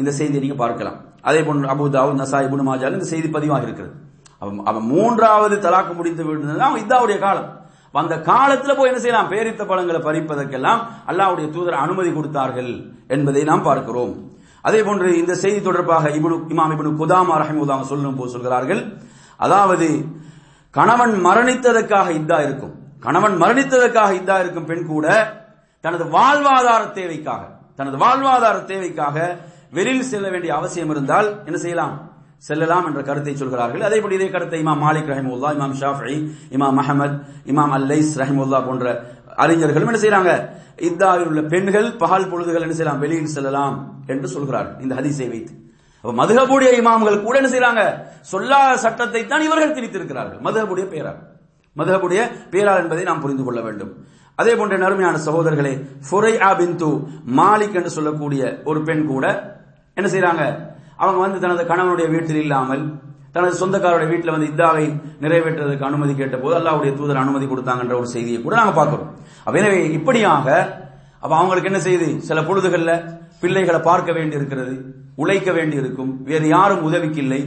இந்த 0.00 0.10
செய்தியை 0.18 0.42
நீங்க 0.44 0.58
பார்க்கலாம். 0.64 0.98
அதே 1.28 1.40
போன்று 1.46 1.70
அபு 1.74 1.86
தாவூத் 1.96 2.20
நசா 2.22 2.40
இபுன் 2.46 2.68
மாஜால் 2.68 2.96
இந்த 2.98 3.08
செய்தி 3.12 3.28
பதிவாக 3.36 3.66
இருக்கிறது. 3.66 3.94
அவன் 4.70 4.86
மூன்றாவது 4.94 5.56
தலாக்கு 5.64 5.92
முடித்து 5.98 6.22
விடுறது 6.26 6.66
அவன் 6.66 6.82
இதாவுடைய 6.84 7.18
காலம். 7.24 7.48
அந்த 8.00 8.16
காலத்துல 8.30 8.72
போய் 8.78 8.90
என்ன 8.90 9.00
செய்யலாம்? 9.02 9.30
பேரித்த 9.32 9.62
பழங்களை 9.70 10.00
பறிப்பதற்கெல்லாம் 10.06 10.80
அல்லாவுடைய 11.10 11.46
தூதர் 11.54 11.82
அனுமதி 11.84 12.10
கொடுத்தார்கள் 12.16 12.70
என்பதை 13.14 13.42
நாம் 13.50 13.66
பார்க்கிறோம். 13.68 14.12
அதே 14.68 14.80
போன்று 14.86 15.08
இந்த 15.20 15.34
செய்தி 15.42 15.60
தொடர்பாக 15.66 16.10
இபுனு 16.18 16.36
இமாம் 16.54 16.72
இபுனு 16.74 16.90
குதாமா 17.00 17.34
ரஹிமுதாங்க 17.42 17.86
சொல்லும் 17.92 18.18
போது 18.18 18.30
சொல்கிறார்கள் 18.36 18.82
அதாவது 19.46 19.88
கணவன் 20.74 21.14
மரணித்ததற்காக 21.26 22.08
இதா 22.20 22.38
இருக்கும். 22.46 22.74
கணவன் 23.04 23.36
மரணித்ததற்காக 23.42 24.10
இதா 24.20 24.36
இருக்கும் 24.42 24.68
பெண் 24.70 24.88
கூட 24.92 25.06
தனது 25.84 26.04
வாழ்வாதார 26.16 26.82
தேவைக்காக 26.98 27.42
தனது 27.78 27.96
வாழ்வாதார 28.04 28.56
தேவைக்காக 28.70 29.16
வெளியில் 29.76 30.08
செல்ல 30.12 30.26
வேண்டிய 30.34 30.52
அவசியம் 30.58 30.90
இருந்தால் 30.94 31.28
என்ன 31.48 31.58
செய்யலாம்? 31.64 31.94
செல்லலாம் 32.46 32.86
என்ற 32.88 33.00
கருத்தை 33.08 33.32
சொல்கிறார்கள். 33.36 33.82
அதே 33.86 33.96
போல 34.00 34.14
இதே 34.16 34.28
கருத்தை 34.34 34.58
இமாம் 34.64 34.82
மாலிக் 34.84 35.10
ரஹிமுல்லா 35.12 35.50
இமாம் 35.56 35.74
ஷாஃபி 35.80 36.16
இமாம் 36.56 36.78
அஹமத் 36.82 37.16
இமாம் 37.52 37.72
அல்லைஸ் 37.78 38.12
ரஹிமுல்லா 38.22 38.60
போன்ற 38.68 38.86
அறிஞர்களும் 39.44 39.90
என்ன 39.90 40.00
செய்யறாங்க? 40.04 40.32
இத்தாவில் 40.88 41.28
உள்ள 41.30 41.42
பெண்கள் 41.52 41.88
பகல் 42.02 42.28
பொழுதுகள் 42.32 42.64
என்ன 42.66 42.76
செய்யலாம்? 42.78 43.00
வெளியில் 43.04 43.34
செல்லலாம் 43.36 43.76
என்று 44.12 44.28
சொல்கிறார்கள். 44.34 44.76
இந்த 44.84 44.94
ஹதிசை 44.98 45.28
வைத்து. 45.34 45.52
அப்ப 46.04 46.12
மதுகபுடைய 46.20 46.70
இமாம்கள் 46.80 47.24
கூட 47.26 47.34
என்ன 47.40 47.50
செய்யறாங்க? 47.54 47.82
சொல்லாத 48.32 48.76
சட்டத்தை 48.84 49.22
தான் 49.26 49.46
இவர்கள் 49.48 49.76
திரித்திருக்கிறார்கள் 49.78 50.40
மதுகபுடைய 50.46 50.86
பேரால் 50.94 51.20
மதுகபுடைய 51.78 52.20
பேரால் 52.52 52.82
என்பதை 52.82 53.04
நாம் 53.04 53.20
புரிந்து 53.20 53.44
கொள்ள 53.44 53.60
வேண்டும். 53.60 53.92
அதே 54.38 54.52
போன்ற 54.54 54.74
நறுமையான 54.76 55.16
சகோதரர்களே 55.26 55.74
ஃபுரை 56.06 56.32
பிந்து 56.58 56.88
மாலிக் 57.38 57.76
என்று 57.78 57.90
சொல்லக்கூடிய 57.90 58.42
ஒரு 58.64 58.80
பெண் 58.82 59.04
கூட 59.06 59.24
என்ன 59.96 60.08
செய்யறாங்க 60.10 60.42
அவங்க 60.96 61.18
வந்து 61.20 61.38
தனது 61.40 61.62
கணவனுடைய 61.64 62.06
வீட்டில் 62.08 62.42
இல்லாமல் 62.44 62.82
தனது 63.32 63.54
சொந்தக்காரருடைய 63.60 64.08
வீட்டில் 64.12 64.34
வந்து 64.34 64.46
இத்தாவை 64.46 64.84
நிறைவேற்றுவதற்கு 65.20 65.88
அனுமதி 65.88 66.12
கேட்ட 66.14 66.36
போது 66.36 66.54
அல்லாவுடைய 66.58 66.92
தூதர் 66.96 67.22
அனுமதி 67.22 67.46
கொடுத்தாங்கன்ற 67.46 67.94
ஒரு 67.98 68.08
செய்தியை 68.14 68.38
கூட 68.42 68.54
நாங்கள் 68.56 68.78
பார்க்கிறோம் 68.78 69.10
எனவே 69.54 69.80
இப்படியாக 69.98 70.46
அப்ப 71.20 71.32
அவங்களுக்கு 71.36 71.70
என்ன 71.70 71.80
செய்யுது 71.80 72.08
சில 72.20 72.40
பொழுதுகளில் 72.42 72.94
பிள்ளைகளை 73.40 73.80
பார்க்க 73.80 74.10
வேண்டி 74.12 74.38
இருக்கிறது 74.40 74.74
உழைக்க 75.16 75.50
வேண்டி 75.52 75.76
இருக்கும் 75.76 76.10
வேறு 76.24 76.48
யாரும் 76.48 76.82
உதவிக்கு 76.82 77.20
இல்லை 77.24 77.40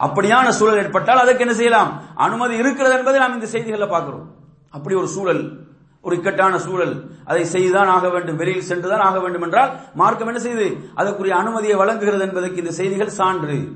அப்படியான 0.00 0.48
சூழல் 0.48 0.76
ஏற்பட்டால் 0.76 1.18
அதற்கு 1.18 1.40
என்ன 1.40 1.54
செய்யலாம்? 1.54 2.02
அனுமதி 2.14 2.56
இருக்கிறது 2.56 2.98
என்பதை 2.98 3.20
நாம் 3.20 3.34
இந்த 3.34 3.46
செய்திகளில் 3.46 3.88
பார்க்கிறோம். 3.88 4.30
அப்படி 4.70 4.96
ஒரு 4.96 5.08
சூழல் 5.08 5.64
ஒரு 6.02 6.16
இக்கட்டான 6.16 6.58
சூழல். 6.58 7.10
அதை 7.24 7.44
செய்துதான் 7.44 7.86
ஆக 7.86 8.08
வேண்டும். 8.08 8.36
வெளியில் 8.36 8.62
சென்றுதான் 8.62 9.00
ஆக 9.00 9.20
வேண்டும் 9.20 9.42
என்றால் 9.42 9.76
மார்க்கம் 9.94 10.26
என்ன 10.26 10.38
செய்து? 10.38 10.90
அதற்குரிய 10.94 11.36
அனுமதியை 11.36 11.76
வழங்குகிறது 11.76 12.22
என்பதற்கு 12.22 12.56
இந்த 12.56 12.70
செய்திகள் 12.70 13.08
சான்று. 13.08 13.68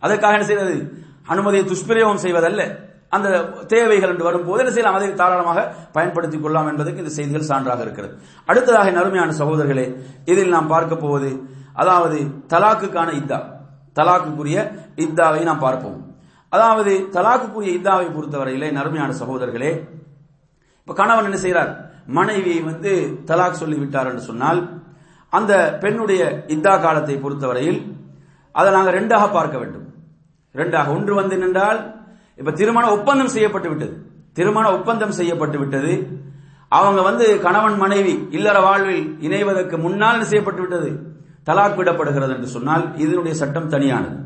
அதற்காக 0.00 0.34
என்ன 0.34 0.46
செய்வது? 0.46 0.92
அனுமதியை 1.26 1.64
துஷ்பிரயோகம் 1.64 2.22
செய்வதல்ல. 2.22 2.90
அந்த 3.08 3.40
தேவைகள் 3.66 4.08
என்று 4.08 4.24
வரும்போது 4.24 4.58
என்ன 4.58 4.72
செய்யலாம்? 4.72 4.98
அதை 4.98 5.14
தாராளமாக 5.14 5.74
பயன்படுத்திக் 5.92 6.42
கொள்ளலாம் 6.42 6.68
என்பதற்கு 6.68 6.98
இந்த 6.98 7.12
செய்திகள் 7.12 7.48
சான்றாக 7.48 7.80
இருக்கிறது. 7.80 8.18
அடுத்ததாக 8.46 8.90
நருமையான 8.90 9.32
சகோதரர்களே 9.36 10.02
இதில் 10.24 10.48
நாம் 10.48 10.66
பார்க்க 10.66 10.96
போவது 10.96 11.42
அதாவது 11.74 12.20
தலாக்குக்கான 12.48 13.10
இத்தா. 13.12 13.60
தலாக்குக்குரிய 13.96 14.58
இத்தாவை 15.04 15.42
நாம் 15.48 15.64
பார்ப்போம். 15.66 15.98
அதாவது 16.52 16.92
தலாக்குக்குரிய 17.16 17.72
இத்தாவை 17.78 18.06
பொறுத்தவரையிலே 18.06 18.68
நறுமையான 18.78 19.10
சகோதரர்களே 19.20 19.72
இப்ப 20.82 20.94
கணவன் 20.94 21.24
என்ன 21.24 21.36
செய்கிறார் 21.36 21.72
மனைவியை 22.06 22.60
வந்து 22.62 22.92
தலாக் 23.26 23.60
சொல்லிவிட்டார் 23.62 24.08
என்று 24.10 24.22
சொன்னால் 24.22 24.60
அந்த 25.32 25.52
பெண்ணுடைய 25.82 26.22
இத்தா 26.54 26.72
காலத்தை 26.80 27.14
பொறுத்தவரையில் 27.16 27.80
அதை 28.52 28.70
நாங்கள் 28.72 28.96
ரெண்டாக 28.98 29.24
பார்க்க 29.32 29.56
வேண்டும். 29.58 29.86
ரெண்டாக 30.54 30.88
ஒன்று 30.94 31.12
வந்து 31.14 31.36
நின்றால் 31.38 31.78
இப்ப 32.40 32.52
திருமண 32.52 32.84
ஒப்பந்தம் 32.96 33.32
செய்யப்பட்டு 33.36 33.68
விட்டது. 33.68 33.94
திருமண 34.32 34.66
ஒப்பந்தம் 34.72 35.16
செய்யப்பட்டு 35.18 35.58
விட்டது. 35.58 35.92
அவங்க 36.68 37.00
வந்து 37.02 37.26
கணவன் 37.40 37.76
மனைவி 37.76 38.14
இல்லற 38.36 38.58
வாழ்வில் 38.60 39.06
இணைவதற்கு 39.26 39.78
முன்னால் 39.78 40.16
என்ன 40.16 40.26
செய்யப்பட்டு 40.26 40.60
விட்டது? 40.60 40.90
தலாக் 41.46 41.78
விடப்படுகிறது 41.78 42.32
என்று 42.36 42.48
சொன்னால் 42.56 42.84
இதனுடைய 43.04 43.34
சட்டம் 43.42 43.70
தனியானது. 43.74 44.16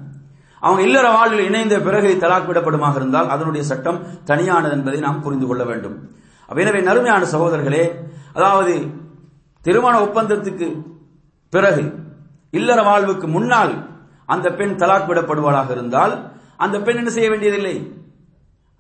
அவங்க 0.63 0.83
இல்லற 0.83 1.07
வாழ்வில் 1.17 1.47
இணைந்த 1.49 1.75
பிறகு 1.87 2.11
தலாக் 2.23 2.49
விடப்படுமாக 2.51 2.95
இருந்தால் 3.01 3.29
அதனுடைய 3.35 3.63
சட்டம் 3.71 3.99
தனியானது 4.31 4.75
என்பதை 4.77 5.01
நாம் 5.07 5.23
புரிந்து 5.25 5.47
கொள்ள 5.47 5.65
வேண்டும். 5.65 5.97
எனவே 6.49 6.81
நறுமையான 6.89 7.25
சகோதரர்களே 7.35 7.85
அதாவது 8.39 8.75
திருமண 9.65 9.95
ஒப்பந்தத்துக்கு 10.07 10.67
பிறகு 11.53 11.85
இல்லற 12.59 12.81
வாழ்வுக்கு 12.83 13.27
முன்னால் 13.37 13.73
அந்த 14.35 14.49
பெண் 14.59 14.75
தலாக் 14.83 15.09
விடப்படுவாளாக 15.11 15.71
இருந்தால் 15.71 16.15
அந்த 16.65 16.77
பெண் 16.87 16.99
என்ன 17.01 17.11
செய்ய 17.11 17.29
வேண்டியதில்லை? 17.31 17.77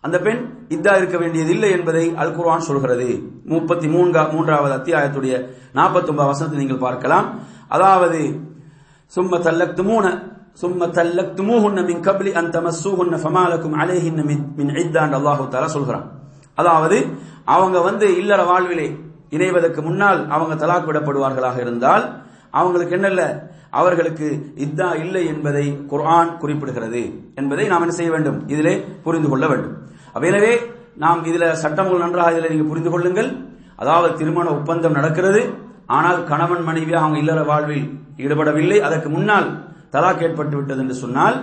அந்த 0.05 0.16
பெண் 0.26 0.41
இதா 0.74 0.93
இருக்க 0.97 1.16
வேண்டியதில்லை 1.22 1.70
என்பதை 1.76 2.05
அல் 2.22 2.34
குர்வான் 2.37 2.66
சொல்கிறது. 2.68 3.09
முப்பத்தி 3.53 3.87
மூன்றா 3.95 4.22
மூன்றாவது 4.34 4.74
அத்தியாயத்துடைய 4.78 5.34
நாற்பத்தி 5.78 6.11
ஒன்பது 6.12 6.30
வசனத்தை 6.30 6.59
நீங்கள் 6.62 6.84
பார்க்கலாம். 6.87 7.26
அதாவது 7.74 8.20
சும்ம 9.16 9.38
தல்லக்துமூன 9.46 10.06
சும்ம 10.60 10.86
தல்லக்துமூஹுன்ன 10.98 11.80
மின் 11.88 12.02
கப்லி 12.06 12.30
அன் 12.40 12.50
தமஸ்ஸூஹுன்ன 12.56 13.16
ஃபமாலக்கும் 13.24 13.74
அலைஹின்ன 13.82 14.20
மின் 14.30 14.44
மின் 14.58 14.70
அல்லாஹு 15.18 15.42
தஆலா 15.54 15.68
சொல்கிறான். 15.76 16.06
அதாவது 16.60 16.98
அவங்க 17.54 17.76
வந்து 17.88 18.06
இல்லற 18.20 18.40
வாழ்விலே 18.50 18.86
இணைவதற்கு 19.36 19.80
முன்னால் 19.88 20.20
அவங்க 20.34 20.54
தலாக் 20.62 20.88
விடப்படுவார்களாக 20.88 21.56
இருந்தால் 21.64 22.04
அவங்களுக்கு 22.58 22.96
என்னல்ல 22.98 23.22
அவர்களுக்கு 23.78 24.26
இத்தா 24.64 24.88
இல்லை 25.04 25.22
என்பதை 25.32 25.64
குர்ஆன் 25.90 26.30
குறிப்பிடுகிறது 26.42 27.02
என்பதை 27.40 27.64
நாம் 27.72 27.84
என்ன 27.84 27.94
செய்ய 27.98 28.10
வேண்டும்? 28.14 28.38
இதிலே 28.52 28.74
புரிந்து 29.04 29.28
கொள்ள 29.28 29.44
வேண்டும். 29.52 29.74
எனவே 30.30 30.52
நாம் 31.02 31.20
இதுல 31.30 31.46
சட்டங்கள் 31.62 32.04
நன்றாக 32.04 32.32
இதில் 32.34 32.52
நீங்க 32.54 32.68
புரிந்து 32.70 32.90
கொள்ளுங்கள். 32.94 33.30
அதாவது 33.82 34.10
திருமண 34.20 34.46
ஒப்பந்தம் 34.58 34.96
நடக்கிறது. 34.98 35.42
ஆனால் 35.97 36.18
கணவன் 36.30 36.64
மனைவியாக 36.68 37.05
அவங்க 37.05 37.18
இல்லற 37.22 37.41
வாழ்வில் 37.51 37.87
ஈடுபடவில்லை. 38.22 38.78
அதற்கு 38.87 39.09
முன்னால் 39.16 39.49
தலாக் 39.95 40.22
ஏற்பட்டு 40.26 40.57
விட்டது 40.59 40.80
என்று 40.84 40.97
சொன்னால் 41.03 41.37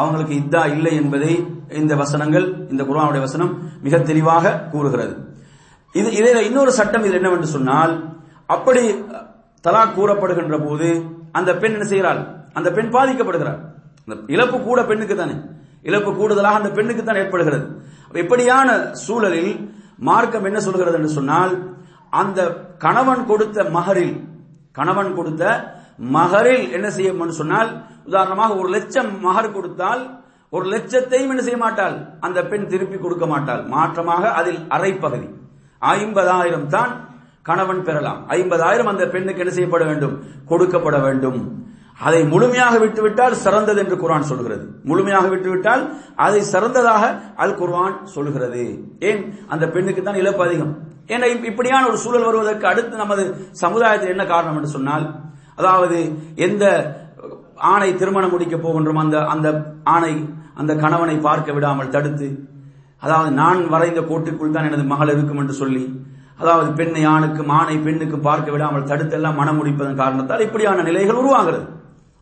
அவங்களுக்கு 0.00 0.34
இத்தா 0.40 0.62
இல்லை 0.74 0.92
என்பதை 1.00 1.32
இந்த 1.80 1.94
வசனங்கள் 2.02 2.46
இந்த 2.72 2.82
குர்ஆனுடைய 2.88 3.22
வசனம் 3.26 3.52
மிக 3.86 3.98
தெளிவாக 4.10 4.54
கூறுகிறது. 4.74 5.14
இது 5.94 6.08
இதில் 6.18 6.46
இன்னொரு 6.48 6.72
சட்டம் 6.78 7.04
இது 7.08 7.16
என்னவென்று 7.20 7.48
சொன்னால் 7.56 7.92
அப்படி 8.54 8.84
தலாக் 9.64 9.96
கூறப்படுகின்ற 9.98 10.56
போது 10.66 10.88
அந்த 11.38 11.50
பெண் 11.62 11.74
என்ன 11.76 11.86
செய்கிறாள்? 11.92 12.20
அந்த 12.58 12.68
பெண் 12.76 12.94
பாதிக்கப்படுகிறார் 12.96 13.60
அந்த 14.04 14.14
இழப்பு 14.34 14.56
கூட 14.68 14.80
பெண்ணுக்கு 14.90 15.14
தானே. 15.20 15.36
இழப்பு 15.88 16.10
கூடுதலாக 16.18 16.60
அந்த 16.60 16.70
பெண்ணுக்கு 16.78 17.02
தான் 17.04 17.20
ஏற்படுகிறது. 17.22 17.66
இப்படியான 18.22 18.68
சூழலில் 19.04 19.52
மார்க்கம் 20.08 20.48
என்ன 20.50 20.60
சொல்கிறது 20.66 20.96
என்று 20.98 21.16
சொன்னால் 21.18 21.52
அந்த 22.22 22.40
கணவன் 22.84 23.22
கொடுத்த 23.30 23.64
மகரில் 23.76 24.16
கணவன் 24.78 25.14
கொடுத்த 25.14 25.44
மகரில் 26.16 26.66
என்ன 26.76 26.90
செய்யும் 26.96 27.38
சொன்னால் 27.40 27.70
உதாரணமாக 28.08 28.56
ஒரு 28.60 28.68
லட்சம் 28.76 29.10
மகர் 29.26 29.54
கொடுத்தால் 29.56 30.02
ஒரு 30.56 30.66
லட்சத்தையும் 30.72 31.30
என்ன 31.32 31.42
செய்ய 31.42 31.58
மாட்டாள்? 31.64 31.94
அந்த 32.20 32.38
பெண் 32.50 32.66
திருப்பி 32.72 32.98
கொடுக்க 32.98 33.26
மாட்டாள். 33.26 33.62
மாற்றமாக 33.74 34.22
அதில் 34.40 34.60
அரை 34.68 34.92
பகுதி 35.04 35.28
ஐம்பதாயிரம் 35.82 36.66
தான் 36.66 36.92
கணவன் 37.48 37.82
பெறலாம். 37.86 38.20
ஐம்பதாயிரம் 38.38 38.90
அந்த 38.92 39.04
பெண்ணுக்கு 39.14 39.42
என்ன 39.44 39.52
செய்யப்பட 39.54 39.84
வேண்டும்? 39.90 40.14
கொடுக்கப்பட 40.50 40.96
வேண்டும். 41.06 41.38
அதை 42.06 42.20
முழுமையாக 42.32 42.74
விட்டுவிட்டால் 42.78 43.40
சிறந்தது 43.44 43.80
என்று 43.82 43.96
குர்ஆன் 44.02 44.28
சொல்கிறது. 44.30 44.64
முழுமையாக 44.90 45.26
விட்டுவிட்டால் 45.28 45.82
அதை 46.26 46.40
சிறந்ததாக 46.52 47.02
அல் 47.44 47.58
குர்ஆன் 47.60 47.96
சொல்கிறது. 48.14 48.64
ஏன்? 49.08 49.20
அந்த 49.48 49.64
பெண்ணுக்கு 49.74 50.02
தான் 50.02 50.20
இழப்பு 50.22 50.44
அதிகம். 50.46 50.72
ஏன்னா 51.08 51.26
இப்படியான 51.50 51.86
ஒரு 51.90 51.98
சூழல் 52.04 52.28
வருவதற்கு 52.28 52.66
அடுத்து 52.72 53.02
நமது 53.02 53.24
சமுதாயத்தில் 53.62 54.14
என்ன 54.14 54.24
காரணம் 54.26 54.58
என்று 54.58 54.70
சொன்னால் 54.76 55.06
அதாவது 55.58 55.98
எந்த 56.46 56.64
ஆணை 57.72 57.90
திருமணம் 57.94 58.32
முடிக்க 58.34 58.56
போகின்றோம் 58.58 59.02
அந்த 59.02 59.18
அந்த 59.34 59.48
ஆணை 59.94 60.14
அந்த 60.60 60.72
கணவனை 60.84 61.16
பார்க்க 61.26 61.56
விடாமல் 61.56 61.92
தடுத்து 61.96 62.28
அதாவது 63.02 63.30
நான் 63.32 63.60
வரைந்த 63.68 64.00
கோட்டுக்குள் 64.10 64.56
தான் 64.56 64.68
எனது 64.70 64.84
மகள் 64.92 65.12
இருக்கும் 65.14 65.40
என்று 65.42 65.54
சொல்லி 65.60 65.84
அதாவது 66.40 66.68
பெண்ணை 66.78 67.02
ஆணுக்கும் 67.12 67.52
ஆணை 67.58 67.76
பெண்ணுக்கு 67.86 68.18
பார்க்க 68.28 68.54
விடாமல் 68.54 68.88
தடுத்தெல்லாம் 68.90 69.38
மனம் 69.40 69.58
முடிப்பதன் 69.58 70.00
காரணத்தால் 70.02 70.44
இப்படியான 70.46 70.82
நிலைகள் 70.88 71.20
உருவாகிறது. 71.22 71.66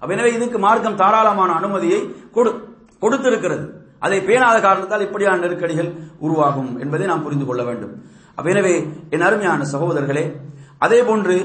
எனவே 0.03 0.31
இதுக்கு 0.37 0.59
மார்க்கம் 0.59 0.99
தாராளமான 1.03 1.51
அனுமதியை 1.61 2.01
கொடுத்திருக்கிறது. 3.03 3.65
அதை 4.07 4.19
பேணாத 4.29 4.57
காரணத்தால் 4.67 5.05
இப்படியான 5.07 5.41
நெருக்கடிகள் 5.45 5.91
உருவாகும் 6.27 6.71
என்பதை 6.83 7.07
நாம் 7.11 7.25
புரிந்து 7.27 7.47
கொள்ள 7.47 7.63
வேண்டும். 7.69 7.93
எனவே 8.49 8.75
என் 9.15 9.27
அருமையான 9.29 9.61
சகோதரர்களே 9.73 10.25
அதே 10.85 10.99
போன்று 11.03 11.37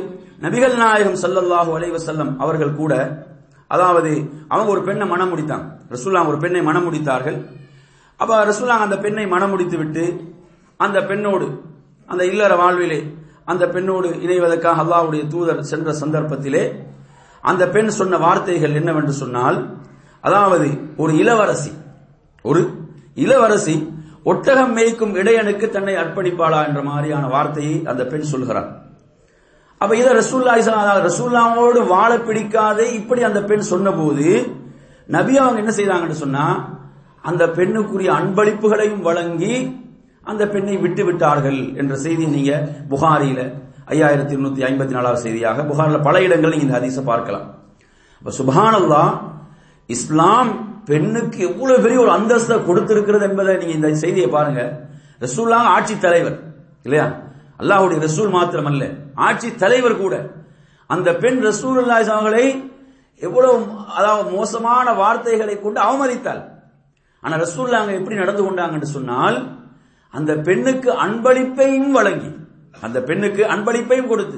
நபிகள் 0.43 0.75
நாயகம் 0.81 1.19
சல்லல்லாஹு 1.23 1.71
அலைவசல்லம் 1.77 2.31
அவர்கள் 2.43 2.77
கூட 2.79 2.93
அதாவது 3.71 4.11
அவங்க 4.53 4.69
ஒரு 4.75 4.81
பெண்ணை 4.87 5.05
மனம் 5.07 5.31
முடித்தாங்க. 5.31 5.65
ரசூல்லா 5.93 6.21
ஒரு 6.31 6.37
பெண்ணை 6.43 6.61
மனம் 6.67 6.85
முடித்தார்கள். 6.87 7.37
அப்ப 8.19 8.31
ரசூல்லா 8.49 8.75
அந்த 8.85 8.95
பெண்ணை 9.05 9.25
மனம் 9.33 9.51
முடித்து 9.53 9.77
விட்டு 9.77 10.03
அந்த 10.79 10.97
பெண்ணோடு 11.09 11.47
அந்த 12.09 12.23
இல்லற 12.31 12.53
வாழ்விலே 12.55 12.99
அந்த 13.51 13.63
பெண்ணோடு 13.75 14.09
இணைவதற்காக 14.25 14.83
அல்லாவுடைய 14.83 15.23
தூதர் 15.33 15.61
சென்ற 15.71 15.89
சந்தர்ப்பத்திலே 16.01 16.63
அந்த 17.43 17.63
பெண் 17.73 17.89
சொன்ன 17.99 18.17
வார்த்தைகள் 18.17 18.77
என்னவென்று 18.79 19.13
சொன்னால் 19.23 19.57
அதாவது 20.23 20.67
ஒரு 20.97 21.13
இளவரசி 21.21 21.71
ஒரு 22.45 22.61
இளவரசி 23.15 23.75
ஒட்டகம் 24.32 24.73
மேய்க்கும் 24.78 25.15
இடையனுக்கு 25.21 25.65
தன்னை 25.76 25.93
அர்ப்பணிப்பாளா 26.03 26.59
என்ற 26.67 26.82
மாதிரியான 26.89 27.26
வார்த்தையை 27.34 27.76
அந்த 27.91 28.03
பெண் 28.11 28.32
சொல்கிறார். 28.34 28.69
அப்ப 29.82 29.91
இதை 30.01 30.11
ரசூல்லா 30.19 30.53
ரசூல்லாவோடு 31.07 31.80
வாழ 31.93 32.11
பிடிக்காதே 32.28 32.86
இப்படி 32.99 33.21
அந்த 33.30 33.41
பெண் 33.49 33.65
சொன்னபோது 33.71 34.28
நபி 35.15 35.34
அவங்க 35.41 35.59
என்ன 35.63 35.73
செய்தாங்கன்னு 35.80 36.23
சொன்னா 36.23 36.45
அந்த 37.30 37.43
பெண்ணுக்குரிய 37.57 38.09
அன்பளிப்புகளையும் 38.19 39.03
வழங்கி 39.07 39.55
அந்த 40.32 40.43
பெண்ணை 40.53 40.76
விட்டு 40.84 41.03
விட்டார்கள் 41.07 41.59
என்ற 41.82 41.93
செய்தி 42.05 42.26
நீங்க 42.36 42.53
புகாரியில 42.91 43.41
ஐயாயிரத்தி 43.93 44.34
இருநூத்தி 44.36 44.63
ஐம்பத்தி 44.69 44.93
நாலாவது 44.97 45.23
செய்தியாக 45.26 45.65
புகாரில் 45.71 46.05
பல 46.07 46.21
இடங்கள் 46.28 46.53
நீங்க 46.53 46.65
இந்த 46.67 46.78
ஹதீஸை 46.78 47.03
பார்க்கலாம். 47.11 47.47
அப்ப 48.19 48.32
சுபானல்லா 48.39 49.03
இஸ்லாம் 49.95 50.51
பெண்ணுக்கு 50.86 51.39
எவ்வளவு 51.47 51.81
பெரிய 51.81 51.99
ஒரு 51.99 52.11
அந்தஸ்தை 52.11 52.55
கொடுத்திருக்கிறது 52.65 53.21
என்பதை 53.21 53.57
நீங்க 53.57 53.73
இந்த 53.73 53.93
செய்தியை 53.93 54.29
பாருங்க. 54.29 54.63
ரசூல்லா 55.19 55.59
ஆட்சி 55.75 55.97
தலைவர் 55.97 56.38
இல்லையா? 56.83 57.07
அல்லாஹுடைய 57.59 57.99
ரசூல் 58.07 58.29
மாத்திரம் 58.29 58.65
அல்ல 58.65 58.89
ஆட்சி 59.15 59.55
தலைவர் 59.55 59.97
கூட. 59.97 60.15
அந்த 60.88 61.15
பெண் 61.15 61.45
ரசூல் 61.45 61.89
அவர்களை 61.89 62.73
எவ்வளவு 63.15 63.65
அதாவது 63.95 64.31
மோசமான 64.36 64.93
வார்த்தைகளை 64.93 65.61
கொண்டு 65.61 65.81
அவமதித்தாள். 65.81 66.41
ஆனா 67.21 67.36
ரசூல்லா 67.38 67.77
அங்க 67.81 67.93
எப்படி 67.93 68.15
நடந்து 68.15 68.51
கொண்டாங்கன்னு 68.51 68.81
சொன்னால் 68.81 69.38
அந்த 70.09 70.36
பெண்ணுக்கு 70.36 70.91
அன்பளிப்பையும் 70.91 71.91
வழங்கி 71.91 72.31
அந்த 72.81 73.01
பெண்ணுக்கு 73.01 73.43
அன்பளிப்பையும் 73.43 74.07
கொடுத்து. 74.07 74.38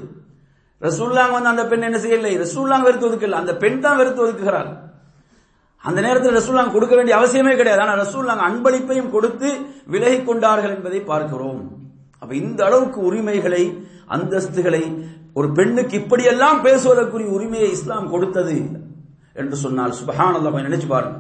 ரசூல்லாங்க 0.82 1.32
வந்து 1.32 1.50
அந்த 1.50 1.66
பெண் 1.66 1.82
என்ன 1.82 1.98
செய்யலை? 1.98 2.32
ரசூல்லாங்க 2.43 2.82
வெறுத்து 2.82 3.10
ஒதுக்கல. 3.10 3.32
அந்த 3.32 3.56
பெண் 3.56 3.80
தான் 3.80 3.98
வெறுத்து 3.98 4.24
ஒதுக்குகிறாள். 4.26 4.70
அந்த 5.88 6.00
நேரத்தில் 6.06 6.38
ரசூல்லாங்க 6.38 6.74
கொடுக்க 6.76 6.94
வேண்டிய 6.98 7.16
அவசியமே 7.20 7.54
கிடையாது. 7.60 7.82
ஆனால் 7.84 8.02
ரசூல்லாங்க 8.04 8.44
அன்பளிப்பையும் 8.50 9.12
கொடுத்து 9.16 9.50
விலகி 9.94 10.20
கொண்டார்கள் 10.30 10.76
என்பதை 10.78 11.00
பார்க்கிறோம். 11.12 11.62
அப்ப 12.22 12.32
இந்த 12.44 12.60
அளவுக்கு 12.68 13.00
உரிமைகளை 13.10 13.64
அந்தஸ்துகளை 14.16 14.84
ஒரு 15.40 15.48
பெண்ணுக்கு 15.58 15.96
இப்படியெல்லாம் 16.02 16.60
பேசுவதற்குரிய 16.66 17.30
உரிமையை 17.38 17.70
இஸ்லாம் 17.78 18.12
கொடுத்தது 18.14 18.56
என்று 19.42 19.56
சொன்னால் 19.64 19.98
சுபஹான் 20.02 20.38
நினைச்சு 20.68 20.88
பாருங்க. 20.94 21.18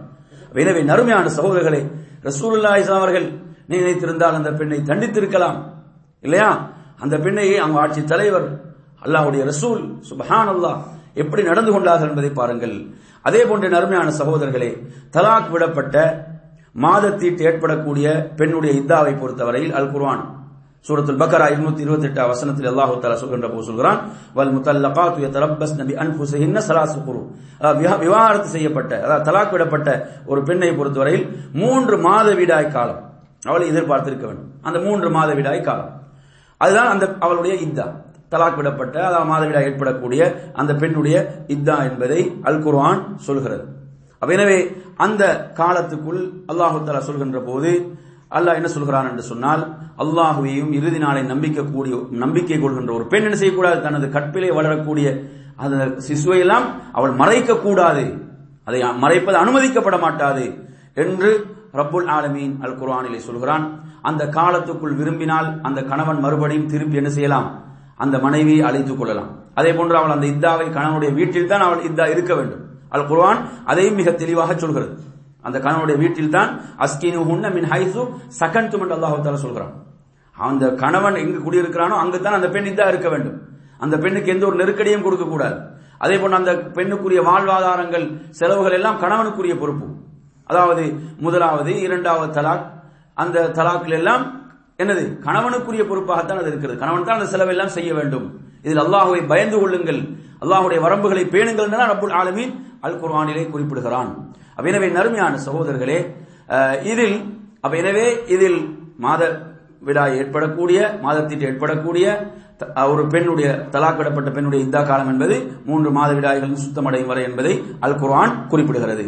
எனவே 0.63 0.81
நறுமையான 0.91 1.31
சகோதரர்களை 1.37 1.81
ரசூலுல்லா 2.27 2.71
இஸ்லாம் 2.81 3.01
அவர்கள் 3.01 3.27
நினைத்திருந்தால் 3.71 4.37
அந்த 4.39 4.51
பெண்ணை 4.59 4.79
தண்டித்திருக்கலாம். 4.89 5.57
இல்லையா? 6.25 6.49
அந்த 7.03 7.15
பெண்ணை 7.25 7.47
அவங்க 7.63 7.79
ஆட்சி 7.81 8.01
தலைவர் 8.13 8.47
அல்லாவுடைய 9.05 9.41
ரசூல் 9.51 9.81
சுபஹான் 10.09 10.49
எப்படி 11.21 11.41
நடந்து 11.49 11.71
கொண்டார்கள் 11.73 12.09
என்பதை 12.11 12.31
பாருங்கள். 12.39 12.75
அதே 13.27 13.41
போன்ற 13.45 13.67
நறுமையான 13.69 14.09
சகோதரர்களே 14.19 14.71
தலாக் 15.13 15.51
விடப்பட்ட 15.51 15.95
மாதத்தீட்டு 16.75 17.43
ஏற்படக்கூடிய 17.43 18.07
பெண்ணுடைய 18.35 18.73
இத்தாவை 18.73 19.13
பொறுத்தவரையில் 19.15 19.73
அல் 19.73 19.91
குர்வான் 19.91 20.23
சூரத்துல் 20.85 21.19
பக்கரா 21.19 21.45
228 21.51 22.25
வசனத்தில் 22.29 22.67
அல்லாஹு 22.67 22.93
தஆலா 23.01 23.13
சொல்கின்ற 23.13 23.47
போது 23.47 23.63
சொல்கிறான் 23.63 23.99
வல் 24.33 24.51
முத்தல்லகா 24.55 25.05
துய 25.15 25.27
தலப்பஸ் 25.31 25.75
நபி 25.75 25.93
அன்ஃபுஸிஹின்ன 25.95 26.57
சலாசு 26.67 26.99
குரு 27.03 27.21
விவா- 27.77 27.99
விவாகரத்து 27.99 28.47
செய்யப்பட்ட 28.47 28.91
அதாவது 29.03 29.25
தலாக் 29.27 29.53
விடப்பட்ட 29.53 29.89
ஒரு 30.25 30.43
பெண்ணை 30.43 30.69
பொறுத்தவரையில் 30.71 31.25
மூன்று 31.53 31.97
மாத 31.97 32.33
வீடாய் 32.33 32.71
காலம். 32.71 33.01
அவளை 33.43 33.67
எதிர்பார்த்திருக்க 33.67 34.25
வேண்டும். 34.25 34.51
அந்த 34.61 34.77
மூன்று 34.79 35.09
மாத 35.09 35.33
வீடாய் 35.33 35.61
காலம். 35.61 35.91
அதுதான் 36.61 36.87
அந்த 36.87 37.05
அவளுடைய 37.19 37.55
இத்தா. 37.65 37.87
தலாக் 38.31 38.57
விடப்பட்ட 38.59 38.95
அதாவது 39.09 39.29
மாதவிடா 39.31 39.59
ஏற்படக்கூடிய 39.67 40.21
அந்த 40.61 40.71
பெண்ணுடைய 40.81 41.17
இத்தா 41.55 41.77
என்பதை 41.89 42.19
அல் 42.49 42.61
குர்ஆன் 42.65 43.01
சொல்கிறது. 43.27 43.63
அப்ப 44.21 44.29
எனவே 44.37 44.59
அந்த 45.05 45.23
காலத்துக்குள் 45.59 46.21
அல்லாஹு 46.51 46.77
தலா 46.87 47.01
சொல்கின்ற 47.09 47.39
போது 47.49 47.71
அல்லாஹ் 48.37 48.57
என்ன 48.59 48.69
சொல்கிறான் 48.75 49.09
என்று 49.11 49.23
சொன்னால் 49.31 49.63
அல்லாஹுவையும் 50.03 50.71
இறுதி 50.77 50.99
நாளை 51.03 51.21
நம்பிக்கை 51.33 51.63
கூடிய 51.73 51.97
நம்பிக்கை 52.23 52.57
கொள்கின்ற 52.63 52.91
ஒரு 52.97 53.05
பெண் 53.11 53.25
என்ன 53.27 53.37
செய்யக்கூடாது? 53.41 53.77
தனது 53.85 54.07
கற்பிலே 54.15 54.49
வளரக்கூடிய 54.57 55.07
அந்த 55.63 55.85
சிசுவையெல்லாம் 56.07 56.65
அவள் 56.97 57.13
மறைக்க 57.21 57.59
கூடாது 57.65 58.05
அதை 58.69 58.79
மறைப்பது 59.03 59.37
அனுமதிக்கப்பட 59.43 59.97
மாட்டாது 60.05 60.45
என்று 61.03 61.29
ரப்புல் 61.79 62.09
ஆலமீன் 62.17 62.53
அல் 62.65 62.77
குர்ஆனிலே 62.81 63.19
சொல்கிறான். 63.29 63.65
அந்த 64.09 64.23
காலத்துக்குள் 64.37 64.97
விரும்பினால் 64.99 65.47
அந்த 65.67 65.79
கணவன் 65.91 66.21
மறுபடியும் 66.25 66.69
திருப்பி 66.73 66.99
என்ன 67.01 67.11
செய்யலாம்? 67.17 67.47
அந்த 68.03 68.15
மனைவியை 68.25 68.61
அழைத்துக் 68.69 68.99
கொள்ளலாம். 68.99 69.29
அதே 69.59 69.71
போன்று 69.73 69.95
அவள் 69.99 70.15
அந்த 70.15 70.25
இத்தாவை 70.33 70.65
கணவனுடைய 70.77 71.11
வீட்டில் 71.19 71.51
தான் 71.51 71.65
அவள் 71.67 71.85
இத்தா 71.89 72.05
இருக்க 72.13 72.31
வேண்டும். 72.35 72.63
அல் 72.93 73.07
குர்வான் 73.11 73.39
அதையும் 73.71 73.97
மிக 73.99 74.11
தெளிவாக 74.21 74.51
சொல்கிறது. 74.63 74.89
அந்த 75.47 75.57
கணவனுடைய 75.65 75.97
வீட்டில் 76.03 76.33
தான் 76.35 76.49
அஸ்கினு 76.85 77.19
ஹுன்ன 77.29 77.53
மின் 77.57 77.67
ஹைசு 77.73 78.01
சகன் 78.39 78.69
துமன் 78.71 78.93
அல்லாஹால 78.95 79.39
சொல்கிறான். 79.45 79.73
அந்த 80.35 80.63
கணவன் 80.83 81.15
எங்கு 81.15 81.39
குடியிருக்கிறானோ 81.45 81.95
அங்கு 82.03 82.17
தான் 82.21 82.37
அந்த 82.39 82.49
பெண் 82.55 82.69
இதா 82.71 82.87
இருக்க 82.93 83.09
வேண்டும். 83.09 83.37
அந்த 83.83 83.95
பெண்ணுக்கு 84.03 84.33
எந்த 84.33 84.43
ஒரு 84.49 84.57
நெருக்கடியும் 84.61 85.05
கொடுக்க 85.05 85.25
கூடாது 85.25 85.57
அதே 86.03 86.15
போன்று 86.21 86.37
அந்த 86.39 86.51
பெண்ணுக்குரிய 86.77 87.19
வாழ்வாதாரங்கள் 87.27 88.05
செலவுகள் 88.39 88.75
எல்லாம் 88.79 88.99
கணவனுக்குரிய 89.03 89.53
பொறுப்பு. 89.61 89.87
அதாவது 90.49 90.83
முதலாவது 91.25 91.71
இரண்டாவது 91.85 92.27
தலாக். 92.37 92.65
அந்த 93.13 93.47
தலாக்கில் 93.57 93.97
எல்லாம் 93.99 94.23
என்னது? 94.79 95.03
கணவனுக்குரிய 95.25 95.83
பொறுப்பாகத்தான் 95.89 96.39
அது 96.41 96.49
இருக்கிறது. 96.51 96.77
கணவன் 96.81 97.05
தான் 97.07 97.17
அந்த 97.19 97.29
செலவெல்லாம் 97.33 97.75
செய்ய 97.77 97.91
வேண்டும். 97.99 98.25
இதில் 98.65 98.81
அல்லாஹுவை 98.85 99.21
பயந்து 99.31 99.57
கொள்ளுங்கள். 99.61 100.01
அல்லாஹுடைய 100.43 100.79
வரம்புகளை 100.85 101.23
பேணுங்கள் 101.33 101.67
என்று 101.67 101.91
ரப்புல் 101.91 102.15
ஆலமீன் 102.19 102.53
அல் 102.87 102.99
குர்ஆனிலே 103.01 103.43
குறிப்பிடுகிறான் 103.53 104.11
எனவே 104.71 104.87
நறுமையான 104.97 105.33
சகோதரர்களே 105.47 105.99
இதில் 106.91 107.17
அப்ப 107.63 107.73
எனவே 107.81 108.05
இதில் 108.35 108.59
மாத 109.05 109.21
விடாய் 109.87 110.17
ஏற்படக்கூடிய 110.21 110.79
மாதத்தீட்டு 111.05 111.47
ஏற்படக்கூடிய 111.49 112.05
ஒரு 112.91 113.03
பெண்ணுடைய 113.13 113.47
தலாக்கிடப்பட்ட 113.73 114.29
பெண்ணுடைய 114.35 114.59
இந்தா 114.65 114.81
காலம் 114.89 115.09
என்பது 115.13 115.35
மூன்று 115.67 115.89
மாத 115.97 116.11
விடாய்கள் 116.17 116.53
சுத்தமடையும் 116.63 117.11
வரை 117.11 117.23
என்பதை 117.29 117.53
அல் 117.85 117.99
குர்ஆன் 118.01 118.33
குறிப்பிடுகிறது. 118.51 119.05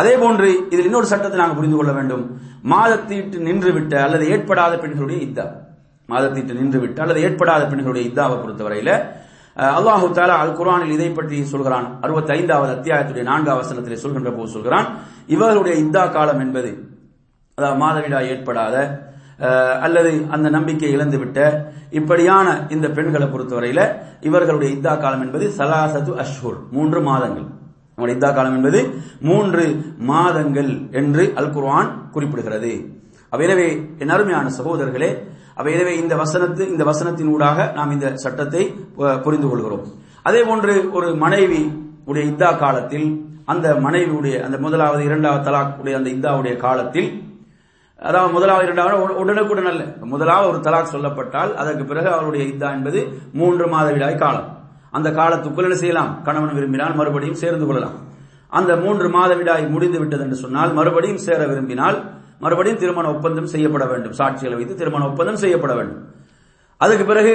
அதே 0.00 0.14
போன்று 0.22 0.48
இதில் 0.72 0.88
இன்னொரு 0.88 1.08
சட்டத்தை 1.12 1.38
நாங்கள் 1.40 1.58
புரிந்து 1.58 1.78
கொள்ள 1.78 1.92
வேண்டும். 1.98 2.24
மாதத்தீட்டு 2.72 3.38
நின்றுவிட்ட 3.48 3.94
அல்லது 4.06 4.24
ஏற்படாத 4.34 4.74
பெண்களுடைய 4.82 5.20
இத்தா 5.28 5.46
மாதத்தீட்டு 6.08 6.58
நின்றுவிட்ட 6.60 6.98
அல்லது 7.04 7.22
ஏற்படாத 7.28 7.62
பெண்களுடைய 7.72 8.04
இத்தாவை 8.10 8.36
பொறுத்தவரையில 8.42 8.90
அல்லாஹு 9.78 10.06
தாலா 10.16 10.34
அல் 10.42 10.56
குர்ஆனில் 10.58 10.94
இதை 10.96 11.08
பற்றி 11.18 11.36
சொல்கிறான். 11.52 11.86
அறுபத்தி 12.04 12.30
ஐந்தாவது 12.38 12.72
அத்தியாயத்துடைய 12.76 13.24
நான்காவது 13.30 13.62
வசனத்திலே 13.62 13.98
சொல்கின்ற 14.04 14.30
போது 14.36 14.50
சொல்கிறான் 14.56 14.86
இவர்களுடைய 15.34 15.76
இத்தா 15.84 16.02
காலம் 16.16 16.42
என்பது 16.44 16.70
அதாவது 17.58 17.80
மாதவிடா 17.84 18.20
ஏற்படாத 18.32 18.76
அல்லது 19.86 20.12
அந்த 20.34 20.46
நம்பிக்கை 20.56 20.90
இழந்துவிட்ட 20.96 21.38
இப்படியான 21.98 22.46
இந்த 22.74 22.86
பெண்களை 22.96 23.26
பொறுத்தவரையில 23.34 23.80
இவர்களுடைய 24.28 24.70
இத்தா 24.76 24.94
காலம் 25.02 25.24
என்பது 25.26 25.46
சலாசத்து 25.58 26.12
அஷ்ஹூர் 26.24 26.58
மூன்று 26.76 27.00
மாதங்கள். 27.08 27.46
நம்முடைய 27.92 28.16
இத்தா 28.18 28.30
காலம் 28.34 28.56
என்பது 28.58 28.80
மூன்று 29.28 29.64
மாதங்கள் 30.10 30.72
என்று 31.00 31.24
அல் 31.40 31.52
குர்வான் 31.56 31.90
குறிப்பிடுகிறது. 32.14 32.72
அவையிலவே 33.32 33.68
என் 34.02 34.14
அருமையான 34.16 34.50
சகோதரர்களே 34.58 35.10
அவையிலவே 35.60 35.92
எனவே 35.92 36.02
இந்த 36.02 36.14
வசனத்து 36.22 36.62
இந்த 36.72 36.82
வசனத்தின் 36.88 37.30
ஊடாக 37.34 37.64
நாம் 37.76 37.94
இந்த 37.94 38.08
சட்டத்தை 38.24 38.62
புரிந்து 39.24 39.48
கொள்கிறோம். 39.48 39.86
அதே 40.28 40.40
போன்று 40.48 40.74
ஒரு 40.96 41.08
மனைவி 41.24 41.62
உடைய 42.10 42.24
இத்தா 42.32 42.50
காலத்தில் 42.62 43.08
அந்த 43.52 43.66
மனைவியுடைய 43.86 44.36
அந்த 44.46 44.56
முதலாவது 44.64 45.02
இரண்டாவது 45.08 45.42
தலாக் 45.48 45.78
உடைய 45.80 45.94
அந்த 46.00 46.08
இத்தாவுடைய 46.16 46.54
காலத்தில் 46.66 47.08
அதாவது 48.02 48.32
முதலாவது 48.32 48.64
இரண்டாவது 48.66 49.14
உடனுக்குடன் 49.22 49.70
அல்ல 49.70 49.84
முதலாவது 50.12 50.48
ஒரு 50.50 50.58
தலாக் 50.66 50.92
சொல்லப்பட்டால் 50.94 51.54
அதற்கு 51.54 51.84
பிறகு 51.84 52.08
அவருடைய 52.08 52.44
இதா 52.52 52.68
என்பது 52.76 53.00
மூன்று 53.32 53.68
மாத 53.68 53.86
விடாய் 53.92 54.20
காலம். 54.22 54.48
அந்த 54.90 55.08
காலத்துக்குள் 55.10 55.66
என்ன 55.68 55.74
செய்யலாம்? 55.74 56.22
கணவன் 56.22 56.54
விரும்பினால் 56.54 56.94
மறுபடியும் 56.94 57.40
சேர்ந்து 57.42 57.66
கொள்ளலாம். 57.66 57.96
அந்த 58.48 58.76
மூன்று 58.76 59.08
மாத 59.08 59.34
விடாய் 59.34 59.66
முடிந்து 59.68 59.98
விட்டது 59.98 60.22
என்று 60.22 60.36
சொன்னால் 60.36 60.72
மறுபடியும் 60.72 61.24
சேர 61.26 61.40
விரும்பினால் 61.46 61.98
மறுபடியும் 62.38 62.78
திருமண 62.78 63.06
ஒப்பந்தம் 63.14 63.50
செய்யப்பட 63.54 63.84
வேண்டும். 63.86 64.12
சாட்சிகளை 64.12 64.54
வைத்து 64.54 64.74
திருமண 64.74 65.04
ஒப்பந்தம் 65.06 65.36
செய்யப்பட 65.36 65.74
வேண்டும். 65.74 66.00
அதுக்கு 66.76 67.04
பிறகு 67.04 67.32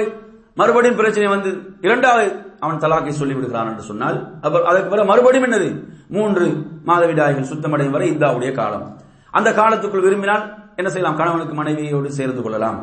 மறுபடியும் 0.54 0.96
பிரச்சனை 0.96 1.28
வந்து 1.28 1.50
இரண்டாவது 1.80 2.26
அவன் 2.60 2.78
தலாக்கை 2.78 3.12
சொல்லிவிடுகிறான் 3.20 3.70
என்று 3.70 3.82
சொன்னால் 3.82 4.18
அப்புறம் 4.40 4.68
அதுக்கு 4.70 4.88
பிறகு 4.88 5.10
மறுபடியும் 5.12 5.46
என்னது? 5.48 5.70
மூன்று 6.08 6.46
மாதவிடாய்கள் 6.86 7.50
சுத்தமடையும் 7.52 7.96
வரை 7.96 8.16
இந்தாவுடைய 8.16 8.52
காலம். 8.52 8.86
அந்த 9.36 9.50
காலத்துக்குள் 9.52 10.06
விரும்பினால் 10.06 10.44
என்ன 10.76 10.90
செய்யலாம்? 10.90 11.18
கணவனுக்கு 11.20 11.54
மனைவியோடு 11.54 12.08
சேர்ந்து 12.18 12.42
கொள்ளலாம். 12.42 12.78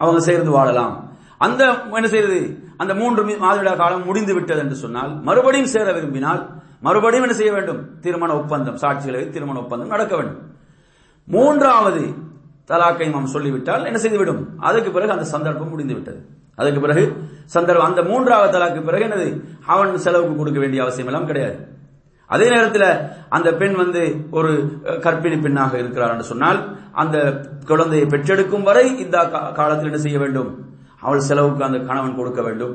அவங்க 0.00 0.20
சேர்ந்து 0.20 0.50
வாழலாம். 0.50 0.94
அந்த 1.38 1.62
என்ன 1.98 2.08
செய்யறது 2.08 2.40
அந்த 2.76 2.92
மூன்று 3.00 3.22
மாதவிடா 3.24 3.74
காலம் 3.76 4.04
முடிந்து 4.04 4.34
விட்டது 4.34 4.60
என்று 4.60 4.76
சொன்னால் 4.84 5.12
மறுபடியும் 5.20 5.72
சேர 5.74 5.92
விரும்பினால் 5.92 6.40
மறுபடியும் 6.80 7.24
என்ன 7.24 7.36
செய்ய 7.36 7.52
வேண்டும்? 7.52 7.80
திருமண 8.00 8.30
ஒப்பந்தம் 8.40 8.80
சாட்சிகளை 8.82 9.22
திருமண 9.30 9.58
ஒப்பந்தம் 9.58 9.92
நடக்க 9.94 10.12
வேண்டும். 10.16 10.42
மூன்றாவது 11.26 12.02
தலாக்கை 12.68 13.06
நாம் 13.10 13.32
சொல்லிவிட்டால் 13.34 13.84
என்ன 13.84 13.98
செய்துவிடும்? 13.98 14.42
அதுக்கு 14.58 14.90
பிறகு 14.90 15.12
அந்த 15.12 15.24
சந்தர்ப்பம் 15.24 15.68
முடிந்து 15.68 15.94
விட்டது. 15.94 16.20
அதுக்கு 16.56 16.80
பிறகு 16.80 17.04
சந்தர்ப்பம் 17.44 17.88
அந்த 17.88 18.02
மூன்றாவது 18.02 18.52
தலாக்கு 18.58 18.80
பிறகு 18.84 19.04
என்னது? 19.04 19.28
அவன் 19.66 19.98
செலவுக்கு 19.98 20.36
கொடுக்க 20.36 20.60
வேண்டிய 20.60 20.82
அவசியம் 20.82 21.10
எல்லாம் 21.10 21.28
கிடையாது. 21.30 21.58
அதே 22.34 22.46
நேரத்தில் 22.54 22.88
அந்த 23.36 23.48
பெண் 23.60 23.76
வந்து 23.82 24.02
ஒரு 24.38 24.50
கற்பிணி 25.04 25.20
கர்ப்பிணி 25.20 25.36
பெண்ணாக 25.44 25.74
இருக்கிறார் 25.82 26.12
என்று 26.14 26.26
சொன்னால் 26.32 26.58
அந்த 27.02 27.16
குழந்தையை 27.70 28.06
பெற்றெடுக்கும் 28.12 28.66
வரை 28.68 28.84
இந்த 29.04 29.16
காலத்தில் 29.58 29.90
என்ன 29.90 30.00
செய்ய 30.04 30.18
வேண்டும்? 30.22 30.50
அவள் 31.04 31.28
செலவுக்கு 31.28 31.62
அந்த 31.68 31.78
கணவன் 31.88 32.18
கொடுக்க 32.18 32.40
வேண்டும். 32.46 32.74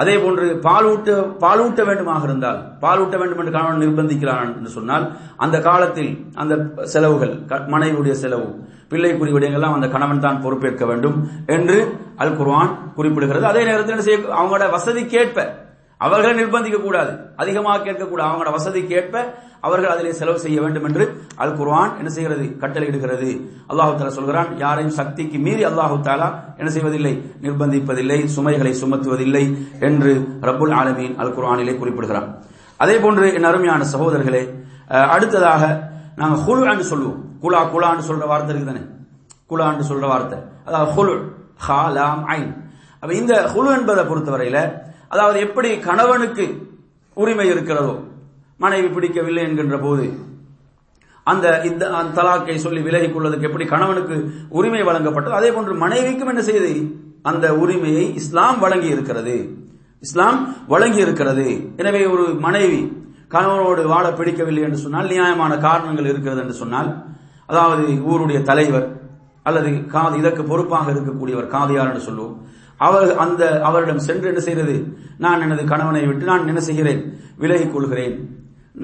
அதே 0.00 0.14
போன்று 0.22 0.46
பாலூட்ட 0.66 1.10
பாலூட்ட 1.42 1.80
வேண்டுமாக 1.88 2.24
இருந்தால் 2.28 2.58
பாலூட்ட 2.84 3.16
வேண்டும் 3.20 3.40
என்று 3.42 3.54
கணவன் 3.56 3.82
நிர்பந்திக்கிறான் 3.84 4.50
என்று 4.56 4.72
சொன்னால் 4.76 5.04
அந்த 5.44 5.56
காலத்தில் 5.68 6.10
அந்த 6.42 6.54
செலவுகள் 6.94 7.34
மனைவியுடைய 7.74 8.16
செலவு 8.24 8.48
பிள்ளைக்குரிய 8.90 9.34
விடயங்கள்லாம் 9.36 9.76
அந்த 9.76 9.88
கணவன் 9.94 10.24
தான் 10.26 10.42
பொறுப்பேற்க 10.44 10.84
வேண்டும் 10.90 11.16
என்று 11.56 11.78
அல் 12.24 12.36
குர்வான் 12.40 12.74
குறிப்பிடுகிறது. 12.98 13.46
அதே 13.52 13.62
நேரத்தில் 13.70 13.94
என்ன 13.94 14.06
செய்ய 14.08 14.18
அவங்களோட 14.40 14.66
வசதிக்கேற்ப 14.76 15.38
அவர்களை 16.04 16.32
நிர்பந்திக்க 16.40 16.78
கூடாது. 16.82 17.12
அதிகமாக 17.42 17.84
கேட்கக்கூடாது. 17.86 18.28
அவங்களோட 18.30 18.80
கேட்ப 18.92 19.14
அவர்கள் 19.66 19.92
அதிலே 19.92 20.10
செலவு 20.18 20.38
செய்ய 20.42 20.58
வேண்டும் 20.64 20.86
என்று 20.88 21.04
அல் 21.42 21.54
குர்வான் 21.58 21.92
என்ன 22.00 22.10
செய்கிறது? 22.16 22.44
கட்டளையிடுகிறது. 22.62 23.30
அல்லாஹு 23.70 23.94
தாலா 24.00 24.12
சொல்கிறான் 24.18 24.50
யாரையும் 24.64 24.96
சக்திக்கு 24.98 25.38
மீறி 25.46 25.62
அல்லாஹு 25.70 25.96
தாலா 26.08 26.28
என்ன 26.60 26.70
செய்வதில்லை? 26.76 27.14
நிர்பந்திப்பதில்லை 27.44 28.18
சுமைகளை 28.36 28.72
சுமத்துவதில்லை 28.82 29.44
என்று 29.88 30.12
ரபுல் 30.48 30.74
ஆலமீன் 30.80 31.14
அல் 31.22 31.34
குர்ஆனிலே 31.36 31.74
குறிப்பிடுகிறான் 31.80 32.28
அதே 32.84 32.96
போன்று 33.04 33.26
என் 33.38 33.48
அருமையான 33.50 33.84
சகோதரர்களே 33.94 34.42
அடுத்ததாக 35.14 35.62
நாங்கள் 36.20 36.42
ஹுல் 36.46 36.88
சொல்லுவோம். 36.92 37.20
குலா 37.42 37.60
குலான்னு 37.72 38.04
சொல்ற 38.10 38.24
வார்த்தை 38.32 38.52
இருக்குதானே? 38.52 38.82
குலான்னு 39.50 39.84
சொல்ற 39.90 40.06
வார்த்தை. 40.12 40.38
அதாவது 40.66 40.90
ஹுல் 40.94 41.14
ஹா 41.66 41.80
லாம் 41.96 42.22
ஐன். 42.38 42.50
அப்ப 43.00 43.12
இந்த 43.20 43.32
ஹுலு 43.52 43.70
என்பதை 43.78 44.02
பொறுத்தவரையில 44.10 44.58
அதாவது 45.10 45.38
எப்படி 45.40 45.70
கணவனுக்கு 45.88 46.46
உரிமை 47.16 47.46
இருக்கிறதோ 47.50 47.94
மனைவி 48.60 48.88
பிடிக்கவில்லை 48.88 49.42
என்கின்ற 49.46 49.76
போது 49.78 50.06
அந்த 51.26 51.46
இந்த 51.64 51.82
அந்த 51.98 52.14
தலாக்கை 52.18 52.56
சொல்லி 52.64 52.80
விலகிக் 52.80 53.14
கொள்வதற்கு 53.14 53.48
எப்படி 53.48 53.64
கணவனுக்கு 53.64 54.16
உரிமை 54.50 54.82
வழங்கப்பட்டது 54.88 55.38
அதே 55.38 55.50
போன்று 55.50 55.74
மனைவிக்கும் 55.84 56.30
என்ன 56.32 56.42
செய்து 56.42 56.72
அந்த 57.30 57.46
உரிமையை 57.62 58.04
இஸ்லாம் 58.20 58.58
வழங்கி 58.58 58.88
இருக்கிறது. 58.88 59.34
இஸ்லாம் 60.02 60.38
வழங்கி 60.68 61.00
இருக்கிறது. 61.04 61.46
எனவே 61.80 62.02
ஒரு 62.06 62.24
மனைவி 62.46 62.80
கணவனோடு 63.34 63.82
வாழ 63.92 64.06
பிடிக்கவில்லை 64.10 64.62
என்று 64.62 64.78
சொன்னால் 64.78 65.10
நியாயமான 65.12 65.52
காரணங்கள் 65.58 66.10
இருக்கிறது 66.12 66.40
என்று 66.40 66.56
சொன்னால் 66.60 66.90
அதாவது 67.48 67.82
ஊருடைய 68.10 68.38
தலைவர் 68.42 68.86
அல்லது 69.46 69.70
காது 69.94 70.14
இதற்கு 70.18 70.42
பொறுப்பாக 70.42 70.86
இருக்கக்கூடியவர் 70.94 71.52
காதியார் 71.56 71.90
என்று 71.90 72.06
சொல்லுவோம் 72.08 72.36
அவர் 72.80 73.08
அந்த 73.24 73.42
அவரிடம் 73.68 74.04
சென்று 74.06 74.26
என்ன 74.32 74.40
செய்கிறது? 74.48 74.74
நான் 75.24 75.42
எனது 75.44 75.62
கணவனை 75.72 76.02
விட்டு 76.08 76.24
நான் 76.32 76.50
என்ன 76.52 76.62
செய்கிறேன்? 76.68 77.02
விலகிக் 77.42 77.74
கொள்கிறேன். 77.74 78.16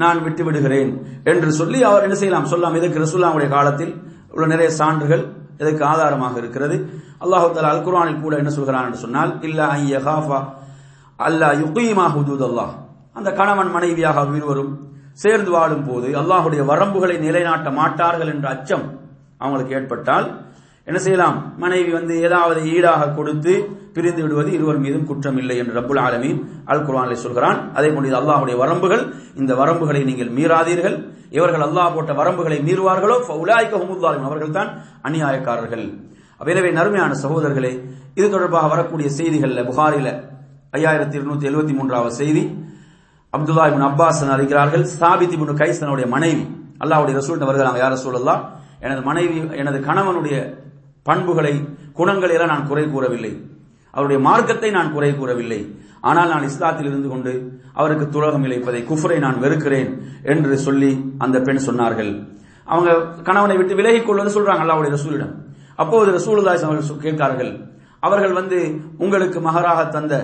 நான் 0.00 0.18
விட்டு 0.26 0.42
விடுகிறேன் 0.46 0.90
என்று 1.30 1.50
சொல்லி 1.60 1.78
அவர் 1.88 2.04
என்ன 2.06 2.16
செய்யலாம்? 2.20 2.50
சொல்லலாம் 2.52 2.78
இதற்கு 2.80 3.02
ரசூல்லாவுடைய 3.04 3.48
காலத்தில் 3.56 3.92
உள்ள 4.34 4.46
நிறைய 4.46 4.70
சான்றுகள் 4.80 5.24
இதற்கு 5.62 5.82
ஆதாரமாக 5.92 6.34
இருக்கிறது. 6.42 6.76
அல்லாஹு 7.24 7.48
தாலா 7.56 7.72
அல் 7.74 7.84
குரானில் 7.86 8.22
கூட 8.22 8.34
என்ன 8.42 8.50
சொல்கிறான் 8.58 8.86
என்று 8.88 9.02
சொன்னால் 9.04 9.32
இல்ல 9.48 9.60
ஐயஹாஃபா 9.76 10.40
அல்லா 11.18 11.48
யுகீமா 11.62 12.06
ஹுதூத் 12.14 12.46
அல்லாஹ் 12.48 12.72
அந்த 13.18 13.28
கணவன் 13.40 13.70
மனைவியாக 13.76 14.24
இருவரும் 14.38 14.72
சேர்ந்து 15.22 15.50
வாழும் 15.54 15.84
போது 15.88 16.08
அல்லாஹுடைய 16.20 16.62
வரம்புகளை 16.70 17.16
நிலைநாட்ட 17.26 17.70
மாட்டார்கள் 17.80 18.32
என்ற 18.34 18.46
அச்சம் 18.54 18.86
அவங்களுக்கு 19.40 19.76
ஏற்பட்டால் 19.78 20.26
என்ன 20.88 20.98
செய்யலாம்? 21.04 21.36
மனைவி 21.62 21.90
வந்து 21.98 22.14
ஏதாவது 22.26 22.60
ஈடாக 22.74 23.02
கொடுத்து 23.18 23.52
பிரிந்து 23.94 24.22
விடுவது 24.22 24.50
இருவர் 24.56 24.80
மீதும் 24.84 25.04
குற்றம் 25.08 25.38
இல்லை 25.40 25.56
என்று 25.60 25.72
ரப்புல் 25.78 26.00
ஆலமீன் 26.06 26.38
அல் 26.72 26.84
குர்வானில் 26.86 27.20
சொல்கிறான். 27.24 27.58
அதே 27.78 27.88
போன்று 27.94 28.16
அல்லாஹுடைய 28.20 28.56
வரம்புகள். 28.62 29.02
இந்த 29.40 29.52
வரம்புகளை 29.60 30.00
நீங்கள் 30.08 30.30
மீறாதீர்கள். 30.38 30.96
இவர்கள் 31.36 31.64
அல்லாஹ் 31.66 31.94
போட்ட 31.96 32.12
வரம்புகளை 32.20 32.58
மீறுவார்களோ? 32.68 33.16
உலாய்க்க 33.42 33.80
ஹுமுல்லாலும் 33.82 34.26
அவர்கள் 34.28 34.56
தான் 34.56 34.70
அநியாயக்காரர்கள். 35.08 35.84
எனவே 36.52 36.70
நறுமையான 36.78 37.12
சகோதரர்களே 37.24 37.72
இது 38.18 38.26
தொடர்பாக 38.34 38.66
வரக்கூடிய 38.72 39.08
செய்திகளில் 39.18 39.66
புகாரில 39.68 40.08
ஐயாயிரத்தி 40.78 41.16
இருநூத்தி 41.18 41.46
எழுபத்தி 41.50 41.74
மூன்றாவது 41.78 42.14
செய்தி. 42.22 42.42
அப்துல்லா 43.36 43.66
இபின் 43.70 43.86
அப்பாஸ் 43.90 44.22
அறிகிறார்கள் 44.36 44.84
சாபித் 44.98 45.34
இபின் 45.36 45.60
கைசனுடைய 45.62 46.06
மனைவி. 46.16 46.44
அல்லாஹுடைய 46.82 47.14
ரசூல் 47.20 47.48
வருகிறாங்க 47.50 47.78
யார் 47.82 47.94
ரசூல் 47.96 48.18
அல்லா 48.20 48.34
எனது 48.84 49.02
மனைவி 49.10 49.36
எனது 49.62 49.78
கணவனுடைய 49.88 50.36
பண்புகளை 51.08 51.54
குணங்களை 51.98 52.34
எல்லாம் 52.36 52.52
நான் 52.54 52.68
குறை 52.70 52.84
கூறவில்லை. 52.94 53.32
அவருடைய 53.94 54.18
மார்க்கத்தை 54.26 54.70
நான் 54.76 54.92
குறை 54.96 55.10
கூறவில்லை. 55.20 55.60
ஆனால் 56.08 56.30
நான் 56.32 56.46
இஸ்லாத்தில் 56.50 56.88
இருந்து 56.90 57.08
கொண்டு 57.12 57.32
அவருக்கு 57.80 58.06
துலகம் 58.14 58.44
இழைப்பதை 58.46 58.80
குஃபரை 58.90 59.18
நான் 59.24 59.40
வெறுக்கிறேன் 59.44 59.90
என்று 60.32 60.54
சொல்லி 60.66 60.90
அந்த 61.24 61.36
பெண் 61.46 61.66
சொன்னார்கள். 61.68 62.12
அவங்க 62.72 62.90
கணவனை 63.28 63.56
விட்டு 63.58 63.74
விலகிக் 63.80 64.06
கொள்வது 64.08 64.30
சொல்றாங்க 64.36 64.64
அல்லாவுடைய 64.64 64.92
ரசூலிடம். 64.96 65.34
அப்போது 65.82 66.08
ரசூலுல்லாஹி 66.18 66.64
அவர்கள் 66.68 67.04
கேட்கிறார்கள் 67.06 67.52
அவர்கள் 68.06 68.38
வந்து 68.40 68.58
உங்களுக்கு 69.04 69.38
மகராக 69.48 69.80
தந்த 69.96 70.14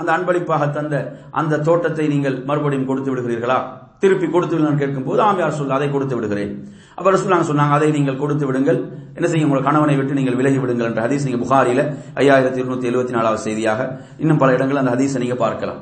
அந்த 0.00 0.10
அன்பளிப்பாக 0.16 0.64
தந்த 0.78 0.94
அந்த 1.40 1.60
தோட்டத்தை 1.68 2.04
நீங்கள் 2.14 2.36
மறுபடியும் 2.48 2.88
கொடுத்து 2.90 3.10
விடுகிறீர்களா? 3.12 3.58
திருப்பி 4.02 4.26
கொடுத்து 4.34 4.54
விடுங்கள் 4.54 4.80
கேட்கும் 4.82 5.06
போது 5.08 5.20
ஆமியார் 5.28 5.56
சொல்ல 5.60 5.76
அதை 5.76 5.88
கொடுத்து 5.94 6.14
விடுகிறேன். 6.16 6.52
அப்ப 6.98 7.12
ரசூலாங்க 7.14 7.46
சொன்னாங்க 7.50 7.74
அதை 7.78 7.88
நீங்கள் 7.96 8.18
கொடுத்து 8.22 8.44
விடுங்கள். 8.48 8.78
என்ன 9.18 9.26
செய்யும் 9.30 9.48
உங்கள் 9.50 9.66
கணவனை 9.68 9.94
விட்டு 10.00 10.18
நீங்கள் 10.18 10.36
விலகி 10.40 10.58
விடுங்கள் 10.62 10.88
என்ற 10.90 11.00
ஹதீஸ் 11.06 11.26
நீங்க 11.28 11.40
புகாரில 11.44 11.82
ஐயாயிரத்தி 12.22 12.60
இருநூத்தி 12.62 12.88
எழுபத்தி 12.90 13.14
நாலாவது 13.18 13.40
செய்தியாக 13.46 13.80
இன்னும் 14.22 14.40
பல 14.42 14.52
இடங்கள் 14.58 14.80
அந்த 14.82 14.92
ஹதீஸை 14.94 15.20
நீங்க 15.24 15.38
பார்க்கலாம். 15.44 15.80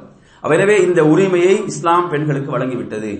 எனவே 0.58 0.76
இந்த 0.86 1.00
உரிமையை 1.12 1.54
இஸ்லாம் 1.72 2.06
பெண்களுக்கு 2.12 2.50
வழங்கிவிட்டது. 2.54 3.12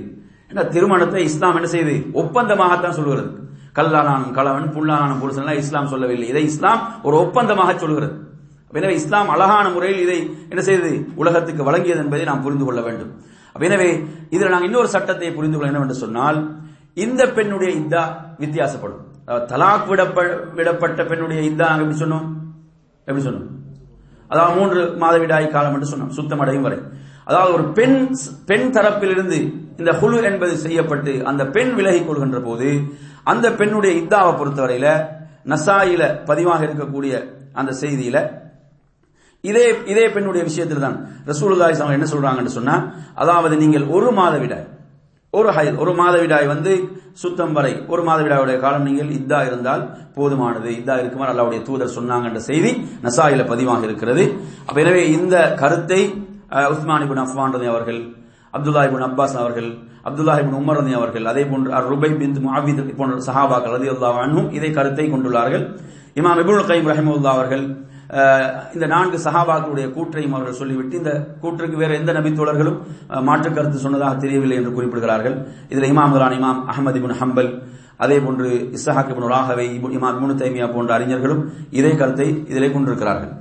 ஏன்னா 0.51 0.64
திருமணத்தை 0.74 1.22
இஸ்லாம் 1.30 1.57
என்ன 1.61 1.68
செய்யுது? 1.74 1.97
ஒப்பந்தமாகத்தான் 2.22 2.99
சொல்கிறது 3.01 3.30
கல்லானானும் 3.78 4.34
கலவன் 4.36 4.68
புல்லானானும் 4.74 5.20
புருஷன் 5.22 5.61
இஸ்லாம் 5.62 5.90
சொல்லவில்லை. 5.94 6.26
இதை 6.32 6.42
இஸ்லாம் 6.51 6.82
ஒரு 7.07 7.16
ஒப்பந்தமாக 7.24 7.72
சொல்கிறது 7.84 8.11
எனவே 8.78 8.94
இஸ்லாம் 9.01 9.28
அழகான 9.34 9.66
முறையில் 9.74 10.01
இதை 10.05 10.16
என்ன 10.53 10.62
செய்தது 10.68 10.90
உலகத்துக்கு 11.20 11.62
வழங்கியது 11.68 12.01
என்பதை 12.05 12.24
நாம் 12.28 12.42
புரிந்து 12.47 12.64
கொள்ள 12.66 12.80
வேண்டும். 12.86 13.12
எனவே 13.68 13.88
இதில் 14.34 14.52
நாங்கள் 14.52 14.68
இன்னொரு 14.70 14.88
சட்டத்தை 14.94 15.28
புரிந்து 15.36 15.57
கொள்ள 15.57 15.70
என்னவென்று 15.70 15.96
சொன்னால் 16.04 16.38
இந்த 17.04 17.22
பெண்ணுடைய 17.36 17.70
இத்தா 17.80 18.02
வித்தியாசப்படும். 18.42 19.02
தலாக் 19.50 19.88
விடப்பட்ட 20.59 21.00
பெண்ணுடைய 21.11 21.40
இத்தா 21.50 21.64
நாங்கள் 21.70 21.84
எப்படி 21.86 22.02
சொன்னோம்? 22.04 22.26
எப்படி 23.07 23.24
சொன்னோம்? 23.28 23.48
அதாவது 24.30 24.54
மூன்று 24.59 24.80
மாதவிடாய் 25.02 25.52
காலம் 25.54 25.74
என்று 25.76 25.90
சொன்னோம் 25.92 26.14
சுத்தம் 26.18 26.42
அடையும் 26.44 26.66
வரை. 26.66 26.78
அதாவது 27.28 27.50
ஒரு 27.57 27.64
பெண் 27.78 27.98
பெண் 28.48 28.68
தரப்பிலிருந்து 28.76 29.38
இந்த 29.80 29.92
குழு 30.00 30.16
என்பது 30.30 30.54
செய்யப்பட்டு 30.64 31.12
அந்த 31.30 31.42
பெண் 31.57 31.72
விலகிக் 31.78 32.09
கொள்கின்ற 32.09 32.38
போது 32.48 32.68
அந்த 33.32 33.46
பெண்ணுடைய 33.61 33.92
இத்தாவை 34.02 34.32
பொறுத்தவரையில 34.40 34.88
நசாயில 35.52 36.02
பதிவாக 36.28 36.61
இருக்கக்கூடிய 36.68 37.12
அந்த 37.61 37.72
செய்தியில 37.82 38.18
இதே 39.51 39.66
இதே 39.92 40.07
பெண்ணுடைய 40.14 40.42
விஷயத்தில் 40.51 40.84
தான் 40.86 40.97
ரசூலுல்லாய் 41.30 41.80
அவங்க 41.82 41.99
என்ன 41.99 42.09
சொல்றாங்கன்னு 42.14 42.57
சொன்னா 42.59 42.76
அதாவது 43.22 43.55
நீங்கள் 43.62 43.86
ஒரு 43.97 44.11
மாதவிடாய் 44.20 44.66
ஒரு 45.38 45.51
ஹைல் 45.57 45.78
ஒரு 45.82 45.92
மாதவிடாய் 46.01 46.47
வந்து 46.55 46.72
சுத்தம் 47.22 47.55
வரை 47.57 47.72
ஒரு 47.92 48.03
மாதவிடாயுடைய 48.09 48.57
காலம் 48.62 48.86
நீங்கள் 48.88 49.11
இதா 49.16 49.40
இருந்தால் 49.49 49.82
போதுமானது. 50.16 50.68
இதா 50.80 50.94
இருக்குமாறு 51.01 51.32
அல்லாவுடைய 51.32 51.61
தூதர் 51.68 51.94
சொன்னாங்கன்ற 51.97 52.40
செய்தி 52.47 52.70
நசாயில 53.07 53.44
பதிவாக 53.51 53.82
இருக்கிறது. 53.88 54.24
அப்ப 54.68 54.76
எனவே 54.84 55.03
இந்த 55.16 55.36
கருத்தை 55.62 56.01
உஸ்மான் 56.72 57.05
இபின் 57.07 57.22
அஃப்வான் 57.24 57.57
அவர்கள் 57.72 58.01
அப்துல்லா 58.57 58.82
இபின் 58.88 59.07
அப்பாஸ் 59.09 59.36
அவர்கள் 59.42 59.70
அப்துல்லா 60.09 60.34
இபின் 60.42 60.59
உமர் 60.61 60.78
ரதி 60.80 60.94
அவர்கள் 61.01 61.26
அதே 61.32 61.42
போன்று 61.51 61.82
ருபை 61.92 62.11
பின் 62.20 62.36
முஹாபித் 62.47 62.82
போன்ற 63.01 63.16
சஹாபாக்கள் 63.28 63.74
ரதி 63.76 63.90
அல்லாஹ் 63.94 64.20
அன்ஹும் 64.24 64.49
இதை 64.59 64.70
கருத்தை 64.78 65.07
கொண்டுள்ளார்கள். 65.14 65.64
இமாம் 66.20 66.40
இபுல் 66.44 66.68
கைம் 66.70 66.88
ரஹிமுல்லா 66.92 67.32
அவர்கள் 67.36 67.64
இந்த 68.74 68.86
நான்கு 68.94 69.18
சஹாபாக்களுடைய 69.26 69.86
கூற்றையும் 69.94 70.34
அவர்கள் 70.36 70.59
சொல்லிவிட்டு 70.61 70.98
இந்த 71.00 71.12
கூற்றுக்கு 71.42 71.76
வேற 71.82 71.92
எந்த 72.00 72.12
நபித்தோழர்களும் 72.18 72.78
மாற்று 73.28 73.50
கருத்து 73.50 73.78
சொன்னதாக 73.84 74.14
தெரியவில்லை 74.24 74.59
என்று 74.61 74.72
குறிப்பிடுகிறார்கள். 74.76 75.36
இதில் 75.72 75.88
இமாம் 75.92 76.14
குலான் 76.16 76.36
இமாம் 76.38 76.61
அகமது 76.72 77.00
இபின் 77.00 77.18
ஹம்பல் 77.22 77.50
அதே 78.04 78.16
போன்று 78.24 78.48
இஸ்ஹாக் 78.76 79.11
இபின் 79.12 79.30
ராகவை 79.34 79.66
இமாம் 79.96 80.18
இபுன் 80.18 80.40
தைமியா 80.42 80.66
போன்ற 80.74 80.92
அறிஞர்களும் 80.98 81.42
இதே 81.78 81.92
கருத்தை 82.00 82.28
இதிலே 82.50 82.68
கொண்டிருக்கிறார்கள். 82.74 83.32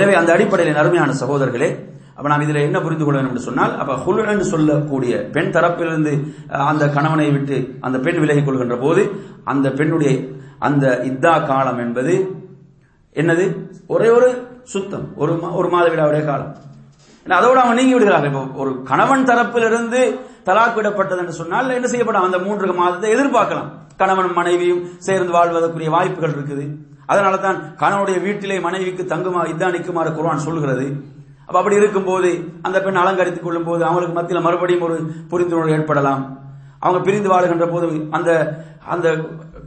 எனவே 0.00 0.14
அந்த 0.20 0.30
அடிப்படையில் 0.36 0.80
அருமையான 0.82 1.16
சகோதரர்களே 1.22 1.70
அப்ப 2.16 2.30
நாம் 2.30 2.44
இதுல 2.44 2.62
என்ன 2.68 2.78
புரிந்து 2.84 3.04
கொள்ள 3.04 3.16
வேண்டும் 3.18 3.32
என்று 3.34 3.46
சொன்னால் 3.46 3.72
அப்ப 3.82 3.92
ஹுல் 4.02 4.20
என்று 4.32 4.46
சொல்லக்கூடிய 4.50 5.12
பெண் 5.34 5.52
தரப்பிலிருந்து 5.54 6.12
அந்த 6.70 6.84
கணவனை 6.96 7.28
விட்டு 7.36 7.56
அந்த 7.86 7.96
பெண் 8.06 8.20
விலகிக் 8.22 8.46
கொள்கின்ற 8.48 8.76
போது 8.84 9.02
அந்த 9.52 9.66
பெண்ணுடைய 9.78 10.12
அந்த 10.68 10.86
இத்தா 11.10 11.32
காலம் 11.50 11.80
என்பது 11.84 12.14
என்னது? 13.20 13.44
ஒரே 13.94 14.08
ஒரு 14.16 14.28
சுத்தம். 14.72 15.06
ஒரு 15.22 15.32
ஒரு 15.60 15.68
மாத 15.72 15.86
விடாவுடைய 15.92 16.24
காலம் 16.28 16.52
அதோடு 17.26 17.60
அவன் 17.62 17.78
நீங்கி 17.78 17.94
விடுகிறார்கள் 17.94 18.30
இப்போ 18.30 18.42
ஒரு 18.62 18.70
கணவன் 18.90 19.26
தரப்பிலிருந்து 19.30 20.00
தலாக் 20.46 20.76
விடப்பட்டது 20.78 21.20
என்று 21.22 21.34
சொன்னால் 21.40 21.76
என்ன 21.78 21.88
செய்யப்படும்? 21.92 22.26
அந்த 22.28 22.38
மூன்று 22.46 22.74
மாதத்தை 22.80 23.10
எதிர்பார்க்கலாம். 23.16 23.68
கணவன் 24.00 24.30
மனைவியும் 24.38 24.82
சேர்ந்து 25.06 25.32
வாழ்வதற்குரிய 25.36 25.90
வாய்ப்புகள் 25.96 26.34
இருக்குது. 26.36 26.64
அதனால 27.12 27.36
தான் 27.44 27.58
கணவனுடைய 27.82 28.18
வீட்டிலே 28.26 28.56
மனைவிக்கு 28.66 29.04
தங்குமா 29.12 29.40
இதான் 29.52 29.74
நிற்குமாறு 29.76 30.10
குர்வான் 30.16 30.46
சொல்கிறது 30.46 30.86
அப்ப 31.46 31.56
அப்படி 31.60 31.80
இருக்கும்போது 31.80 32.28
அந்த 32.66 32.76
பெண் 32.82 33.00
அலங்கரித்துக் 33.02 33.46
கொள்ளும் 33.46 33.66
போது 33.68 33.82
அவங்களுக்கு 33.88 34.16
மத்தியில் 34.18 34.46
மறுபடியும் 34.46 34.84
ஒரு 34.86 34.96
புரிந்துணர்வு 35.30 35.74
ஏற்படலாம். 35.76 36.22
அவங்க 36.84 37.00
பிரிந்து 37.06 37.28
வாழுகின்ற 37.32 37.66
போது 37.72 37.86
அந்த 38.16 38.30
அந்த 38.94 39.08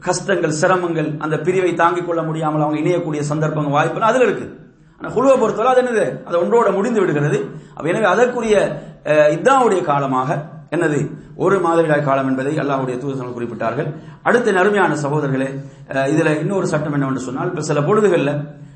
கஷ்டங்கள் 0.06 0.54
சிரமங்கள் 0.62 1.10
அந்த 1.26 1.36
பிரிவை 1.46 1.72
தாங்கிக் 1.82 2.08
கொள்ள 2.08 2.22
முடியாமல் 2.30 2.64
அவங்க 2.66 2.80
இணையக்கூடிய 2.84 3.22
சந்தர்ப்பங்கள் 3.32 3.76
வாய்ப்புகள் 3.76 4.10
அதுல 4.10 4.26
இருக்கு. 4.28 4.48
ஆனா 5.00 5.08
குழுவை 5.16 5.36
பொறுத்தவரை 5.42 5.70
அது 5.74 5.82
என்னது? 5.84 6.06
அது 6.28 6.36
ஒன்றோட 6.44 6.68
முடிந்து 6.78 7.00
விடுகிறது. 7.02 7.40
எனவே 7.80 8.10
அதற்குரிய 8.14 8.56
இதாவுடைய 9.38 9.82
காலமாக 9.92 10.30
என்னது? 10.76 11.00
ஒரு 11.44 11.56
மாதவிடாய் 11.66 12.08
காலம் 12.08 12.30
என்பதை 12.32 12.54
அல்லாஹுடைய 12.64 12.96
தூதர்கள் 13.04 13.36
குறிப்பிட்டார்கள். 13.38 13.90
அடுத்த 14.28 14.54
நறுமையான 14.58 14.96
சகோதரர்களே 15.04 15.50
இதுல 16.14 16.30
இன்னொரு 16.44 16.68
சட்டம் 16.74 16.96
என்னவென்று 16.98 17.28
சொன்னால் 17.28 17.50
இப்ப 17.52 17.66
சில 17.70 17.82
பொழுதுகள்ல 17.90 18.34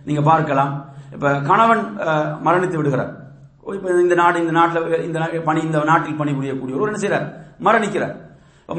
நீங்க 0.08 0.22
பார்க்கலாம். 0.32 0.72
இப்ப 1.16 1.34
கணவன் 1.50 1.84
மரணித்து 2.48 2.80
விடுகிறார். 2.80 3.12
இப்ப 3.78 4.02
இந்த 4.06 4.16
நாடு 4.22 4.38
இந்த 4.44 4.54
நாட்டில் 4.60 5.06
இந்த 5.08 5.20
பணி 5.48 5.62
இந்த 5.68 5.80
நாட்டில் 5.92 6.20
பணிபுரியக்கூடியவர் 6.22 6.92
என்ன 6.92 7.02
செய்யறார் 7.04 7.28
மரணிக்கிறார். 7.68 8.16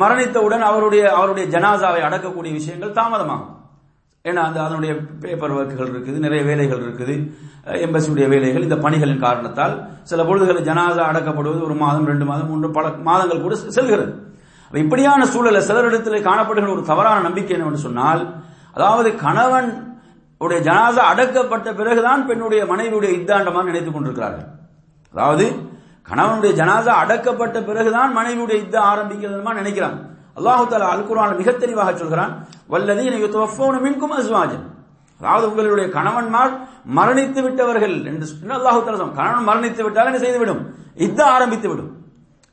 மரணித்தவுடன் 0.02 0.64
அவருடைய 0.70 1.02
அவருடைய 1.18 1.46
ஜனாசாவை 1.54 2.00
அடக்கக்கூடிய 2.08 2.52
விஷயங்கள் 2.58 2.96
தாமதமாகும். 2.98 3.56
ஏன்னா 4.24 4.40
அந்த 4.48 4.58
அதனுடைய 4.64 4.92
பேப்பர் 5.22 5.54
ஒர்க்குகள் 5.56 5.90
இருக்குது 5.92 6.18
நிறைய 6.24 6.42
வேலைகள் 6.48 6.82
இருக்குது 6.86 7.14
எம்பசியுடைய 7.86 8.26
வேலைகள் 8.32 8.66
இந்த 8.66 8.76
பணிகளின் 8.84 9.22
காரணத்தால் 9.26 9.74
சில 10.10 10.24
பொழுதுகளில் 10.24 10.66
ஜனாசா 10.68 11.04
அடக்கப்படுவது 11.10 11.62
ஒரு 11.68 11.76
மாதம் 11.82 12.08
ரெண்டு 12.10 12.24
மாதம் 12.30 12.50
மூன்று 12.52 12.70
பல 12.76 12.88
மாதங்கள் 13.08 13.44
கூட 13.44 13.54
செல்கிறது. 13.76 14.12
இப்படியான 14.70 15.26
சூழலை 15.26 15.60
சிலரிடத்தில் 15.68 16.26
காணப்படுகிற 16.28 16.72
ஒரு 16.76 16.84
தவறான 16.90 17.22
நம்பிக்கை 17.28 17.54
என்னவென்று 17.56 17.86
சொன்னால் 17.86 18.22
அதாவது 18.76 19.08
கணவன் 19.24 19.70
உடைய 20.40 20.60
ஜனாசா 20.68 21.02
அடக்கப்பட்ட 21.12 21.68
பிறகுதான் 21.80 22.26
பெண்ணுடைய 22.28 22.62
மனைவியுடைய 22.72 23.12
இத்தாண்டமாக 23.18 23.68
நினைத்துக் 23.70 23.96
கொண்டிருக்கிறார்கள். 23.96 24.48
அதாவது 25.14 25.46
கணவனுடைய 26.10 26.52
ஜனாசா 26.60 26.92
அடக்கப்பட்ட 27.02 27.56
பிறகுதான் 27.68 28.10
மனைவியுடைய 28.18 28.58
இது 28.66 28.78
ஆரம்பிக்கிறதுமா 28.92 29.52
நினைக்கிறான். 29.60 29.96
அல்லாஹு 30.38 30.64
தாலா 30.72 30.88
அல் 30.94 31.06
குரான் 31.08 31.38
மிக 31.40 31.50
தெளிவாக 31.62 31.90
சொல்கிறான் 32.02 32.32
வல்லதீன 32.72 33.18
யுத்தவஃபௌன 33.24 33.74
மின்கும் 33.84 34.14
அஸ்வாஜன். 34.18 34.64
அதாவது 35.20 35.44
உங்களுடைய 35.50 35.86
கணவன்மார் 35.96 36.52
மரணித்து 36.98 37.40
விட்டவர்கள் 37.46 37.96
என்று 38.10 38.26
அல்லாஹு 38.58 38.80
தாலா 38.86 39.08
கணவன் 39.20 39.48
மரணித்து 39.50 39.82
விட்டால் 39.86 40.10
என்ன 40.10 40.20
செய்துவிடும்? 40.24 40.62
இத்த 41.06 41.20
ஆரம்பித்து 41.36 41.68
விடும் 41.70 41.90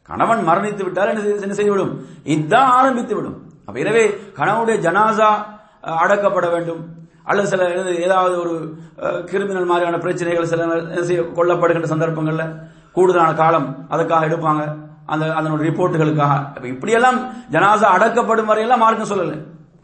கணவன் 0.10 0.42
மரணித்து 0.50 0.84
விட்டால் 0.88 1.12
என்ன 1.12 1.56
செய்துவிடும்? 1.60 1.94
இத்தா 2.36 2.62
ஆரம்பித்து 2.80 3.14
விடும் 3.18 3.38
அப்ப 3.68 3.78
எனவே 3.86 4.04
கணவனுடைய 4.40 4.78
ஜனாசா 4.86 5.30
அடக்கப்பட 6.04 6.46
வேண்டும். 6.56 6.82
அல்லது 7.30 7.48
சில 7.52 7.64
ஏதாவது 8.06 8.36
ஒரு 8.44 8.54
கிரிமினல் 9.30 9.70
மாதிரியான 9.72 9.98
பிரச்சனைகள் 10.04 10.52
சில 10.52 10.62
கொல்லப்படுகின்ற 11.38 11.90
சந்தர்ப்பங்கள்ல 11.94 12.44
கூடுதலான 12.98 13.32
காலம் 13.42 13.68
அதுக்காக 13.94 14.28
எடுப்பாங்க. 14.30 14.64
அந்த 15.14 15.26
அதனுடைய 15.40 15.66
ரிப்போர்ட்டுகளுக்காக 15.70 16.66
இப்படியெல்லாம் 16.74 17.20
ஜனாசா 17.54 17.88
அடக்கப்படும் 17.96 18.50
வரையெல்லாம் 18.52 18.84
மார்க்கம் 18.84 19.12
சொல்லல. 19.12 19.36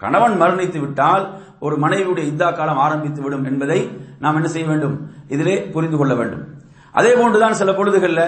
கணவன் 0.03 0.36
மரணித்து 0.41 0.80
விட்டால் 0.86 1.26
ஒரு 1.66 1.76
மனைவியுடைய 1.84 2.26
இத்தா 2.32 2.47
காலம் 2.55 2.82
ஆரம்பித்து 2.86 3.22
விடும் 3.26 3.45
என்பதை 3.49 3.80
நாம் 4.24 4.38
என்ன 4.39 4.49
செய்ய 4.55 4.66
வேண்டும்? 4.72 4.95
இதிலே 5.34 5.55
புரிந்து 5.76 5.97
கொள்ள 5.99 6.14
வேண்டும். 6.22 6.43
அதே 6.97 7.11
போன்றுதான் 7.20 7.59
சில 7.61 7.72
பொழுதுகளில் 7.78 8.26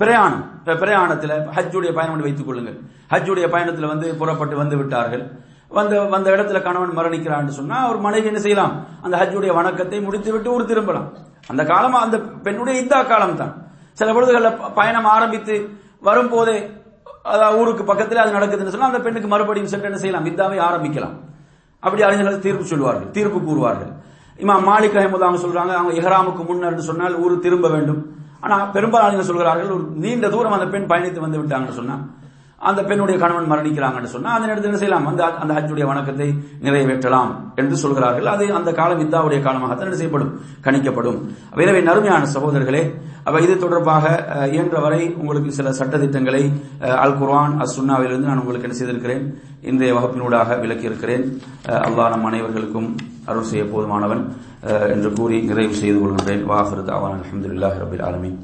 பிரயாணம். 0.00 0.44
பிரயாணத்தில் 0.82 1.34
ஹஜ்ஜுடைய 1.56 1.90
பயணம் 1.98 2.24
வைத்துக் 2.26 2.48
கொள்ளுங்கள். 2.48 2.78
ஹஜ்ஜுடைய 3.12 3.46
பயணத்தில் 3.54 3.90
வந்து 3.92 4.06
புறப்பட்டு 4.20 4.56
வந்து 4.62 4.76
விட்டார்கள். 4.80 5.24
வந்த 5.70 6.00
வந்த 6.14 6.28
இடத்துல 6.34 6.58
கணவன் 6.66 6.96
மரணிக்கிறான்னு 6.98 7.54
சொன்னா 7.58 7.78
ஒரு 7.90 7.98
மனைவி 8.06 8.26
என்ன 8.30 8.40
செய்யலாம்? 8.44 8.74
அந்த 9.04 9.14
ஹஜ்ஜுடைய 9.20 9.52
வணக்கத்தை 9.58 9.98
முடித்து 10.06 10.30
விட்டு 10.34 10.48
ஊர் 10.54 10.70
திரும்பலாம். 10.70 11.08
அந்த 11.52 11.62
காலம் 11.70 11.96
அந்த 12.04 12.16
பெண்ணுடைய 12.46 12.82
இத்தா 12.82 12.98
காலம் 13.12 13.38
தான் 13.42 13.52
சில 13.98 14.12
பொழுதுகளில் 14.16 14.58
பயணம் 14.78 15.08
ஆரம்பித்து 15.16 15.54
வரும்போதே 16.08 16.56
அதாவது 17.34 17.58
ஊருக்கு 17.60 17.84
பக்கத்தில் 17.90 18.22
அது 18.22 18.36
நடக்குதுன்னு 18.36 18.72
சொன்னா 18.74 18.90
அந்த 18.90 19.00
பெண்ணுக்கு 19.06 19.28
மறுபடியும் 19.32 19.70
சென்று 19.72 19.88
என்ன 19.90 19.98
செய்யலாம்? 20.02 20.26
இத்தாவை 20.30 20.58
ஆரம்பிக்கலாம். 20.68 21.16
அப்படி 21.82 22.02
அறிஞர்கள் 22.08 22.44
தீர்ப்பு 22.44 22.70
சொல்வார்கள் 22.72 23.08
தீர்ப்பு 23.16 23.38
கூறுவார்கள். 23.48 23.90
இமாம் 24.44 24.64
மாலிக் 24.68 24.98
அஹமது 25.00 25.26
அவங்க 25.26 25.40
சொல்றாங்க 25.44 25.72
அவங்க 25.78 25.92
இஹ்ராமுக்கு 26.00 26.42
முன்னர் 26.50 26.78
சொன்னால் 26.90 27.16
ஊர் 27.24 27.34
திரும்ப 27.46 27.68
வேண்டும். 27.74 28.00
ஆனா 28.44 28.56
பெரும்பாலும் 28.74 29.28
சொல்கிறார்கள் 29.30 29.70
ஒரு 29.76 29.84
நீண்ட 30.04 30.26
தூரம் 30.34 30.56
அந்த 30.56 30.66
பெண் 30.74 30.88
பயணித்து 30.92 31.20
வந்து 31.24 31.40
விட்டாங்கன்னு 31.40 31.78
சொன்னா 31.80 31.96
அந்த 32.60 32.82
பெண்ணுடைய 32.82 33.18
கணவன் 33.18 33.50
மரணிக்கிறாங்கன்னு 33.52 34.12
சொன்னா 34.12 34.30
அந்த 34.34 34.46
நேரத்தில் 34.46 34.70
என்ன 34.70 34.78
செய்யலாம்? 34.78 35.06
அந்த 35.06 35.22
அந்த 35.42 35.54
ஹஜ்ஜுடைய 35.54 35.86
வணக்கத்தை 35.86 36.28
நிறைவேற்றலாம் 36.60 37.30
என்று 37.56 37.76
சொல்கிறார்கள். 37.76 38.26
அது 38.26 38.52
அந்த 38.52 38.72
காலம் 38.72 39.02
இந்தாவுடைய 39.04 39.40
காலமாகத்தான் 39.42 39.88
என்ன 39.88 39.96
செய்யப்படும்? 39.96 40.32
கணிக்கப்படும். 40.64 41.18
எனவே 41.56 41.80
நறுமையான 41.80 42.26
சகோதரர்களே 42.26 42.82
அப்ப 43.24 43.40
இது 43.40 43.58
தொடர்பாக 43.58 44.04
இயன்றவரை 44.52 45.14
உங்களுக்கு 45.16 45.52
சில 45.52 45.72
சட்டத்திட்டங்களை 45.72 46.42
அல் 47.04 47.16
குர்வான் 47.20 47.56
அஸ் 47.62 47.76
சுன்னாவிலிருந்து 47.78 48.30
நான் 48.30 48.38
உங்களுக்கு 48.38 48.68
என்ன 48.68 48.78
செய்திருக்கிறேன்? 48.78 49.24
இன்றைய 49.62 49.94
வகுப்பினூடாக 49.94 50.58
விளக்கியிருக்கிறேன். 50.64 51.24
அஹ், 51.68 51.82
அல்லாஹ் 51.88 52.10
நம் 52.10 52.28
அனைவர்களுக்கும் 52.30 52.88
அருள் 53.26 53.42
செய்ய 53.42 53.64
போதுமானவன் 53.64 54.22
என்று 54.90 55.12
கூறி 55.12 55.40
நிறைவு 55.42 55.74
செய்து 55.74 55.98
கொள்கின்றேன். 55.98 56.44
வாஹிருத் 56.52 56.94
அவன் 56.98 57.20
அஹமதுல்லாஹ் 57.20 57.80
ரபில் 57.84 58.02
ஆலமின். 58.02 58.38